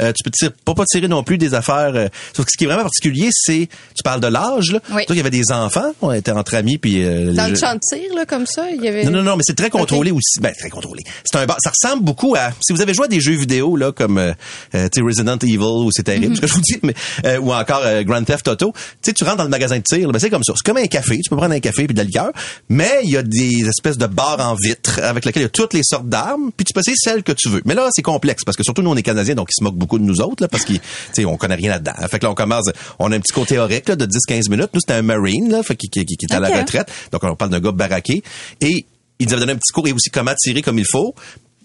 euh, 0.00 0.12
tu 0.12 0.22
peux 0.22 0.30
tirer, 0.30 0.52
pas 0.64 0.74
pas 0.74 0.84
tirer 0.84 1.08
non 1.08 1.24
plus 1.24 1.38
des 1.38 1.54
affaires. 1.54 1.90
euh, 1.96 2.06
sauf 2.36 2.46
que 2.46 2.52
ce 2.52 2.56
qui 2.56 2.64
est 2.64 2.66
vraiment 2.68 2.84
particulier, 2.84 3.30
c'est 3.32 3.68
tu 3.96 4.02
parles 4.04 4.20
de 4.20 4.28
l'âge. 4.28 4.70
Là. 4.70 4.78
Oui. 4.92 5.06
Toi, 5.06 5.16
il 5.16 5.16
y 5.16 5.20
avait 5.20 5.30
des 5.30 5.50
enfants, 5.50 5.92
on 6.02 6.12
était 6.12 6.30
entre 6.30 6.54
amis 6.54 6.78
puis. 6.78 7.02
euh, 7.04 7.32
Dans 7.32 7.48
le 7.48 7.56
champ 7.56 7.74
de 7.74 7.80
tir, 7.80 8.14
là, 8.14 8.24
comme 8.26 8.46
ça, 8.46 8.66
il 8.70 8.80
y 8.80 8.86
avait... 8.86 9.02
non, 9.04 9.10
non, 9.10 9.22
non, 9.24 9.36
mais 9.36 9.42
c'est 9.44 9.56
très 9.56 9.70
contrôlé 9.70 10.12
aussi. 10.12 10.38
Ben, 10.40 10.52
très 10.56 10.70
contrôlé. 10.70 11.02
C'est 11.24 11.36
un 11.38 11.46
bar. 11.46 11.56
Ça 11.60 11.70
ressemble 11.70 12.04
beaucoup 12.04 12.36
à, 12.36 12.50
si 12.60 12.72
vous 12.72 12.80
avez 12.80 12.94
joué 12.94 13.06
à 13.06 13.08
des 13.08 13.20
jeux 13.20 13.34
vidéo, 13.34 13.74
là, 13.76 13.90
comme, 13.90 14.18
euh, 14.18 14.32
euh, 14.76 14.88
Resident 15.04 15.36
Evil, 15.38 15.58
ou 15.58 15.90
c'est 15.90 16.04
terrible, 16.04 16.36
ce 16.36 16.40
que 16.40 16.46
je 16.46 16.52
vous 16.54 16.60
dis, 16.60 16.78
mais, 16.84 16.94
ou 17.38 17.52
encore 17.52 17.82
Grand 18.04 18.22
Theft 18.22 18.46
Auto. 18.46 18.72
Tu 19.02 19.10
sais, 19.10 19.12
tu 19.12 19.24
rentres 19.32 19.38
dans 19.38 19.44
le 19.44 19.50
magasin 19.50 19.78
de 19.78 19.82
tir, 19.82 20.10
ben, 20.10 20.18
c'est 20.18 20.30
comme 20.30 20.44
ça. 20.44 20.52
C'est 20.56 20.64
comme 20.64 20.82
un 20.82 20.86
café. 20.86 21.18
Tu 21.18 21.30
peux 21.30 21.36
prendre 21.36 21.54
un 21.54 21.60
café 21.60 21.86
puis 21.86 21.94
de 21.94 21.98
la 21.98 22.04
liqueur. 22.04 22.32
Mais 22.68 23.00
il 23.04 23.10
y 23.10 23.16
a 23.16 23.22
des 23.22 23.66
espèces 23.68 23.98
de 23.98 24.06
bars 24.06 24.40
en 24.40 24.54
vitre 24.54 25.00
avec 25.02 25.24
lesquels 25.24 25.42
il 25.42 25.44
y 25.44 25.46
a 25.46 25.50
toutes 25.50 25.74
les 25.74 25.82
sortes 25.84 26.08
d'armes 26.08 26.50
puis 26.56 26.64
tu 26.64 26.72
peux 26.72 26.80
essayer 26.80 26.96
celle 26.96 27.22
que 27.22 27.32
tu 27.32 27.48
veux. 27.48 27.62
Mais 27.64 27.74
là, 27.74 27.88
c'est 27.92 28.02
complexe 28.02 28.44
parce 28.44 28.56
que 28.56 28.62
surtout 28.62 28.82
nous, 28.82 28.90
on 28.90 28.96
est 28.96 29.02
Canadiens, 29.02 29.34
donc 29.34 29.48
ils 29.50 29.58
se 29.58 29.64
moquent 29.64 29.76
beaucoup 29.76 29.98
de 29.98 30.04
nous 30.04 30.20
autres, 30.20 30.42
là, 30.42 30.48
parce 30.48 30.64
qu'ils, 30.64 30.80
tu 30.80 30.86
sais, 31.12 31.24
on 31.24 31.36
connaît 31.36 31.54
rien 31.54 31.70
là-dedans. 31.70 31.92
Fait 32.10 32.18
que 32.18 32.24
là, 32.24 32.30
on 32.30 32.34
commence, 32.34 32.70
on 32.98 33.12
a 33.12 33.16
un 33.16 33.20
petit 33.20 33.32
côté 33.32 33.52
théorique, 33.52 33.88
là, 33.88 33.96
de 33.96 34.06
10-15 34.06 34.48
minutes. 34.50 34.70
Nous, 34.72 34.80
c'était 34.80 34.94
un 34.94 35.02
Marine, 35.02 35.50
là, 35.50 35.62
fait, 35.62 35.76
qui, 35.76 35.88
qui, 35.88 36.04
qui, 36.06 36.16
qui 36.16 36.26
est 36.26 36.34
à 36.34 36.40
la 36.40 36.48
retraite. 36.48 36.90
Donc, 37.10 37.22
on 37.24 37.36
parle 37.36 37.50
d'un 37.50 37.60
gars 37.60 37.72
baraqué. 37.72 38.22
Et 38.60 38.86
il 39.18 39.26
nous 39.26 39.32
avait 39.32 39.40
donné 39.40 39.52
un 39.52 39.56
petit 39.56 39.72
cours 39.72 39.86
et 39.86 39.92
aussi 39.92 40.10
comment 40.10 40.32
tirer 40.34 40.62
comme 40.62 40.78
il 40.78 40.86
faut. 40.86 41.14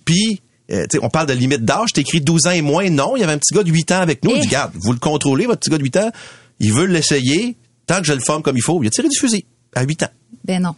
Puis, 0.03 0.41
euh, 0.71 0.83
tu 0.83 0.97
sais, 0.97 0.99
on 1.01 1.09
parle 1.09 1.27
de 1.27 1.33
limite 1.33 1.63
d'âge. 1.63 1.93
T'as 1.93 2.01
écrit 2.01 2.19
12 2.19 2.47
ans 2.47 2.51
et 2.51 2.61
moins. 2.61 2.89
Non, 2.89 3.15
il 3.15 3.21
y 3.21 3.23
avait 3.23 3.33
un 3.33 3.37
petit 3.37 3.53
gars 3.53 3.63
de 3.63 3.71
8 3.71 3.91
ans 3.93 4.01
avec 4.01 4.23
nous. 4.23 4.31
Eh. 4.31 4.35
Il 4.35 4.41
dit, 4.41 4.47
regarde, 4.47 4.73
vous 4.75 4.91
le 4.91 4.99
contrôlez, 4.99 5.45
votre 5.45 5.59
petit 5.59 5.69
gars 5.69 5.77
de 5.77 5.83
8 5.83 5.97
ans? 5.97 6.11
Il 6.59 6.73
veut 6.73 6.85
l'essayer. 6.85 7.55
Tant 7.85 7.99
que 8.01 8.05
je 8.07 8.13
le 8.13 8.19
forme 8.19 8.41
comme 8.41 8.57
il 8.57 8.63
faut. 8.63 8.81
Il 8.83 8.87
a 8.87 8.89
tiré 8.89 9.07
du 9.07 9.17
fusil 9.17 9.45
à 9.75 9.83
8 9.83 10.03
ans. 10.03 10.09
Ben 10.45 10.61
non. 10.61 10.75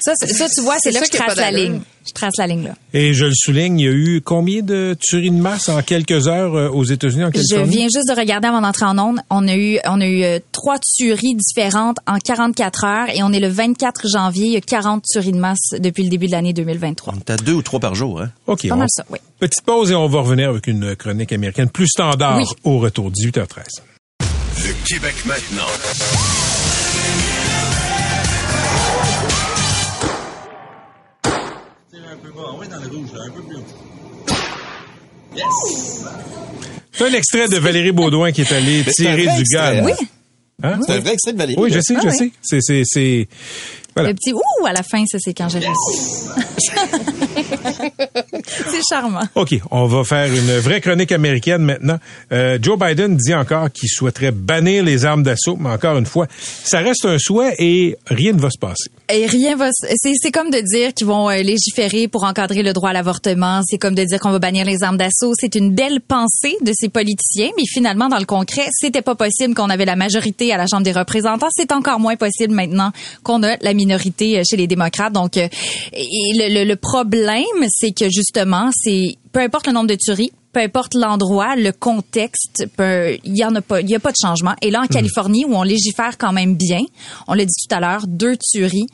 Ça, 0.00 0.12
ça, 0.16 0.46
tu 0.54 0.60
vois, 0.60 0.74
c'est 0.80 0.90
là 0.90 1.00
que 1.00 1.06
je 1.06 1.12
trace 1.12 1.36
la 1.36 1.50
ligne. 1.50 1.80
Je 2.06 2.12
trace 2.12 2.34
la 2.36 2.46
ligne 2.46 2.64
là. 2.64 2.74
Et 2.92 3.14
je 3.14 3.24
le 3.24 3.32
souligne, 3.34 3.78
il 3.80 3.84
y 3.86 3.88
a 3.88 3.92
eu 3.92 4.20
combien 4.22 4.60
de 4.60 4.94
tueries 5.00 5.30
de 5.30 5.36
masse 5.40 5.70
en 5.70 5.80
quelques 5.80 6.28
heures 6.28 6.54
euh, 6.54 6.68
aux 6.68 6.84
États-Unis, 6.84 7.24
en 7.24 7.28
Je 7.28 7.32
Californie? 7.40 7.70
viens 7.76 7.84
juste 7.86 8.08
de 8.08 8.14
regarder 8.14 8.48
avant 8.48 8.60
d'entrer 8.60 8.84
en 8.84 8.98
onde. 8.98 9.20
On 9.30 9.48
a 9.48 9.56
eu, 9.56 9.78
on 9.86 10.02
a 10.02 10.06
eu 10.06 10.22
euh, 10.22 10.40
trois 10.52 10.76
tueries 10.78 11.34
différentes 11.36 11.96
en 12.06 12.18
44 12.18 12.84
heures 12.84 13.08
et 13.14 13.22
on 13.22 13.32
est 13.32 13.40
le 13.40 13.48
24 13.48 14.06
janvier. 14.12 14.46
Il 14.48 14.52
y 14.52 14.56
a 14.56 14.60
40 14.60 15.04
tueries 15.10 15.32
de 15.32 15.38
masse 15.38 15.70
depuis 15.78 16.02
le 16.02 16.10
début 16.10 16.26
de 16.26 16.32
l'année 16.32 16.52
2023. 16.52 17.14
On 17.16 17.18
est 17.20 17.30
à 17.30 17.36
deux 17.38 17.54
ou 17.54 17.62
trois 17.62 17.80
par 17.80 17.94
jour, 17.94 18.20
hein? 18.20 18.30
OK. 18.46 18.68
Pas 18.68 18.74
on- 18.74 18.78
mal 18.78 18.88
ça, 18.90 19.04
oui. 19.08 19.18
Petite 19.38 19.64
pause 19.64 19.90
et 19.90 19.94
on 19.94 20.06
va 20.08 20.20
revenir 20.20 20.50
avec 20.50 20.66
une 20.66 20.94
chronique 20.96 21.32
américaine 21.32 21.70
plus 21.70 21.86
standard 21.88 22.36
Oui. 22.36 22.44
au 22.64 22.78
retour, 22.78 23.10
18h13. 23.10 23.62
Le 24.62 24.72
Québec 24.86 25.14
maintenant. 25.26 25.68
C'est 36.92 37.04
un 37.04 37.12
extrait 37.12 37.48
de 37.48 37.56
Valérie 37.56 37.92
Baudouin 37.92 38.30
qui 38.32 38.42
est 38.42 38.52
allée 38.52 38.82
Mais 38.86 38.92
c'est 38.92 39.08
un 39.08 39.16
tirer 39.16 39.34
du 39.34 39.40
extrait, 39.40 39.76
gun. 39.80 39.84
Oui. 39.84 39.92
Hein? 40.62 40.78
C'est 40.86 40.92
un 40.92 41.00
vrai 41.00 41.12
extrait 41.14 41.32
de 41.32 41.38
Valérie. 41.38 41.60
Oui, 41.60 41.70
je 41.72 41.80
sais, 41.80 41.94
Ah 41.96 42.00
je 42.04 42.08
oui. 42.08 42.16
sais. 42.16 42.30
C'est, 42.42 42.58
c'est, 42.60 42.82
c'est... 42.84 43.28
Voilà. 43.94 44.10
Le 44.10 44.14
petit 44.14 44.32
ouh 44.32 44.66
à 44.66 44.72
la 44.72 44.82
fin, 44.82 45.04
ça 45.06 45.18
c'est 45.20 45.34
quand 45.34 45.48
j'ai 45.48 45.58
réussi. 45.60 46.28
charmant. 48.88 49.20
OK, 49.34 49.54
on 49.70 49.86
va 49.86 50.04
faire 50.04 50.26
une 50.32 50.58
vraie 50.58 50.80
chronique 50.80 51.12
américaine 51.12 51.62
maintenant. 51.62 51.98
Euh, 52.32 52.58
Joe 52.60 52.78
Biden 52.78 53.16
dit 53.16 53.34
encore 53.34 53.70
qu'il 53.70 53.88
souhaiterait 53.88 54.30
bannir 54.32 54.82
les 54.84 55.04
armes 55.04 55.22
d'assaut, 55.22 55.56
mais 55.58 55.70
encore 55.70 55.96
une 55.98 56.06
fois, 56.06 56.26
ça 56.64 56.78
reste 56.80 57.04
un 57.04 57.18
souhait 57.18 57.54
et 57.58 57.96
rien 58.06 58.32
ne 58.32 58.40
va 58.40 58.50
se 58.50 58.58
passer. 58.58 58.90
Et 59.12 59.26
rien 59.26 59.56
va. 59.56 59.68
c'est 59.72 60.30
comme 60.30 60.50
de 60.50 60.60
dire 60.60 60.94
qu'ils 60.94 61.06
vont 61.06 61.28
euh, 61.28 61.42
légiférer 61.42 62.08
pour 62.08 62.24
encadrer 62.24 62.62
le 62.62 62.72
droit 62.72 62.90
à 62.90 62.92
l'avortement. 62.94 63.60
C'est 63.68 63.76
comme 63.78 63.94
de 63.94 64.02
dire 64.04 64.18
qu'on 64.18 64.30
va 64.30 64.38
bannir 64.38 64.64
les 64.64 64.82
armes 64.82 64.96
d'assaut. 64.96 65.32
C'est 65.38 65.54
une 65.56 65.74
belle 65.74 66.00
pensée 66.00 66.56
de 66.62 66.72
ces 66.74 66.88
politiciens, 66.88 67.50
mais 67.56 67.64
finalement, 67.66 68.08
dans 68.08 68.18
le 68.18 68.24
concret, 68.24 68.66
c'était 68.72 69.02
pas 69.02 69.14
possible 69.14 69.54
qu'on 69.54 69.68
avait 69.68 69.84
la 69.84 69.96
majorité 69.96 70.52
à 70.52 70.56
la 70.56 70.66
Chambre 70.66 70.84
des 70.84 70.92
représentants. 70.92 71.48
C'est 71.54 71.70
encore 71.72 72.00
moins 72.00 72.16
possible 72.16 72.54
maintenant 72.54 72.92
qu'on 73.22 73.42
a 73.42 73.56
la 73.60 73.74
minorité 73.74 74.38
euh, 74.38 74.42
chez 74.48 74.56
les 74.56 74.66
démocrates. 74.66 75.12
Donc, 75.12 75.36
euh, 75.36 75.48
et 75.92 76.32
le, 76.38 76.54
le- 76.60 76.64
le 76.64 76.76
problème, 76.76 77.44
c'est 77.68 77.92
que 77.92 78.06
justement, 78.10 78.70
c'est 78.74 79.16
peu 79.34 79.40
importe 79.40 79.66
le 79.66 79.72
nombre 79.72 79.88
de 79.88 79.96
tueries, 79.96 80.30
peu 80.52 80.60
importe 80.60 80.94
l'endroit, 80.94 81.56
le 81.56 81.72
contexte, 81.72 82.64
il 82.78 83.36
y 83.36 83.44
en 83.44 83.54
a 83.56 83.60
pas, 83.60 83.80
il 83.80 83.90
y 83.90 83.94
a 83.96 83.98
pas 84.00 84.12
de 84.12 84.16
changement. 84.22 84.54
Et 84.62 84.70
là, 84.70 84.82
en 84.82 84.86
Californie, 84.86 85.44
où 85.44 85.54
on 85.56 85.64
légifère 85.64 86.16
quand 86.16 86.32
même 86.32 86.54
bien, 86.54 86.80
on 87.26 87.34
l'a 87.34 87.44
dit 87.44 87.52
tout 87.68 87.74
à 87.74 87.80
l'heure, 87.80 88.04
deux 88.06 88.36
tueries 88.36 88.86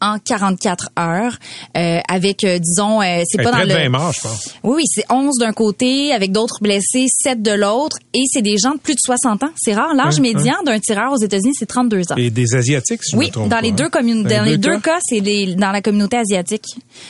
en 0.00 0.20
44 0.20 0.90
heures, 0.96 1.36
euh, 1.76 1.98
avec, 2.08 2.44
euh, 2.44 2.60
disons, 2.60 3.02
euh, 3.02 3.22
c'est 3.26 3.42
pas 3.42 3.50
dans 3.50 3.64
de 3.64 3.68
le... 3.68 3.74
20 3.74 3.88
morts, 3.88 4.12
je 4.12 4.20
pense. 4.20 4.48
Oui, 4.62 4.74
oui, 4.76 4.82
c'est 4.86 5.04
11 5.10 5.38
d'un 5.38 5.52
côté, 5.52 6.12
avec 6.12 6.30
d'autres 6.30 6.58
blessés, 6.60 7.06
7 7.10 7.42
de 7.42 7.50
l'autre, 7.50 7.96
et 8.14 8.22
c'est 8.32 8.42
des 8.42 8.56
gens 8.56 8.74
de 8.74 8.78
plus 8.78 8.94
de 8.94 9.00
60 9.04 9.42
ans. 9.42 9.50
C'est 9.56 9.74
rare. 9.74 9.94
L'âge 9.94 10.18
Hein, 10.18 10.22
médian 10.22 10.54
d'un 10.64 10.78
tireur 10.78 11.12
aux 11.12 11.20
États-Unis, 11.20 11.54
c'est 11.58 11.66
32 11.66 12.12
ans. 12.12 12.16
Et 12.16 12.30
des 12.30 12.54
Asiatiques, 12.54 13.02
si 13.02 13.12
je 13.12 13.16
Oui, 13.16 13.26
me 13.26 13.32
trompe 13.32 13.48
dans 13.48 13.56
pas, 13.56 13.62
les 13.62 13.70
hein? 13.70 13.74
deux 13.76 13.88
communes, 13.88 14.22
dans, 14.22 14.44
les 14.44 14.56
deux 14.56 14.78
cas? 14.78 14.94
cas, 14.94 14.98
c'est 15.02 15.20
dans 15.56 15.72
la 15.72 15.82
communauté 15.82 16.16
asiatique. 16.16 16.64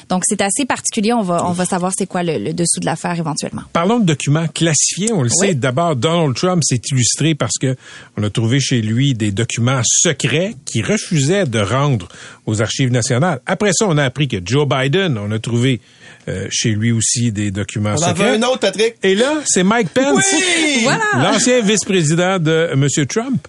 Donc 0.08 0.22
c'est 0.26 0.40
assez 0.40 0.64
particulier. 0.64 1.12
On 1.12 1.22
va, 1.22 1.46
on 1.46 1.52
va 1.52 1.66
savoir 1.66 1.92
c'est 1.96 2.06
quoi 2.06 2.22
le, 2.22 2.38
le 2.38 2.52
dessous 2.54 2.77
de 2.80 2.86
l'affaire 2.86 3.18
éventuellement. 3.18 3.62
Parlons 3.72 3.98
de 4.00 4.04
documents 4.06 4.46
classifiés. 4.48 5.12
On 5.12 5.22
le 5.22 5.30
Oui. 5.40 5.48
sait. 5.48 5.54
D'abord, 5.54 5.96
Donald 5.96 6.34
Trump 6.36 6.62
s'est 6.64 6.80
illustré 6.92 7.34
parce 7.34 7.58
que 7.60 7.76
on 8.16 8.22
a 8.22 8.30
trouvé 8.30 8.60
chez 8.60 8.80
lui 8.82 9.14
des 9.14 9.30
documents 9.30 9.80
secrets 9.84 10.54
qu'il 10.64 10.84
refusait 10.84 11.46
de 11.46 11.58
rendre 11.60 12.08
aux 12.46 12.60
archives 12.62 12.90
nationales. 12.90 13.40
Après 13.46 13.70
ça, 13.72 13.86
on 13.88 13.98
a 13.98 14.04
appris 14.04 14.28
que 14.28 14.36
Joe 14.44 14.66
Biden, 14.68 15.18
on 15.18 15.30
a 15.30 15.38
trouvé 15.38 15.80
euh, 16.28 16.46
chez 16.50 16.70
lui 16.70 16.92
aussi 16.92 17.32
des 17.32 17.50
documents 17.50 17.94
On 17.98 18.02
en 18.02 18.08
secrets. 18.08 18.34
un 18.36 18.42
autre, 18.42 18.58
Patrick. 18.60 18.96
Et 19.02 19.14
là, 19.14 19.34
c'est 19.46 19.62
Mike 19.62 19.90
Pence, 19.90 20.24
Oui! 20.32 20.80
Voilà. 20.82 21.04
l'ancien 21.32 21.60
vice-président 21.62 22.38
de 22.38 22.70
M. 22.72 22.86
Trump. 23.06 23.46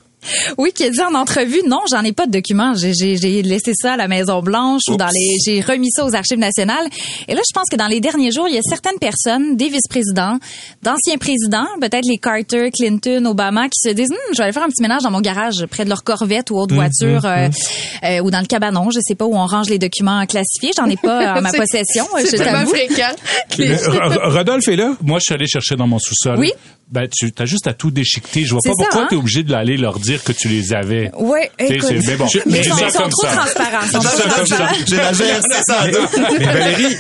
Oui, 0.58 0.72
qui 0.74 0.84
a 0.84 0.90
dit 0.90 1.02
en 1.02 1.16
entrevue, 1.16 1.62
non, 1.66 1.80
j'en 1.90 2.04
ai 2.04 2.12
pas 2.12 2.26
de 2.26 2.32
documents. 2.32 2.74
J'ai, 2.76 2.94
j'ai, 2.94 3.18
j'ai 3.18 3.42
laissé 3.42 3.72
ça 3.74 3.94
à 3.94 3.98
la 3.98 4.08
Maison 4.08 4.42
Blanche 4.42 4.82
ou 4.90 4.98
dans 4.98 5.08
les, 5.08 5.38
j'ai 5.46 5.62
remis 5.62 5.90
ça 5.92 6.06
aux 6.06 6.14
Archives 6.16 6.40
nationales. 6.40 6.88
Et 7.28 7.34
là, 7.34 7.42
je 7.48 7.54
pense 7.54 7.66
que 7.72 7.76
dans 7.76 7.88
les 7.88 8.00
derniers 8.00 8.32
jours, 8.32 8.48
il 8.48 8.56
y 8.56 8.58
a 8.58 8.62
certaines 8.62 9.00
personnes, 9.00 9.56
des 9.56 9.70
vice-présidents, 9.70 10.38
d'anciens 10.84 11.18
présidents, 11.18 11.68
peut-être 11.80 12.06
les 12.06 12.18
Carter, 12.18 12.70
Clinton, 12.72 13.26
Obama, 13.26 13.68
qui 13.70 13.80
se 13.90 13.94
disent, 13.94 14.12
Hum, 14.12 14.18
je 14.34 14.38
vais 14.38 14.44
aller 14.46 14.54
faire 14.54 14.64
un 14.64 14.70
petit 14.70 14.82
ménage 14.82 15.04
dans 15.04 15.12
mon 15.12 15.22
garage 15.22 15.66
près 15.70 15.84
de 15.84 15.90
leur 15.90 16.04
Corvette 16.04 16.52
ou 16.52 16.58
autre 16.58 16.76
voiture, 16.76 17.26
euh, 17.26 17.48
euh, 18.04 18.20
ou 18.20 18.32
dans 18.32 18.40
le 18.40 18.46
cabanon, 18.46 18.90
je 18.92 19.00
sais 19.02 19.16
pas 19.16 19.26
où 19.26 19.36
on 19.36 19.46
range 19.46 19.70
les 19.70 19.80
documents 19.80 20.26
classifiés. 20.26 20.72
J'en 20.76 20.88
ai 20.88 20.98
pas 20.98 21.36
en 21.38 21.42
ma 21.42 21.52
possession, 21.54 22.06
je 22.20 22.26
C'est 22.26 22.38
tellement 22.38 22.66
fréquent. 22.66 23.16
Rodolphe 24.30 24.68
est 24.68 24.76
là? 24.76 24.96
Moi, 25.02 25.20
je 25.20 25.26
suis 25.26 25.34
allé 25.34 25.48
chercher 25.48 25.76
dans 25.76 25.88
mon 25.88 26.00
sous-sol. 26.00 26.38
Oui. 26.40 26.52
Ben, 26.92 27.08
tu 27.08 27.32
as 27.38 27.46
juste 27.46 27.68
à 27.68 27.74
tout 27.74 27.92
déchiqueter. 27.92 28.44
Je 28.46 28.52
vois 28.52 28.62
pas 28.64 28.70
ça, 28.72 28.76
pourquoi 28.80 29.02
hein? 29.04 29.08
tu 29.10 29.16
es 29.16 29.18
obligé 29.20 29.44
d'aller 29.44 29.78
leur 29.78 30.00
dire 30.00 30.24
que 30.24 30.32
tu 30.32 30.48
les 30.48 30.74
avais. 30.74 31.12
Sais, 31.60 31.76
écoute. 31.76 31.88
c'est- 31.90 32.08
mais 32.08 32.16
bon, 32.18 32.26
mais 32.48 32.64
je 32.64 32.70
ils 32.70 32.74
sont, 32.74 32.78
sont 32.90 33.00
comme 33.00 33.10
trop 33.12 33.28
ça. 33.28 33.36
transparents. 33.36 33.80
ils 33.86 33.92
sont 33.92 34.00
trop 34.00 34.18
ça 34.18 34.30
transparents. 34.30 34.74
J'ai 34.88 34.96
la. 34.96 35.12
Mais 36.40 36.46
Valérie, 36.46 36.96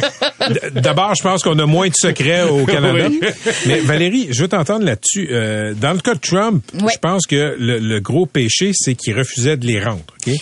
d'abord, 0.75 1.15
je 1.15 1.23
pense 1.23 1.43
qu'on 1.43 1.57
a 1.59 1.65
moins 1.65 1.87
de 1.89 1.93
secrets 1.95 2.43
au 2.43 2.65
Canada. 2.65 3.07
Oui. 3.09 3.19
Mais 3.67 3.79
Valérie, 3.79 4.27
je 4.31 4.41
veux 4.41 4.47
t'entendre 4.47 4.85
là-dessus. 4.85 5.29
Euh, 5.31 5.73
dans 5.73 5.93
le 5.93 5.99
cas 5.99 6.13
de 6.13 6.19
Trump, 6.19 6.63
je 6.73 6.97
pense 7.01 7.25
que 7.25 7.55
le, 7.59 7.79
le 7.79 7.99
gros 7.99 8.25
péché, 8.25 8.71
c'est 8.73 8.95
qu'il 8.95 9.17
refusait 9.17 9.57
de 9.57 9.65
les 9.65 9.83
rendre. 9.83 10.03
ok? 10.27 10.33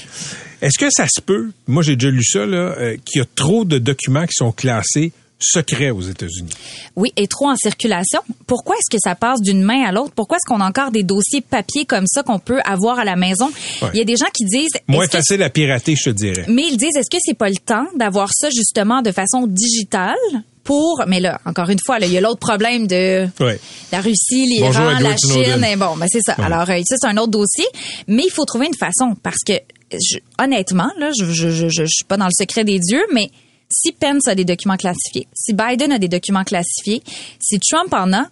Est-ce 0.62 0.80
que 0.80 0.90
ça 0.90 1.06
se 1.08 1.22
peut, 1.22 1.52
moi 1.68 1.84
j'ai 1.84 1.96
déjà 1.96 2.10
lu 2.12 2.24
ça, 2.24 2.46
là, 2.46 2.58
euh, 2.80 2.98
qu'il 3.06 3.20
y 3.20 3.22
a 3.22 3.28
trop 3.36 3.64
de 3.64 3.78
documents 3.78 4.26
qui 4.26 4.34
sont 4.34 4.52
classés 4.52 5.12
secrets 5.40 5.92
aux 5.92 6.02
États-Unis. 6.02 6.50
Oui, 6.96 7.12
et 7.16 7.28
trop 7.28 7.48
en 7.50 7.56
circulation. 7.56 8.22
Pourquoi 8.48 8.76
est-ce 8.76 8.96
que 8.96 9.00
ça 9.02 9.16
passe 9.16 9.42
d'une 9.42 9.62
main 9.62 9.84
à 9.86 9.92
l'autre? 9.92 10.14
Pourquoi 10.16 10.38
est-ce 10.38 10.48
qu'on 10.52 10.62
a 10.62 10.68
encore 10.68 10.92
des 10.92 11.04
dossiers 11.04 11.42
papier 11.42 11.86
comme 11.86 12.06
ça 12.08 12.24
qu'on 12.24 12.40
peut 12.40 12.60
avoir 12.66 13.00
à 13.00 13.06
la 13.06 13.16
maison? 13.16 13.52
Ouais. 13.82 13.90
Il 13.94 13.98
y 14.00 14.02
a 14.02 14.06
des 14.06 14.16
gens 14.16 14.26
qui 14.34 14.46
disent... 14.46 14.72
Moins 14.88 15.06
que- 15.06 15.12
facile 15.18 15.44
à 15.44 15.50
pirater, 15.50 15.96
je 15.96 16.06
te 16.06 16.10
dirais. 16.10 16.46
Mais 16.48 16.64
ils 16.72 16.78
disent, 16.78 16.96
est-ce 16.96 17.10
que 17.10 17.22
c'est 17.24 17.38
pas 17.38 17.50
le 17.50 17.56
temps 17.64 17.86
d'avoir 17.96 18.30
ça 18.34 18.50
justement 18.50 19.02
de 19.02 19.12
façon 19.12 19.46
digitale 19.48 20.16
pour... 20.64 21.04
Mais 21.08 21.20
là, 21.20 21.40
encore 21.46 21.70
une 21.70 21.80
fois, 21.86 22.00
là, 22.00 22.08
il 22.08 22.14
y 22.14 22.18
a 22.18 22.22
l'autre 22.22 22.40
problème 22.40 22.88
de 22.88 23.28
Ouais. 23.40 23.60
la 23.92 24.02
Russie, 24.02 24.46
l'Iran, 24.48 25.00
la. 25.00 25.16
Chine. 25.18 25.64
Et 25.64 25.76
bon, 25.76 25.96
ben 25.98 26.08
c'est 26.12 26.22
ça. 26.22 26.36
Ouais. 26.38 26.46
Alors, 26.46 26.70
euh, 26.70 26.82
ça, 26.84 26.96
c'est 27.00 27.08
un 27.08 27.18
autre 27.18 27.32
dossier. 27.32 27.66
Mais 28.08 28.24
il 28.26 28.32
faut 28.32 28.44
trouver 28.46 28.66
une 28.68 28.76
façon 28.76 29.16
parce 29.22 29.38
que, 29.46 29.54
je- 29.94 30.18
honnêtement, 30.44 30.90
là, 30.98 31.12
je, 31.18 31.26
je, 31.26 31.50
je, 31.50 31.70
je, 31.70 31.84
je 31.84 31.86
suis 31.88 32.06
pas 32.06 32.18
dans 32.18 32.26
le 32.26 32.32
secret 32.38 32.64
des 32.66 32.80
dieux, 32.80 33.06
mais 33.14 33.30
si 33.70 33.92
Pence 33.92 34.28
a 34.28 34.36
des 34.36 34.46
documents 34.46 34.78
classifiés, 34.78 35.28
si 35.34 35.54
Biden 35.54 35.92
a 35.92 36.00
des 36.00 36.08
documents 36.08 36.44
classifiés, 36.44 37.04
si 37.40 37.60
Trump 37.60 37.94
en 37.94 38.14
a, 38.14 38.30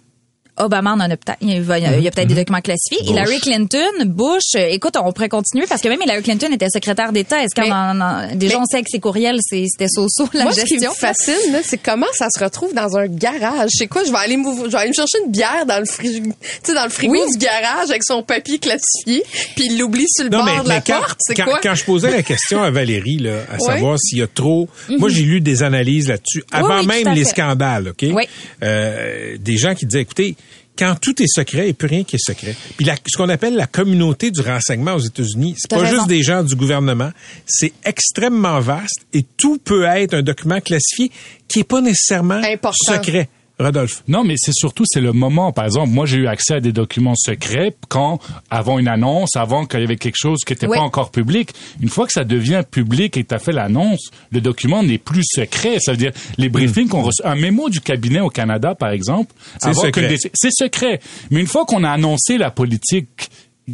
Obama 0.58 0.92
en 0.92 1.00
a 1.00 1.08
peut-être. 1.08 1.38
Il 1.40 1.50
y 1.50 1.54
a, 1.54 2.08
a 2.08 2.10
peut-être 2.10 2.26
des 2.28 2.34
documents 2.34 2.60
classifiés. 2.60 2.98
Bush. 3.00 3.10
Hillary 3.10 3.40
Clinton, 3.40 4.04
Bush, 4.06 4.42
euh, 4.56 4.68
écoute, 4.70 4.94
on 5.02 5.12
pourrait 5.12 5.28
continuer 5.28 5.66
parce 5.66 5.82
que 5.82 5.88
même 5.88 6.00
Hillary 6.02 6.22
Clinton 6.22 6.48
était 6.52 6.68
secrétaire 6.70 7.12
d'État. 7.12 7.42
Est-ce 7.42 7.54
qu'on 7.54 7.62
Mais- 7.66 7.72
en, 7.72 8.00
en- 8.00 8.34
déjà 8.34 8.58
on 8.60 8.64
sait 8.64 8.82
que 8.82 8.88
ses 8.90 9.00
courriels, 9.00 9.38
c'est- 9.42 9.66
c'était 9.70 9.88
so-so 9.88 10.28
la 10.32 10.44
Moi, 10.44 10.52
ce 10.52 10.62
qui 10.62 10.68
gestion. 10.78 10.90
me 10.90 10.94
fascine, 10.96 11.52
là, 11.52 11.58
c'est 11.62 11.78
comment 11.78 12.06
ça 12.12 12.26
se 12.34 12.42
retrouve 12.42 12.72
dans 12.74 12.96
un 12.96 13.06
garage. 13.06 13.70
C'est 13.72 13.86
quoi? 13.86 14.02
Je 14.04 14.10
vais 14.10 14.18
aller, 14.18 14.36
m'ouvrir- 14.36 14.66
je 14.66 14.70
vais 14.72 14.78
aller 14.78 14.88
me 14.90 14.94
chercher 14.94 15.18
une 15.24 15.30
bière 15.30 15.66
dans 15.66 15.78
le 15.78 15.84
frigo, 15.86 16.30
tu 16.40 16.48
sais, 16.62 16.74
dans 16.74 16.84
le 16.84 16.90
frigo 16.90 17.12
Oui. 17.12 17.20
du 17.32 17.38
garage 17.38 17.90
avec 17.90 18.02
son 18.04 18.22
papier 18.22 18.58
classifié, 18.58 19.22
puis 19.56 19.66
il 19.70 19.78
l'oublie 19.78 20.06
sur 20.08 20.24
le 20.24 20.30
Non, 20.30 20.38
bord 20.44 20.54
mais, 20.58 20.64
de 20.64 20.68
la 20.68 20.80
quand, 20.80 20.98
porte. 21.00 21.18
C'est 21.20 21.34
quand, 21.34 21.44
quoi? 21.44 21.60
quand 21.62 21.74
je 21.74 21.84
posais 21.84 22.10
la 22.10 22.22
question 22.22 22.62
à 22.62 22.70
Valérie, 22.70 23.18
là, 23.18 23.40
à 23.50 23.54
Ouais. 23.54 23.60
savoir 23.60 23.98
s'il 23.98 24.18
y 24.18 24.22
a 24.22 24.26
trop... 24.26 24.68
Mhm. 24.88 24.98
Moi, 24.98 25.08
j'ai 25.10 25.22
lu 25.22 25.40
des 25.40 25.62
analyses 25.62 26.08
là-dessus, 26.08 26.44
avant 26.50 26.80
oui, 26.80 26.86
même 26.86 27.14
les 27.14 27.24
scandales, 27.24 27.88
OK? 27.88 28.06
Oui. 28.12 28.24
Euh, 28.62 29.36
des 29.38 29.56
gens 29.56 29.74
qui 29.74 29.86
disaient, 29.86 30.02
écoutez, 30.02 30.36
quand 30.78 30.94
tout 31.00 31.20
est 31.22 31.26
secret, 31.26 31.62
il 31.62 31.64
n'y 31.66 31.70
a 31.70 31.74
plus 31.74 31.88
rien 31.88 32.04
qui 32.04 32.16
est 32.16 32.24
secret. 32.24 32.54
Puis 32.76 32.84
la- 32.86 32.94
ce 33.06 33.16
qu'on 33.16 33.28
appelle 33.28 33.54
la 33.56 33.66
communauté 33.66 34.30
du 34.30 34.40
renseignement 34.40 34.94
aux 34.94 34.98
États-Unis, 35.00 35.54
c'est 35.58 35.70
pas 35.70 35.78
raison. 35.78 35.94
juste 35.96 36.08
des 36.08 36.22
gens 36.22 36.42
du 36.42 36.54
gouvernement, 36.54 37.10
c'est 37.46 37.72
extrêmement 37.84 38.60
vaste 38.60 39.06
et 39.12 39.24
tout 39.36 39.58
peut 39.58 39.84
être 39.84 40.14
un 40.14 40.22
document 40.22 40.60
classifié 40.60 41.10
qui 41.48 41.60
est 41.60 41.64
pas 41.64 41.80
nécessairement 41.80 42.40
Important. 42.44 42.94
secret. 42.94 43.28
Rodolphe. 43.58 44.02
Non, 44.06 44.22
mais 44.22 44.34
c'est 44.36 44.52
surtout 44.52 44.84
c'est 44.86 45.00
le 45.00 45.12
moment. 45.12 45.50
Par 45.50 45.64
exemple, 45.64 45.88
moi 45.90 46.04
j'ai 46.04 46.18
eu 46.18 46.26
accès 46.26 46.54
à 46.56 46.60
des 46.60 46.72
documents 46.72 47.14
secrets 47.16 47.74
quand 47.88 48.18
avant 48.50 48.78
une 48.78 48.88
annonce, 48.88 49.34
avant 49.34 49.64
qu'il 49.64 49.80
y 49.80 49.84
avait 49.84 49.96
quelque 49.96 50.16
chose 50.18 50.40
qui 50.46 50.52
n'était 50.52 50.66
Oui. 50.66 50.76
pas 50.76 50.82
encore 50.82 51.10
public. 51.10 51.52
Une 51.80 51.88
fois 51.88 52.06
que 52.06 52.12
ça 52.12 52.24
devient 52.24 52.62
public 52.70 53.16
et 53.16 53.22
que 53.24 53.28
tu 53.28 53.34
as 53.34 53.38
fait 53.38 53.52
l'annonce, 53.52 54.10
le 54.30 54.40
document 54.42 54.82
n'est 54.82 54.98
plus 54.98 55.22
secret. 55.24 55.78
Ça 55.80 55.92
veut 55.92 55.96
dire 55.98 56.12
les 56.36 56.50
briefings 56.50 56.88
qu'on 56.88 57.02
reçoit, 57.02 57.30
un 57.30 57.34
mémo 57.36 57.70
du 57.70 57.80
cabinet 57.80 58.20
au 58.20 58.28
Canada, 58.28 58.74
par 58.74 58.90
exemple, 58.90 59.32
C'est 59.58 59.72
secret. 59.74 60.16
c'est 60.34 60.52
secret. 60.52 61.00
Mais 61.30 61.40
une 61.40 61.46
fois 61.46 61.64
qu'on 61.64 61.82
a 61.82 61.90
annoncé 61.90 62.36
la 62.36 62.50
politique, 62.50 63.30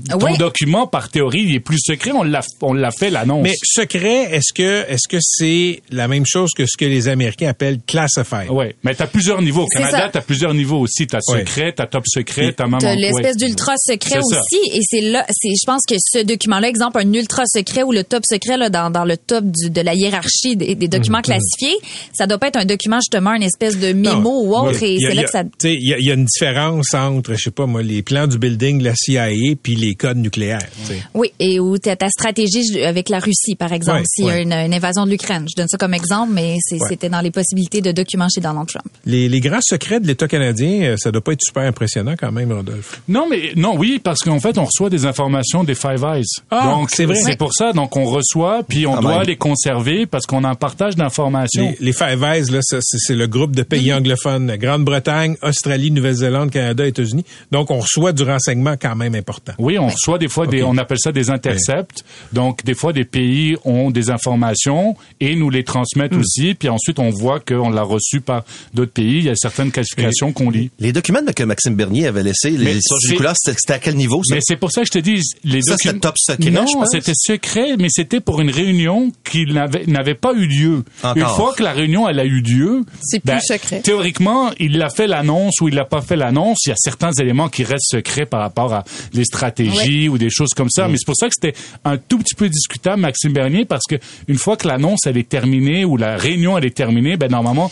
ton 0.09 0.19
Oui. 0.25 0.39
document 0.39 0.87
par 0.87 1.09
théorie 1.11 1.43
il 1.43 1.55
est 1.55 1.61
plus 1.61 1.79
secret. 1.79 2.13
On 2.13 2.23
l'a 2.23 2.41
on 2.63 2.73
l'a 2.73 2.91
fait 2.91 3.11
l'annonce. 3.11 3.43
Mais 3.43 3.55
secret, 3.63 4.35
est-ce 4.35 4.53
que 4.55 4.85
est-ce 4.91 5.07
que 5.09 5.19
c'est 5.21 5.83
la 5.91 6.09
même 6.09 6.25
chose 6.27 6.51
que 6.57 6.65
ce 6.67 6.77
que 6.79 6.85
les 6.85 7.09
Américains 7.09 7.49
appellent 7.49 7.81
classified? 7.87 8.51
Ouais, 8.51 8.75
mais 8.85 8.95
t'as 8.95 9.07
plusieurs 9.07 9.43
niveaux. 9.43 9.63
Au 9.65 9.67
Canada, 9.67 10.09
t'as 10.13 10.21
plusieurs 10.23 10.55
niveaux 10.55 10.79
aussi. 10.81 11.07
T'as 11.07 11.19
Ouais. 11.29 11.41
secret, 11.41 11.73
t'as 11.73 11.87
top 11.87 12.05
secret, 12.07 12.53
t'as 12.53 12.67
même 12.67 12.81
T'as 12.81 12.95
l'espèce 12.95 13.37
ouais. 13.37 13.47
d'ultra 13.47 13.75
secret 13.77 14.19
aussi, 14.19 14.77
et 14.79 14.81
c'est 14.89 15.01
là, 15.03 15.25
c'est, 15.31 15.49
je 15.51 15.67
pense 15.67 15.83
que 15.89 15.95
ce 15.99 16.23
document-là, 16.25 16.69
exemple, 16.69 16.99
un 16.99 17.13
ultra 17.13 17.43
secret 17.47 17.83
ou 17.83 17.93
le 17.93 18.03
top 18.05 18.23
secret 18.29 18.57
là, 18.57 18.71
dans, 18.71 18.91
dans 18.91 19.05
le 19.05 19.17
top 19.17 19.45
du, 19.45 19.71
de 19.71 19.81
la 19.83 19.95
hiérarchie 19.95 20.57
des, 20.57 20.75
des 20.75 20.89
documents 20.89 21.19
Mhm. 21.19 21.23
classifiés, 21.25 21.77
ça 22.13 22.27
doit 22.27 22.39
pas 22.39 22.49
être 22.49 22.57
un 22.59 22.65
document 22.65 22.99
justement, 23.01 23.35
une 23.35 23.43
espèce 23.43 23.79
de 23.79 23.93
mémo 23.93 24.21
Non. 24.23 24.41
ou 24.45 24.55
autre, 24.57 24.79
Oui. 24.83 24.89
et 24.89 24.95
Il 24.95 25.01
y 25.03 25.07
a- 25.07 25.09
c'est 25.11 25.15
là 25.15 25.23
que 25.25 25.31
ça. 25.31 25.45
tu 25.45 25.51
sais, 25.61 25.75
Il 25.75 25.87
y, 25.89 25.95
a- 25.95 25.99
il 25.99 26.07
y 26.07 26.11
a 26.11 26.15
une 26.15 26.25
différence 26.25 26.95
entre, 26.95 27.35
je 27.35 27.39
sais 27.43 27.51
pas 27.51 27.67
moi, 27.67 27.83
les 27.83 28.03
plans 28.03 28.27
du 28.27 28.39
building 28.39 28.79
de 28.79 28.85
la 28.85 28.95
CIA 28.97 29.29
puis 29.63 29.77
les 29.83 29.95
codes 29.95 30.17
nucléaires. 30.19 30.67
Oui, 31.15 31.33
et 31.39 31.61
ou 31.61 31.77
ta, 31.79 31.97
ta 31.97 32.09
stratégie 32.09 32.83
avec 32.83 33.09
la 33.09 33.19
Russie, 33.19 33.55
par 33.57 33.73
exemple, 33.73 34.01
Ouais, 34.01 34.05
s'il 34.07 34.25
y 34.27 34.31
a 34.31 34.35
ouais. 34.35 34.43
une, 34.43 34.53
une 34.53 34.75
invasion 34.75 35.05
de 35.05 35.11
l'Ukraine. 35.11 35.47
Je 35.51 35.55
donne 35.61 35.69
ça 35.69 35.77
comme 35.77 35.95
exemple, 35.95 36.33
mais 36.33 36.57
Ouais. 36.71 36.79
c'était 36.89 37.09
dans 37.09 37.21
les 37.21 37.31
possibilités 37.31 37.81
de 37.81 37.93
documents 37.93 38.29
chez 38.35 38.41
Donald 38.41 38.69
Trump. 38.69 38.85
Les, 39.05 39.29
les 39.29 39.41
grands 39.41 39.61
secrets 39.61 40.01
de 40.01 40.07
l'État 40.07 40.29
canadien, 40.29 40.83
euh, 40.83 40.97
ça 40.97 41.11
doit 41.11 41.21
pas 41.23 41.33
être 41.33 41.43
super 41.43 41.65
impressionnant 41.65 42.15
quand 42.19 42.33
même, 42.33 42.53
Rodolphe. 42.53 43.03
Non, 43.09 43.27
mais 43.29 43.53
non, 43.57 43.77
oui, 43.77 44.01
parce 44.03 44.21
qu'en 44.21 44.41
fait, 44.41 44.57
on 44.59 44.65
reçoit 44.65 44.91
des 44.91 45.05
informations 45.07 45.65
des 45.65 45.75
Five 45.75 46.05
Eyes. 46.15 46.25
Ah, 46.51 46.73
donc 46.75 46.91
c'est 46.91 47.05
vrai. 47.05 47.17
C'est 47.17 47.37
pour 47.39 47.53
ça, 47.55 47.73
donc 47.73 47.97
on 47.97 48.05
reçoit, 48.05 48.63
puis 48.67 48.87
on 48.87 48.95
Ah, 48.97 49.01
doit 49.01 49.19
même. 49.19 49.27
les 49.27 49.37
conserver 49.37 50.07
parce 50.07 50.27
qu'on 50.27 50.45
un 50.45 50.55
partage 50.55 50.97
d'informations. 50.97 51.75
Les, 51.81 51.87
les 51.87 51.93
Five 51.93 52.23
Eyes, 52.23 52.51
là, 52.51 52.61
c'est 52.63 53.15
le 53.15 53.27
groupe 53.27 53.55
de 53.57 53.63
pays 53.63 53.93
anglophones. 53.93 54.57
Grande-Bretagne, 54.57 55.37
Australie, 55.43 55.91
Nouvelle-Zélande, 55.91 56.51
Canada, 56.51 56.87
États-Unis. 56.87 57.25
Donc, 57.51 57.71
on 57.71 57.79
reçoit 57.81 58.13
du 58.13 58.23
renseignement 58.23 58.75
quand 58.81 58.97
même 58.97 59.15
important. 59.15 59.53
Oui, 59.59 59.72
on 59.79 59.89
reçoit 59.89 60.19
des 60.19 60.29
fois 60.29 60.47
des, 60.47 60.63
on 60.63 60.77
appelle 60.79 60.99
ça 61.01 61.13
des 61.13 61.31
intercepts. 61.31 62.05
Donc, 62.33 62.65
des 62.65 62.75
fois, 62.75 62.93
des 62.93 63.05
pays 63.05 63.57
ont 63.65 63.91
des 63.91 64.11
informations 64.11 64.97
et 65.21 65.35
nous 65.35 65.51
les 65.51 65.61
Hmm. 65.63 65.65
transmettent 65.65 66.15
aussi. 66.15 66.55
Puis 66.55 66.69
ensuite, 66.69 66.99
on 66.99 67.11
voit 67.11 67.41
qu'on 67.41 67.71
l'a 67.71 67.83
reçu 67.83 68.21
par 68.21 68.45
d'autres 68.75 68.93
pays. 68.93 69.19
Il 69.19 69.25
y 69.25 69.31
a 69.31 69.35
certaines 69.37 69.71
classifications 69.71 70.33
qu'on 70.33 70.51
lit. 70.51 70.71
Les 70.81 70.93
documents 70.93 71.21
que 71.35 71.45
Maxime 71.45 71.75
Bernier 71.77 72.07
avait 72.09 72.23
laissés, 72.23 72.51
les 72.51 72.77
histoires 72.77 73.01
c'est- 73.01 73.07
judiculaires, 73.09 73.35
c'était 73.37 73.57
c'était 73.59 73.73
à 73.75 73.79
quel 73.79 73.95
niveau, 73.97 74.23
ça? 74.25 74.35
Mais 74.35 74.41
c'est 74.43 74.57
pour 74.57 74.73
ça 74.73 74.81
que 74.83 74.87
je 74.89 74.93
te 74.93 74.99
dis, 74.99 75.21
les 75.45 75.61
documents. 75.61 75.77
c'était 75.79 75.99
top 76.01 76.15
secret, 76.19 76.51
Non, 76.51 76.67
je 76.67 76.73
pense. 76.75 76.89
c'était 76.91 77.13
secret, 77.15 77.77
mais 77.79 77.89
c'était 77.91 78.21
pour 78.21 78.41
une 78.41 78.51
réunion 78.51 79.13
qui 79.25 79.47
n'avait 79.47 79.85
n'avait 79.87 80.15
pas 80.15 80.33
eu 80.35 80.47
lieu. 80.47 80.85
Encore. 81.03 81.17
Une 81.17 81.27
fois 81.37 81.55
que 81.57 81.63
la 81.63 81.73
réunion 81.73 82.09
elle 82.09 82.19
a 82.19 82.25
eu 82.25 82.41
lieu, 82.41 82.85
C'est 83.03 83.21
plus 83.21 83.41
secret. 83.41 83.81
Théoriquement, 83.83 84.51
il 84.59 84.81
a 84.83 84.89
fait 84.91 85.07
l'annonce 85.07 85.61
ou 85.61 85.69
il 85.69 85.75
n'a 85.77 85.85
pas 85.85 86.03
fait 86.03 86.17
l'annonce. 86.17 86.59
Il 86.67 86.71
y 86.71 86.73
a 86.73 86.77
certains 86.77 87.13
éléments 87.21 87.49
qui 87.49 87.63
restent 87.65 87.91
secrets 87.91 88.27
par 88.27 88.41
rapport 88.41 88.73
à 88.75 88.85
les 89.13 89.25
stratégies 89.25 89.62
ou 90.09 90.19
des 90.19 90.31
choses 90.31 90.51
comme 90.57 90.69
ça. 90.71 90.89
Mais 90.89 90.97
c'est 90.99 91.07
pour 91.07 91.17
ça 91.17 91.29
que 91.29 91.35
c'était 91.41 91.57
un 91.85 91.97
tout 91.99 92.19
petit 92.19 92.35
peu 92.35 92.49
discutable, 92.49 93.01
Maxime 93.03 93.33
Bernier, 93.33 93.65
parce 93.65 93.85
que 93.89 93.97
une 94.29 94.39
fois 94.39 94.57
que 94.57 94.67
l'annonce 94.69 95.07
elle 95.07 95.17
est 95.17 95.29
terminée 95.29 95.85
ou 95.85 95.97
la 95.97 96.17
réunion 96.17 96.57
elle 96.59 96.65
est 96.65 96.75
terminée, 96.77 97.17
ben 97.17 97.31
normalement 97.31 97.71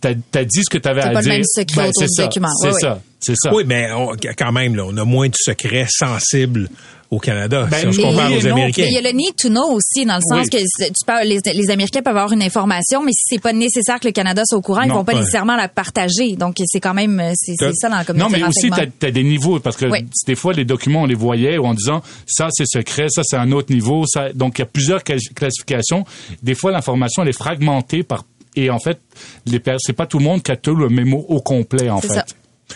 t'as 0.00 0.10
as 0.34 0.44
dit 0.44 0.62
ce 0.64 0.70
que 0.70 0.78
t'avais 0.78 1.02
à 1.02 1.10
pas 1.10 1.20
le 1.20 1.24
dire. 1.24 1.32
même 1.34 1.42
secret 1.44 1.76
Ben, 1.86 1.90
c'est 1.92 2.08
ça, 2.08 2.22
document. 2.24 2.48
C'est 2.60 2.68
Oui, 2.68 2.72
oui. 2.74 2.80
ça, 2.80 3.02
c'est 3.20 3.34
ça. 3.36 3.54
Oui, 3.54 3.64
mais 3.66 3.92
on- 3.92 4.12
quand 4.36 4.52
même, 4.52 4.74
là, 4.76 4.84
on 4.86 4.96
a 4.96 5.04
moins 5.04 5.28
de 5.28 5.34
secrets 5.36 5.86
sensibles 5.90 6.68
au 7.10 7.18
Canada 7.18 7.66
Ben, 7.70 7.76
si 7.80 7.86
on 7.88 7.92
se 7.92 7.96
mais 7.96 8.02
compare 8.04 8.32
aux 8.32 8.40
non. 8.42 8.52
Américains. 8.52 8.82
Mais 8.82 8.88
il 8.88 8.94
y 8.94 8.98
a 8.98 9.00
le 9.00 9.16
need 9.16 9.34
to 9.36 9.48
know 9.48 9.72
aussi, 9.72 10.04
dans 10.06 10.14
le 10.14 10.20
sens 10.20 10.46
Oui. 10.46 10.48
que 10.48 10.86
tu 10.86 11.04
peux, 11.06 11.24
les, 11.24 11.40
les 11.52 11.70
Américains 11.70 12.02
peuvent 12.02 12.16
avoir 12.16 12.32
une 12.32 12.42
information, 12.42 13.02
mais 13.02 13.10
si 13.12 13.24
c'est 13.26 13.42
pas 13.42 13.52
nécessaire 13.52 13.98
que 13.98 14.06
le 14.06 14.12
Canada 14.12 14.42
soit 14.46 14.58
au 14.58 14.62
courant, 14.62 14.82
ils 14.82 14.88
Non, 14.88 14.94
vont 14.96 15.04
pas 15.04 15.14
nécessairement 15.14 15.56
la 15.56 15.68
partager. 15.68 16.36
Donc 16.36 16.54
c'est 16.64 16.78
quand 16.80 16.94
même 16.94 17.20
c'est 17.34 17.56
ça 17.56 17.88
dans 17.88 17.94
la 17.96 18.00
Non, 18.00 18.04
communauté 18.04 18.32
mais 18.32 18.40
de 18.40 18.46
aussi, 18.46 18.70
tu 19.00 19.06
as, 19.06 19.10
des 19.10 19.24
niveaux, 19.24 19.58
parce 19.58 19.76
que 19.76 19.86
Oui. 19.86 20.06
des 20.26 20.34
fois, 20.36 20.52
les 20.52 20.64
documents, 20.64 21.02
on 21.02 21.06
les 21.06 21.14
voyait 21.16 21.58
en 21.58 21.74
disant, 21.74 22.00
ça, 22.26 22.48
c'est 22.52 22.66
secret, 22.66 23.06
ça, 23.08 23.22
c'est 23.24 23.36
un 23.36 23.50
autre 23.52 23.72
niveau. 23.74 24.04
Ça, 24.06 24.32
donc, 24.32 24.58
il 24.58 24.62
y 24.62 24.64
a 24.64 24.66
plusieurs 24.66 25.02
clas- 25.02 25.18
classifications. 25.34 26.04
Des 26.42 26.54
fois, 26.54 26.70
l'information, 26.70 27.22
elle 27.22 27.28
est 27.30 27.32
fragmentée 27.38 28.02
par... 28.04 28.24
Et 28.56 28.68
en 28.70 28.78
fait, 28.80 28.98
les 29.46 29.60
c'est 29.78 29.92
pas 29.92 30.06
tout 30.06 30.18
le 30.18 30.24
monde 30.24 30.42
qui 30.42 30.50
a 30.50 30.56
tout 30.56 30.74
le 30.74 30.88
mémo 30.88 31.24
au 31.28 31.40
complet, 31.40 31.88
en 31.90 32.00
fait. 32.00 32.08
ça. 32.08 32.24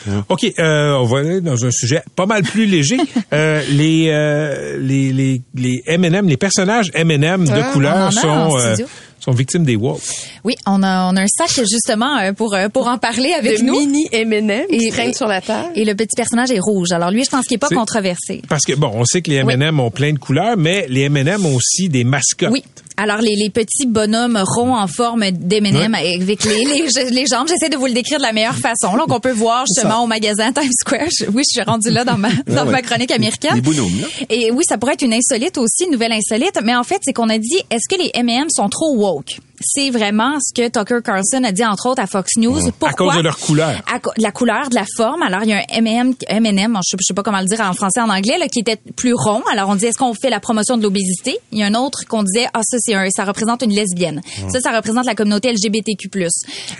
OK, 0.29 0.45
euh, 0.59 0.93
on 0.95 1.05
va 1.05 1.19
aller 1.19 1.41
dans 1.41 1.65
un 1.65 1.71
sujet 1.71 2.03
pas 2.17 2.27
mal 2.27 2.43
plus 2.43 2.67
léger. 2.67 2.97
Euh, 3.33 3.63
les, 3.71 4.11
euh, 4.11 4.79
les, 4.79 5.13
les, 5.13 5.41
les 5.57 5.83
M&M, 5.87 6.29
les 6.29 6.37
personnages 6.37 6.91
M&M 6.95 7.45
de 7.47 7.51
Ah, 7.53 7.71
couleur 7.73 8.13
sont, 8.13 8.57
euh, 8.57 8.77
sont 9.19 9.33
victimes 9.33 9.65
des 9.65 9.75
woke. 9.75 10.01
Oui, 10.45 10.55
on 10.67 10.83
a, 10.85 11.11
on 11.11 11.17
a 11.17 11.23
un 11.23 11.27
sac 11.27 11.51
justement 11.69 12.17
euh, 12.19 12.33
pour 12.33 12.55
euh, 12.55 12.69
pour 12.69 12.87
en 12.87 12.99
parler 12.99 13.33
avec 13.33 13.59
de 13.59 13.65
nous. 13.65 13.73
mini 13.73 14.07
M&M 14.13 14.67
qui 14.71 14.91
traînent 14.91 15.15
sur 15.15 15.27
la 15.27 15.41
table. 15.41 15.71
Et 15.75 15.85
le 15.85 15.95
petit 15.95 16.15
personnage 16.15 16.53
est 16.53 16.61
rouge. 16.61 16.93
Alors 16.93 17.11
lui, 17.11 17.25
je 17.25 17.31
pense 17.31 17.47
qu'il 17.47 17.57
est 17.57 17.59
pas 17.59 17.69
controversé. 17.71 18.41
Parce 18.49 18.63
que, 18.65 18.75
bon, 18.75 18.93
on 18.95 19.05
sait 19.05 19.21
que 19.23 19.31
les 19.31 19.37
M&M 19.39 19.81
ont 19.81 19.91
plein 19.91 20.13
de 20.13 20.19
couleurs, 20.19 20.57
mais 20.57 20.87
les 20.89 21.03
M&M 21.03 21.45
ont 21.45 21.57
aussi 21.57 21.89
des 21.89 22.05
mascottes. 22.05 22.51
Oui. 22.53 22.63
Alors 22.97 23.19
les, 23.19 23.35
les 23.35 23.51
petits 23.51 23.87
bonhommes 23.87 24.41
ronds 24.41 24.77
en 24.77 24.87
forme 24.87 25.31
d'M&M 25.31 25.95
avec 25.95 26.45
les, 26.45 26.65
les, 26.65 27.11
les 27.11 27.27
jambes, 27.27 27.49
j'essaie 27.49 27.69
de 27.69 27.77
vous 27.77 27.87
le 27.87 27.93
décrire 27.93 28.19
de 28.19 28.23
la 28.23 28.33
meilleure 28.33 28.57
façon. 28.57 28.95
Là, 28.95 29.05
qu'on 29.09 29.19
peut 29.21 29.33
voir 29.33 29.65
justement 29.67 30.05
au 30.05 30.07
magasin 30.07 30.53
Times 30.53 30.71
Square. 30.79 31.09
Oui, 31.33 31.43
je 31.45 31.61
suis 31.61 31.63
rendue 31.63 31.91
là 31.91 32.05
dans 32.05 32.17
ma 32.17 32.31
dans 32.47 32.65
ouais. 32.67 32.73
ma 32.73 32.83
chronique 32.83 33.11
américaine. 33.11 33.57
Les 33.57 33.61
bonhommes, 33.61 34.01
là. 34.01 34.07
Et 34.31 34.53
oui, 34.53 34.63
ça 34.69 34.79
pourrait 34.79 34.95
être 34.95 35.03
une 35.03 35.15
insolite 35.15 35.59
aussi, 35.59 35.85
une 35.85 35.93
nouvelle 35.93 36.13
insolite. 36.13 36.59
Mais 36.63 36.77
en 36.77 36.85
fait, 36.85 37.01
c'est 37.03 37.13
qu'on 37.13 37.31
a 37.31 37.39
dit, 37.39 37.57
est-ce 37.71 37.89
que 37.89 38.01
les 38.01 38.11
M&M 38.15 38.47
sont 38.51 38.69
trop 38.69 38.95
woke? 38.95 39.39
C'est 39.61 39.91
vraiment 39.91 40.39
ce 40.41 40.53
que 40.53 40.69
Tucker 40.69 40.99
Carlson 41.05 41.45
a 41.45 41.53
dit, 41.53 41.65
entre 41.65 41.89
autres, 41.89 42.03
à 42.03 42.07
Fox 42.07 42.37
News. 42.37 42.61
Pourquoi? 42.79 42.89
À 42.89 42.93
cause 42.93 43.17
de 43.17 43.23
leur 43.23 43.39
couleur. 43.39 43.83
À 43.87 44.01
la 44.19 44.33
couleur, 44.33 44.69
de 44.69 44.75
la 44.75 44.85
forme. 44.97 45.23
Alors, 45.23 45.43
il 45.45 45.51
y 45.51 45.53
a 45.53 45.59
un 45.59 45.65
M&M, 45.69 46.15
M&M, 46.29 46.79
je 46.85 46.91
sais, 46.91 46.97
je 47.01 47.05
sais 47.07 47.15
pas 47.15 47.23
comment 47.23 47.41
le 47.41 47.47
dire 47.47 47.61
en 47.61 47.73
français, 47.73 48.01
en 48.01 48.09
anglais, 48.09 48.39
là, 48.39 48.49
qui 48.49 48.61
était 48.61 48.79
plus 48.97 49.15
rond. 49.15 49.43
Alors, 49.53 49.69
on 49.69 49.77
dit, 49.77 49.87
est-ce 49.87 49.99
qu'on 49.99 50.15
fait 50.15 50.31
la 50.31 50.41
promotion 50.41 50.77
de 50.77 50.83
l'obésité? 50.83 51.39
Il 51.53 51.59
y 51.59 51.63
a 51.63 51.67
un 51.67 51.75
autre 51.75 52.05
qu'on 52.09 52.23
disait, 52.23 52.47
ah, 52.53 52.61
ça, 52.63 52.77
c'est 52.81 52.95
un, 52.95 53.09
ça 53.11 53.25
représente 53.25 53.63
une 53.63 53.73
lesbienne. 53.73 54.21
Ça, 54.51 54.61
ça 54.61 54.75
représente 54.75 55.07
la 55.07 55.15
communauté 55.15 55.53
LGBTQ+. 55.53 56.09
Euh, 56.15 56.29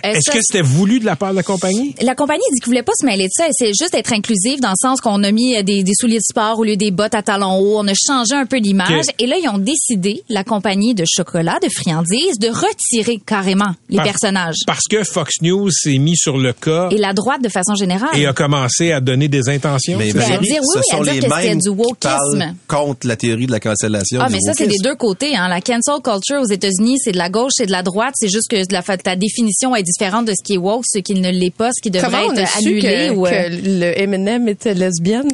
Est-ce 0.03 0.31
que 0.31 0.39
c'était 0.41 0.61
voulu 0.61 0.99
de 0.99 1.05
la 1.05 1.15
part 1.15 1.31
de 1.31 1.35
la 1.37 1.43
compagnie? 1.43 1.95
la 2.01 2.15
compagnie 2.15 2.43
dit 2.53 2.59
qu'ils 2.59 2.67
voulait 2.67 2.83
pas 2.83 2.93
se 2.99 3.05
mêler 3.05 3.25
de 3.25 3.31
ça. 3.31 3.45
C'est 3.51 3.67
juste 3.67 3.93
être 3.93 4.13
inclusive 4.13 4.59
dans 4.59 4.69
le 4.69 4.75
sens 4.79 5.01
qu'on 5.01 5.23
a 5.23 5.31
mis 5.31 5.55
euh, 5.57 5.63
des, 5.63 5.83
des 5.83 5.93
souliers 5.99 6.17
de 6.17 6.23
sport 6.23 6.59
au 6.59 6.63
lieu 6.63 6.75
des 6.75 6.91
bottes 6.91 7.15
à 7.15 7.21
talons 7.23 7.57
hauts. 7.59 7.79
On 7.79 7.87
a 7.87 7.93
changé 7.93 8.35
un 8.35 8.45
peu 8.45 8.57
l'image. 8.57 9.05
Et 9.19 9.27
là, 9.27 9.35
ils 9.41 9.47
ont 9.49 9.57
décidé, 9.57 10.23
la 10.29 10.43
compagnie 10.43 10.93
de 10.93 11.03
chocolat, 11.07 11.57
de 11.61 11.69
friandises, 11.69 12.37
de 12.39 12.49
retiré 12.69 13.19
carrément 13.25 13.73
les 13.89 13.97
Par- 13.97 14.05
personnages. 14.05 14.55
Parce 14.67 14.83
que 14.89 15.03
Fox 15.03 15.33
News 15.41 15.69
s'est 15.71 15.97
mis 15.97 16.15
sur 16.17 16.37
le 16.37 16.53
cas 16.53 16.89
Et 16.91 16.97
la 16.97 17.13
droite, 17.13 17.41
de 17.41 17.49
façon 17.49 17.75
générale. 17.75 18.09
et 18.15 18.25
a 18.25 18.33
commencé 18.33 18.91
à 18.91 18.99
donner 19.01 19.27
des 19.27 19.49
intentions. 19.49 19.97
Mais 19.97 20.13
Ben, 20.13 20.21
ça? 20.21 20.33
à 20.35 20.37
dire 20.37 20.61
oui, 20.61 20.67
ce 20.73 20.77
oui, 20.79 20.83
à 20.91 20.97
sont 20.97 21.03
dire 21.03 21.13
les 21.13 21.27
mêmes 21.27 21.59
du 21.59 21.69
qui 21.69 21.75
wokisme. 21.75 22.55
contre 22.67 23.07
la 23.07 23.15
théorie 23.15 23.47
de 23.47 23.51
la 23.51 23.59
cancellation. 23.59 24.19
Ah, 24.21 24.27
mais 24.29 24.39
ça, 24.41 24.53
c'est 24.53 24.67
des 24.67 24.77
deux 24.83 24.95
côtés. 24.95 25.35
Hein. 25.35 25.47
La 25.49 25.61
cancel 25.61 25.95
culture 26.03 26.41
aux 26.41 26.47
États-Unis, 26.51 26.97
c'est 27.03 27.11
de 27.11 27.17
la 27.17 27.29
gauche 27.29 27.53
et 27.61 27.65
de 27.65 27.71
la 27.71 27.83
droite. 27.83 28.13
C'est 28.15 28.29
juste 28.29 28.49
que 28.49 28.57
la, 28.71 28.81
ta 28.81 29.15
définition 29.15 29.75
est 29.75 29.83
différente 29.83 30.25
de 30.25 30.31
ce 30.31 30.43
qui 30.43 30.53
est 30.53 30.57
woke, 30.57 30.83
ce 30.87 30.99
qui 30.99 31.13
ne 31.15 31.29
l'est 31.31 31.53
pas, 31.55 31.69
ce 31.75 31.81
qui 31.81 31.91
devrait 31.91 32.09
Comment 32.11 32.33
on 32.33 32.37
a 32.37 32.41
être 32.41 32.57
su 32.59 32.67
annulé. 32.67 32.81
que, 32.81 33.09
ou, 33.11 33.25
euh, 33.27 33.49
que 33.49 33.55
le 33.69 34.01
M&M 34.01 34.47
était 34.49 34.73
lesbienne? 34.73 35.27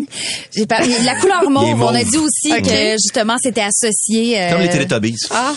j'ai 0.55 0.65
pas- 0.65 0.79
la 1.03 1.15
couleur 1.19 1.49
mauve, 1.49 1.81
on 1.81 1.87
a 1.95 2.03
dit 2.03 2.17
aussi 2.17 2.49
que 2.61 2.91
justement 2.93 3.35
c'était 3.41 3.61
associé. 3.61 4.39
euh, 4.41 4.51
Comme 4.51 4.61
les 4.61 4.69
Teletubbies. 4.69 5.15
Ah, 5.31 5.53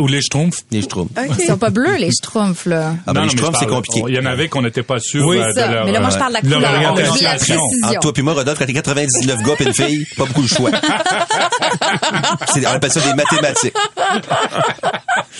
Ou 0.00 0.06
les 0.06 0.20
Schtroumpfs. 0.20 0.64
Les 0.70 0.82
Schtroumpfs. 1.06 1.38
Ils 1.38 1.46
sont 1.46 1.58
pas 1.58 1.70
bleus, 1.70 1.96
les 1.96 2.10
schtroumpfs, 2.10 2.66
là. 2.66 2.94
Ah, 3.06 3.12
ben, 3.12 3.20
Non, 3.20 3.22
les 3.26 3.30
Schtroumpfs, 3.30 3.58
c'est 3.60 3.66
compliqué. 3.66 4.02
Il 4.08 4.14
y 4.14 4.18
en 4.18 4.26
avait 4.26 4.48
qu'on 4.48 4.62
n'était 4.62 4.82
pas 4.82 4.98
sûr 5.00 5.24
Oui, 5.26 5.38
euh, 5.38 5.52
de 5.52 5.72
leur, 5.72 5.84
Mais 5.86 5.92
là, 5.92 6.00
moi, 6.00 6.10
je 6.10 6.16
euh, 6.16 6.18
parle 6.18 6.34
de 6.42 6.50
la 6.50 6.58
leur 6.58 6.92
couleur. 6.92 7.12
On 7.12 7.16
dit 7.16 7.24
la 7.24 7.30
précision. 7.34 7.60
Entre 7.84 8.00
toi 8.00 8.12
puis 8.12 8.22
moi, 8.22 8.32
Rodolphe, 8.34 8.58
quand 8.58 8.66
t'es 8.66 8.72
99 8.72 9.42
gars 9.42 9.56
pis 9.56 9.64
une 9.64 9.74
fille, 9.74 10.06
pas 10.16 10.24
beaucoup 10.26 10.42
le 10.42 10.48
choix. 10.48 10.70
C'est- 12.52 12.66
on 12.66 12.70
appelle 12.70 12.90
ça 12.92 13.00
des 13.00 13.14
mathématiques. 13.14 13.74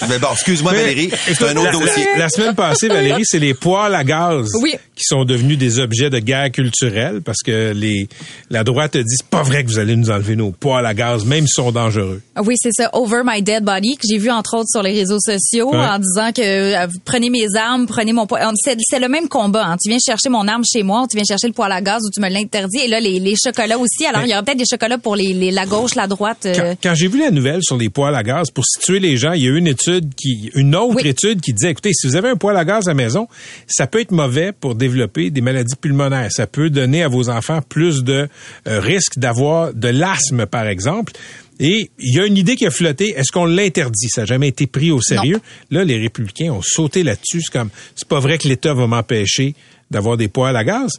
Mais 0.09 0.19
bon, 0.19 0.29
excuse-moi 0.33 0.73
Valérie, 0.73 1.11
c'est 1.27 1.43
un 1.43 1.57
autre 1.57 1.65
la, 1.65 1.73
dossier. 1.73 2.05
La, 2.15 2.19
la 2.25 2.29
semaine 2.29 2.55
passée, 2.55 2.89
Valérie, 2.89 3.25
c'est 3.25 3.39
les 3.39 3.55
poêles 3.55 3.95
à 3.95 4.05
gaz 4.05 4.49
Oui. 4.63 4.75
qui 4.95 5.05
sont 5.05 5.25
devenus 5.25 5.59
des 5.59 5.81
objets 5.81 6.09
de 6.11 6.19
guerre 6.21 6.51
culturelle 6.53 7.21
parce 7.25 7.39
que 7.45 7.73
les 7.75 8.09
la 8.51 8.63
droite 8.65 8.97
dit 8.97 9.03
c'est 9.09 9.27
pas 9.27 9.43
vrai 9.43 9.65
que 9.65 9.69
vous 9.69 9.79
allez 9.79 9.97
nous 9.97 10.11
enlever 10.11 10.37
nos 10.37 10.51
poêles 10.53 10.87
à 10.87 10.95
gaz, 10.95 11.25
même 11.25 11.47
s'ils 11.47 11.55
sont 11.65 11.73
dangereux. 11.73 12.23
Oui, 12.45 12.55
c'est 12.59 12.73
ça, 12.73 12.91
Over 12.93 13.23
My 13.25 13.43
Dead 13.43 13.65
Body, 13.65 13.97
que 13.97 14.07
j'ai 14.09 14.19
vu 14.19 14.31
entre 14.31 14.57
autres 14.57 14.69
sur 14.71 14.83
les 14.83 14.93
réseaux 14.93 15.19
sociaux 15.21 15.39
Ouais. 15.57 15.76
en 15.76 15.99
disant 15.99 16.32
que 16.32 16.42
euh, 16.42 16.86
prenez 17.05 17.30
mes 17.30 17.46
armes, 17.57 17.86
prenez 17.86 18.12
mon 18.12 18.26
poil. 18.26 18.46
C'est, 18.57 18.76
le 18.99 19.09
même 19.09 19.28
combat. 19.28 19.64
Hein. 19.66 19.76
Tu 19.82 19.88
viens 19.88 19.99
chercher 20.05 20.28
mon 20.28 20.46
arme 20.49 20.62
chez 20.70 20.82
moi, 20.82 21.03
ou 21.03 21.07
tu 21.07 21.16
viens 21.16 21.24
chercher 21.26 21.46
le 21.49 21.53
poêle 21.53 21.72
à 21.72 21.80
gaz 21.80 22.03
ou 22.07 22.11
tu 22.11 22.20
me 22.20 22.28
l'interdis. 22.28 22.78
Et 22.78 22.88
là, 22.88 23.01
les, 23.01 23.18
les 23.20 23.34
chocolats 23.42 23.78
aussi. 23.78 24.07
Alors, 24.07 24.22
il 24.22 24.28
y 24.30 24.32
aura 24.32 24.42
peut-être 24.42 24.59
des 24.59 24.64
chocolats 24.70 24.99
pour 24.99 25.16
les, 25.16 25.32
les- 25.32 25.51
la 25.51 25.66
gauche, 25.66 25.94
la 25.94 26.07
droite. 26.07 26.46
euh, 26.46 26.55
Quand, 26.55 26.74
quand 26.90 26.94
j'ai 26.94 27.09
vu 27.09 27.18
la 27.20 27.30
nouvelle 27.30 27.61
sur 27.62 27.76
les 27.76 27.88
poêles 27.88 28.14
à 28.14 28.22
gaz, 28.22 28.51
pour 28.51 28.64
situer 28.64 28.99
les 29.01 29.16
gens, 29.16 29.32
il 29.32 29.42
y 29.42 29.46
a 29.46 29.51
eu 29.51 29.57
une 29.59 29.66
étude 29.66 30.14
qui, 30.14 30.51
une 30.55 30.74
autre 30.76 30.96
Oui. 31.03 31.09
étude 31.09 31.40
qui 31.40 31.53
disait, 31.53 31.70
écoutez, 31.70 31.90
si 31.92 32.07
vous 32.07 32.16
avez 32.16 32.28
un 32.30 32.36
poêle 32.36 32.57
à 32.57 32.64
gaz 32.64 32.86
à 32.86 32.90
la 32.90 32.94
maison, 32.94 33.28
ça 33.66 33.86
peut 33.86 34.01
être 34.01 34.11
mauvais 34.12 34.53
pour 34.53 34.74
développer 34.74 35.30
des 35.30 35.40
maladies 35.40 35.76
pulmonaires. 35.80 36.30
Ça 36.30 36.46
peut 36.46 36.70
donner 36.70 37.03
à 37.03 37.09
vos 37.09 37.28
enfants 37.28 37.61
plus 37.68 38.05
de 38.05 38.28
euh, 38.66 38.80
risques 38.80 39.18
d'avoir 39.18 39.72
de 39.74 39.88
l'asthme, 39.88 40.46
par 40.46 40.66
exemple. 40.66 41.12
Et 41.61 41.91
il 41.99 42.15
y 42.15 42.21
a 42.21 42.27
une 42.27 42.37
idée 42.37 42.55
qui 42.57 42.67
a 42.67 42.71
flotté. 42.71 43.15
Est-ce 43.17 43.33
qu'on 43.33 43.45
l'interdit? 43.45 44.09
Ça 44.09 44.23
n'a 44.23 44.27
jamais 44.27 44.49
été 44.49 44.67
pris 44.67 44.91
au 44.91 45.01
sérieux. 45.01 45.41
Là, 45.71 45.85
les 45.85 45.99
républicains 45.99 46.53
ont 46.53 46.63
sauté 46.63 47.03
là-dessus. 47.03 47.41
C'est 47.43 47.53
comme, 47.53 47.71
c'est 47.97 48.07
pas 48.09 48.21
vrai 48.21 48.39
que 48.39 48.47
l'État 48.49 48.75
va 48.75 48.87
m'empêcher 48.87 49.55
d'avoir 49.91 50.17
des 50.17 50.29
poêles 50.29 50.57
à 50.57 50.65
gaz. 50.65 50.93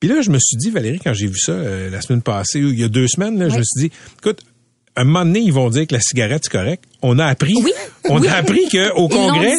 Puis 0.00 0.08
là, 0.08 0.20
je 0.22 0.30
me 0.30 0.38
suis 0.38 0.56
dit, 0.56 0.70
Valérie, 0.70 1.00
quand 1.02 1.12
j'ai 1.12 1.26
vu 1.26 1.38
ça 1.38 1.52
euh, 1.52 1.90
la 1.90 2.00
semaine 2.00 2.22
passée, 2.22 2.62
ou 2.62 2.68
il 2.70 2.78
y 2.78 2.84
a 2.84 2.88
deux 2.88 3.08
semaines, 3.08 3.38
là, 3.38 3.48
je 3.48 3.58
me 3.58 3.62
suis 3.64 3.88
dit, 3.88 3.94
écoute, 4.18 4.40
un 4.96 5.04
moment 5.04 5.24
donné, 5.24 5.40
ils 5.40 5.52
vont 5.52 5.68
dire 5.70 5.86
que 5.86 5.94
la 5.94 6.00
cigarette, 6.00 6.42
c'est 6.44 6.52
correct. 6.52 6.84
On 7.02 7.18
a 7.18 7.26
appris. 7.26 7.54
Oui. 7.62 7.72
On 8.08 8.20
Oui. 8.20 8.28
a 8.28 8.36
appris 8.36 8.66
qu'au 8.70 9.08
Congrès. 9.08 9.52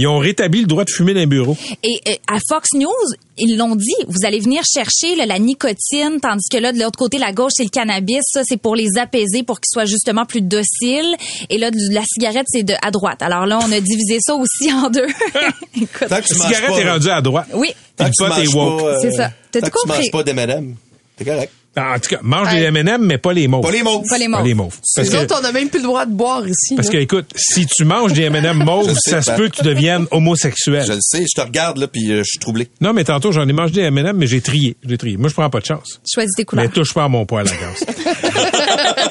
Ils 0.00 0.06
ont 0.06 0.18
rétabli 0.18 0.60
le 0.62 0.66
droit 0.66 0.84
de 0.84 0.90
fumer 0.90 1.14
dans 1.14 1.20
les 1.20 1.26
bureaux. 1.26 1.56
Et 1.82 2.00
euh, 2.08 2.12
à 2.28 2.38
Fox 2.48 2.70
News, 2.74 2.88
ils 3.36 3.56
l'ont 3.56 3.76
dit, 3.76 3.94
vous 4.08 4.24
allez 4.26 4.40
venir 4.40 4.62
chercher 4.64 5.14
là, 5.16 5.26
la 5.26 5.38
nicotine, 5.38 6.18
tandis 6.22 6.48
que 6.50 6.56
là, 6.58 6.72
de 6.72 6.78
l'autre 6.78 6.98
côté, 6.98 7.18
la 7.18 7.32
gauche, 7.32 7.52
c'est 7.54 7.64
le 7.64 7.70
cannabis. 7.70 8.20
Ça, 8.32 8.42
c'est 8.44 8.56
pour 8.56 8.74
les 8.76 8.98
apaiser, 8.98 9.42
pour 9.42 9.60
qu'ils 9.60 9.70
soient 9.72 9.84
justement 9.84 10.24
plus 10.26 10.40
dociles. 10.42 11.14
Et 11.48 11.58
là, 11.58 11.70
de- 11.70 11.92
la 11.94 12.02
cigarette, 12.04 12.46
c'est 12.48 12.62
de 12.62 12.74
à 12.82 12.90
droite. 12.90 13.22
Alors 13.22 13.46
là, 13.46 13.58
on 13.62 13.72
a 13.72 13.80
divisé 13.80 14.18
ça 14.20 14.34
aussi 14.34 14.72
en 14.72 14.90
deux. 14.90 15.06
Écoute. 15.76 16.08
Tant 16.08 16.20
que 16.20 16.26
tu 16.26 16.34
La 16.38 16.44
cigarette 16.46 16.68
pas, 16.70 16.80
est 16.80 16.90
rendue 16.90 17.10
à 17.10 17.20
droite. 17.22 17.48
Oui. 17.54 17.72
tant 17.96 18.04
Le 18.04 18.10
que 18.10 18.14
tu 18.46 18.52
pas, 18.54 18.60
euh, 18.86 18.98
C'est 19.02 19.12
ça. 19.12 19.30
T'as 19.52 19.60
tout 19.60 19.66
que 19.66 19.70
tu 19.70 19.86
compris. 19.86 19.98
manges 20.02 20.10
pas 20.10 20.22
d'M&M, 20.22 20.74
t'es 21.16 21.24
correct. 21.24 21.52
En 21.76 21.98
tout 22.00 22.08
cas, 22.10 22.18
mange 22.22 22.52
les 22.52 22.62
M&M, 22.62 23.00
mais 23.04 23.16
pas 23.18 23.32
les 23.32 23.46
mauves. 23.46 23.62
Pas 23.62 23.70
les 23.70 23.82
mots. 23.84 24.02
Pas 24.08 24.18
les 24.18 24.28
Pas 24.28 24.38
mots. 24.38 24.44
les 24.44 24.54
mauves. 24.54 24.76
Parce 24.96 25.08
que, 25.08 25.16
autres, 25.16 25.40
on 25.40 25.44
a 25.44 25.52
même 25.52 25.68
plus 25.68 25.78
le 25.78 25.84
droit 25.84 26.04
de 26.04 26.10
boire 26.12 26.46
ici. 26.46 26.74
parce 26.74 26.88
que, 26.90 26.96
écoute, 26.96 27.26
si 27.36 27.64
tu 27.66 27.84
manges 27.84 28.12
des 28.12 28.22
M&M 28.24 28.56
mauves, 28.64 28.92
ça 28.98 29.22
se 29.22 29.30
pas. 29.30 29.36
peut 29.36 29.48
que 29.48 29.56
tu 29.56 29.62
deviennes 29.62 30.06
homosexuel. 30.10 30.84
Je 30.86 30.92
le 30.94 30.98
sais, 31.00 31.20
je 31.32 31.40
te 31.40 31.46
regarde 31.46 31.78
là 31.78 31.86
puis 31.86 32.10
euh, 32.10 32.18
je 32.18 32.24
suis 32.28 32.38
troublé. 32.40 32.68
Non, 32.80 32.92
mais 32.92 33.04
tantôt, 33.04 33.30
j'en 33.30 33.48
ai 33.48 33.52
mangé 33.52 33.72
des 33.74 33.80
M&M, 33.82 34.16
mais 34.16 34.26
j'ai 34.26 34.40
trié. 34.40 34.76
J'ai 34.86 34.98
trié. 34.98 35.16
Moi, 35.16 35.28
je 35.28 35.34
prends 35.34 35.48
pas 35.48 35.60
de 35.60 35.66
chance. 35.66 36.00
Choisis 36.12 36.34
tes 36.34 36.44
couleurs. 36.44 36.64
Mais 36.64 36.70
touche 36.72 36.92
pas 36.92 37.04
à 37.04 37.08
mon 37.08 37.24
poil 37.24 37.46
à 37.46 37.50
gaz. 37.52 37.84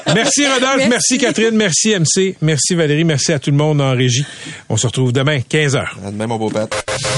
merci 0.14 0.46
Rodolphe, 0.46 0.76
merci. 0.88 0.88
Merci. 0.90 1.18
Catherine, 1.18 1.56
merci 1.56 1.94
MC, 1.98 2.36
merci 2.42 2.74
Valérie, 2.74 3.04
merci 3.04 3.32
à 3.32 3.38
tout 3.38 3.50
le 3.50 3.56
monde 3.56 3.80
en 3.80 3.92
régie. 3.92 4.24
On 4.68 4.76
se 4.76 4.86
retrouve 4.86 5.12
demain, 5.12 5.38
15h. 5.38 5.78
À 6.06 6.10
demain 6.10 6.26
mon 6.26 6.36
beau 6.36 6.50
père. 6.50 6.66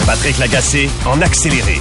Patrick 0.07 0.39
Lagacé 0.39 0.89
en 1.05 1.21
accéléré. 1.21 1.81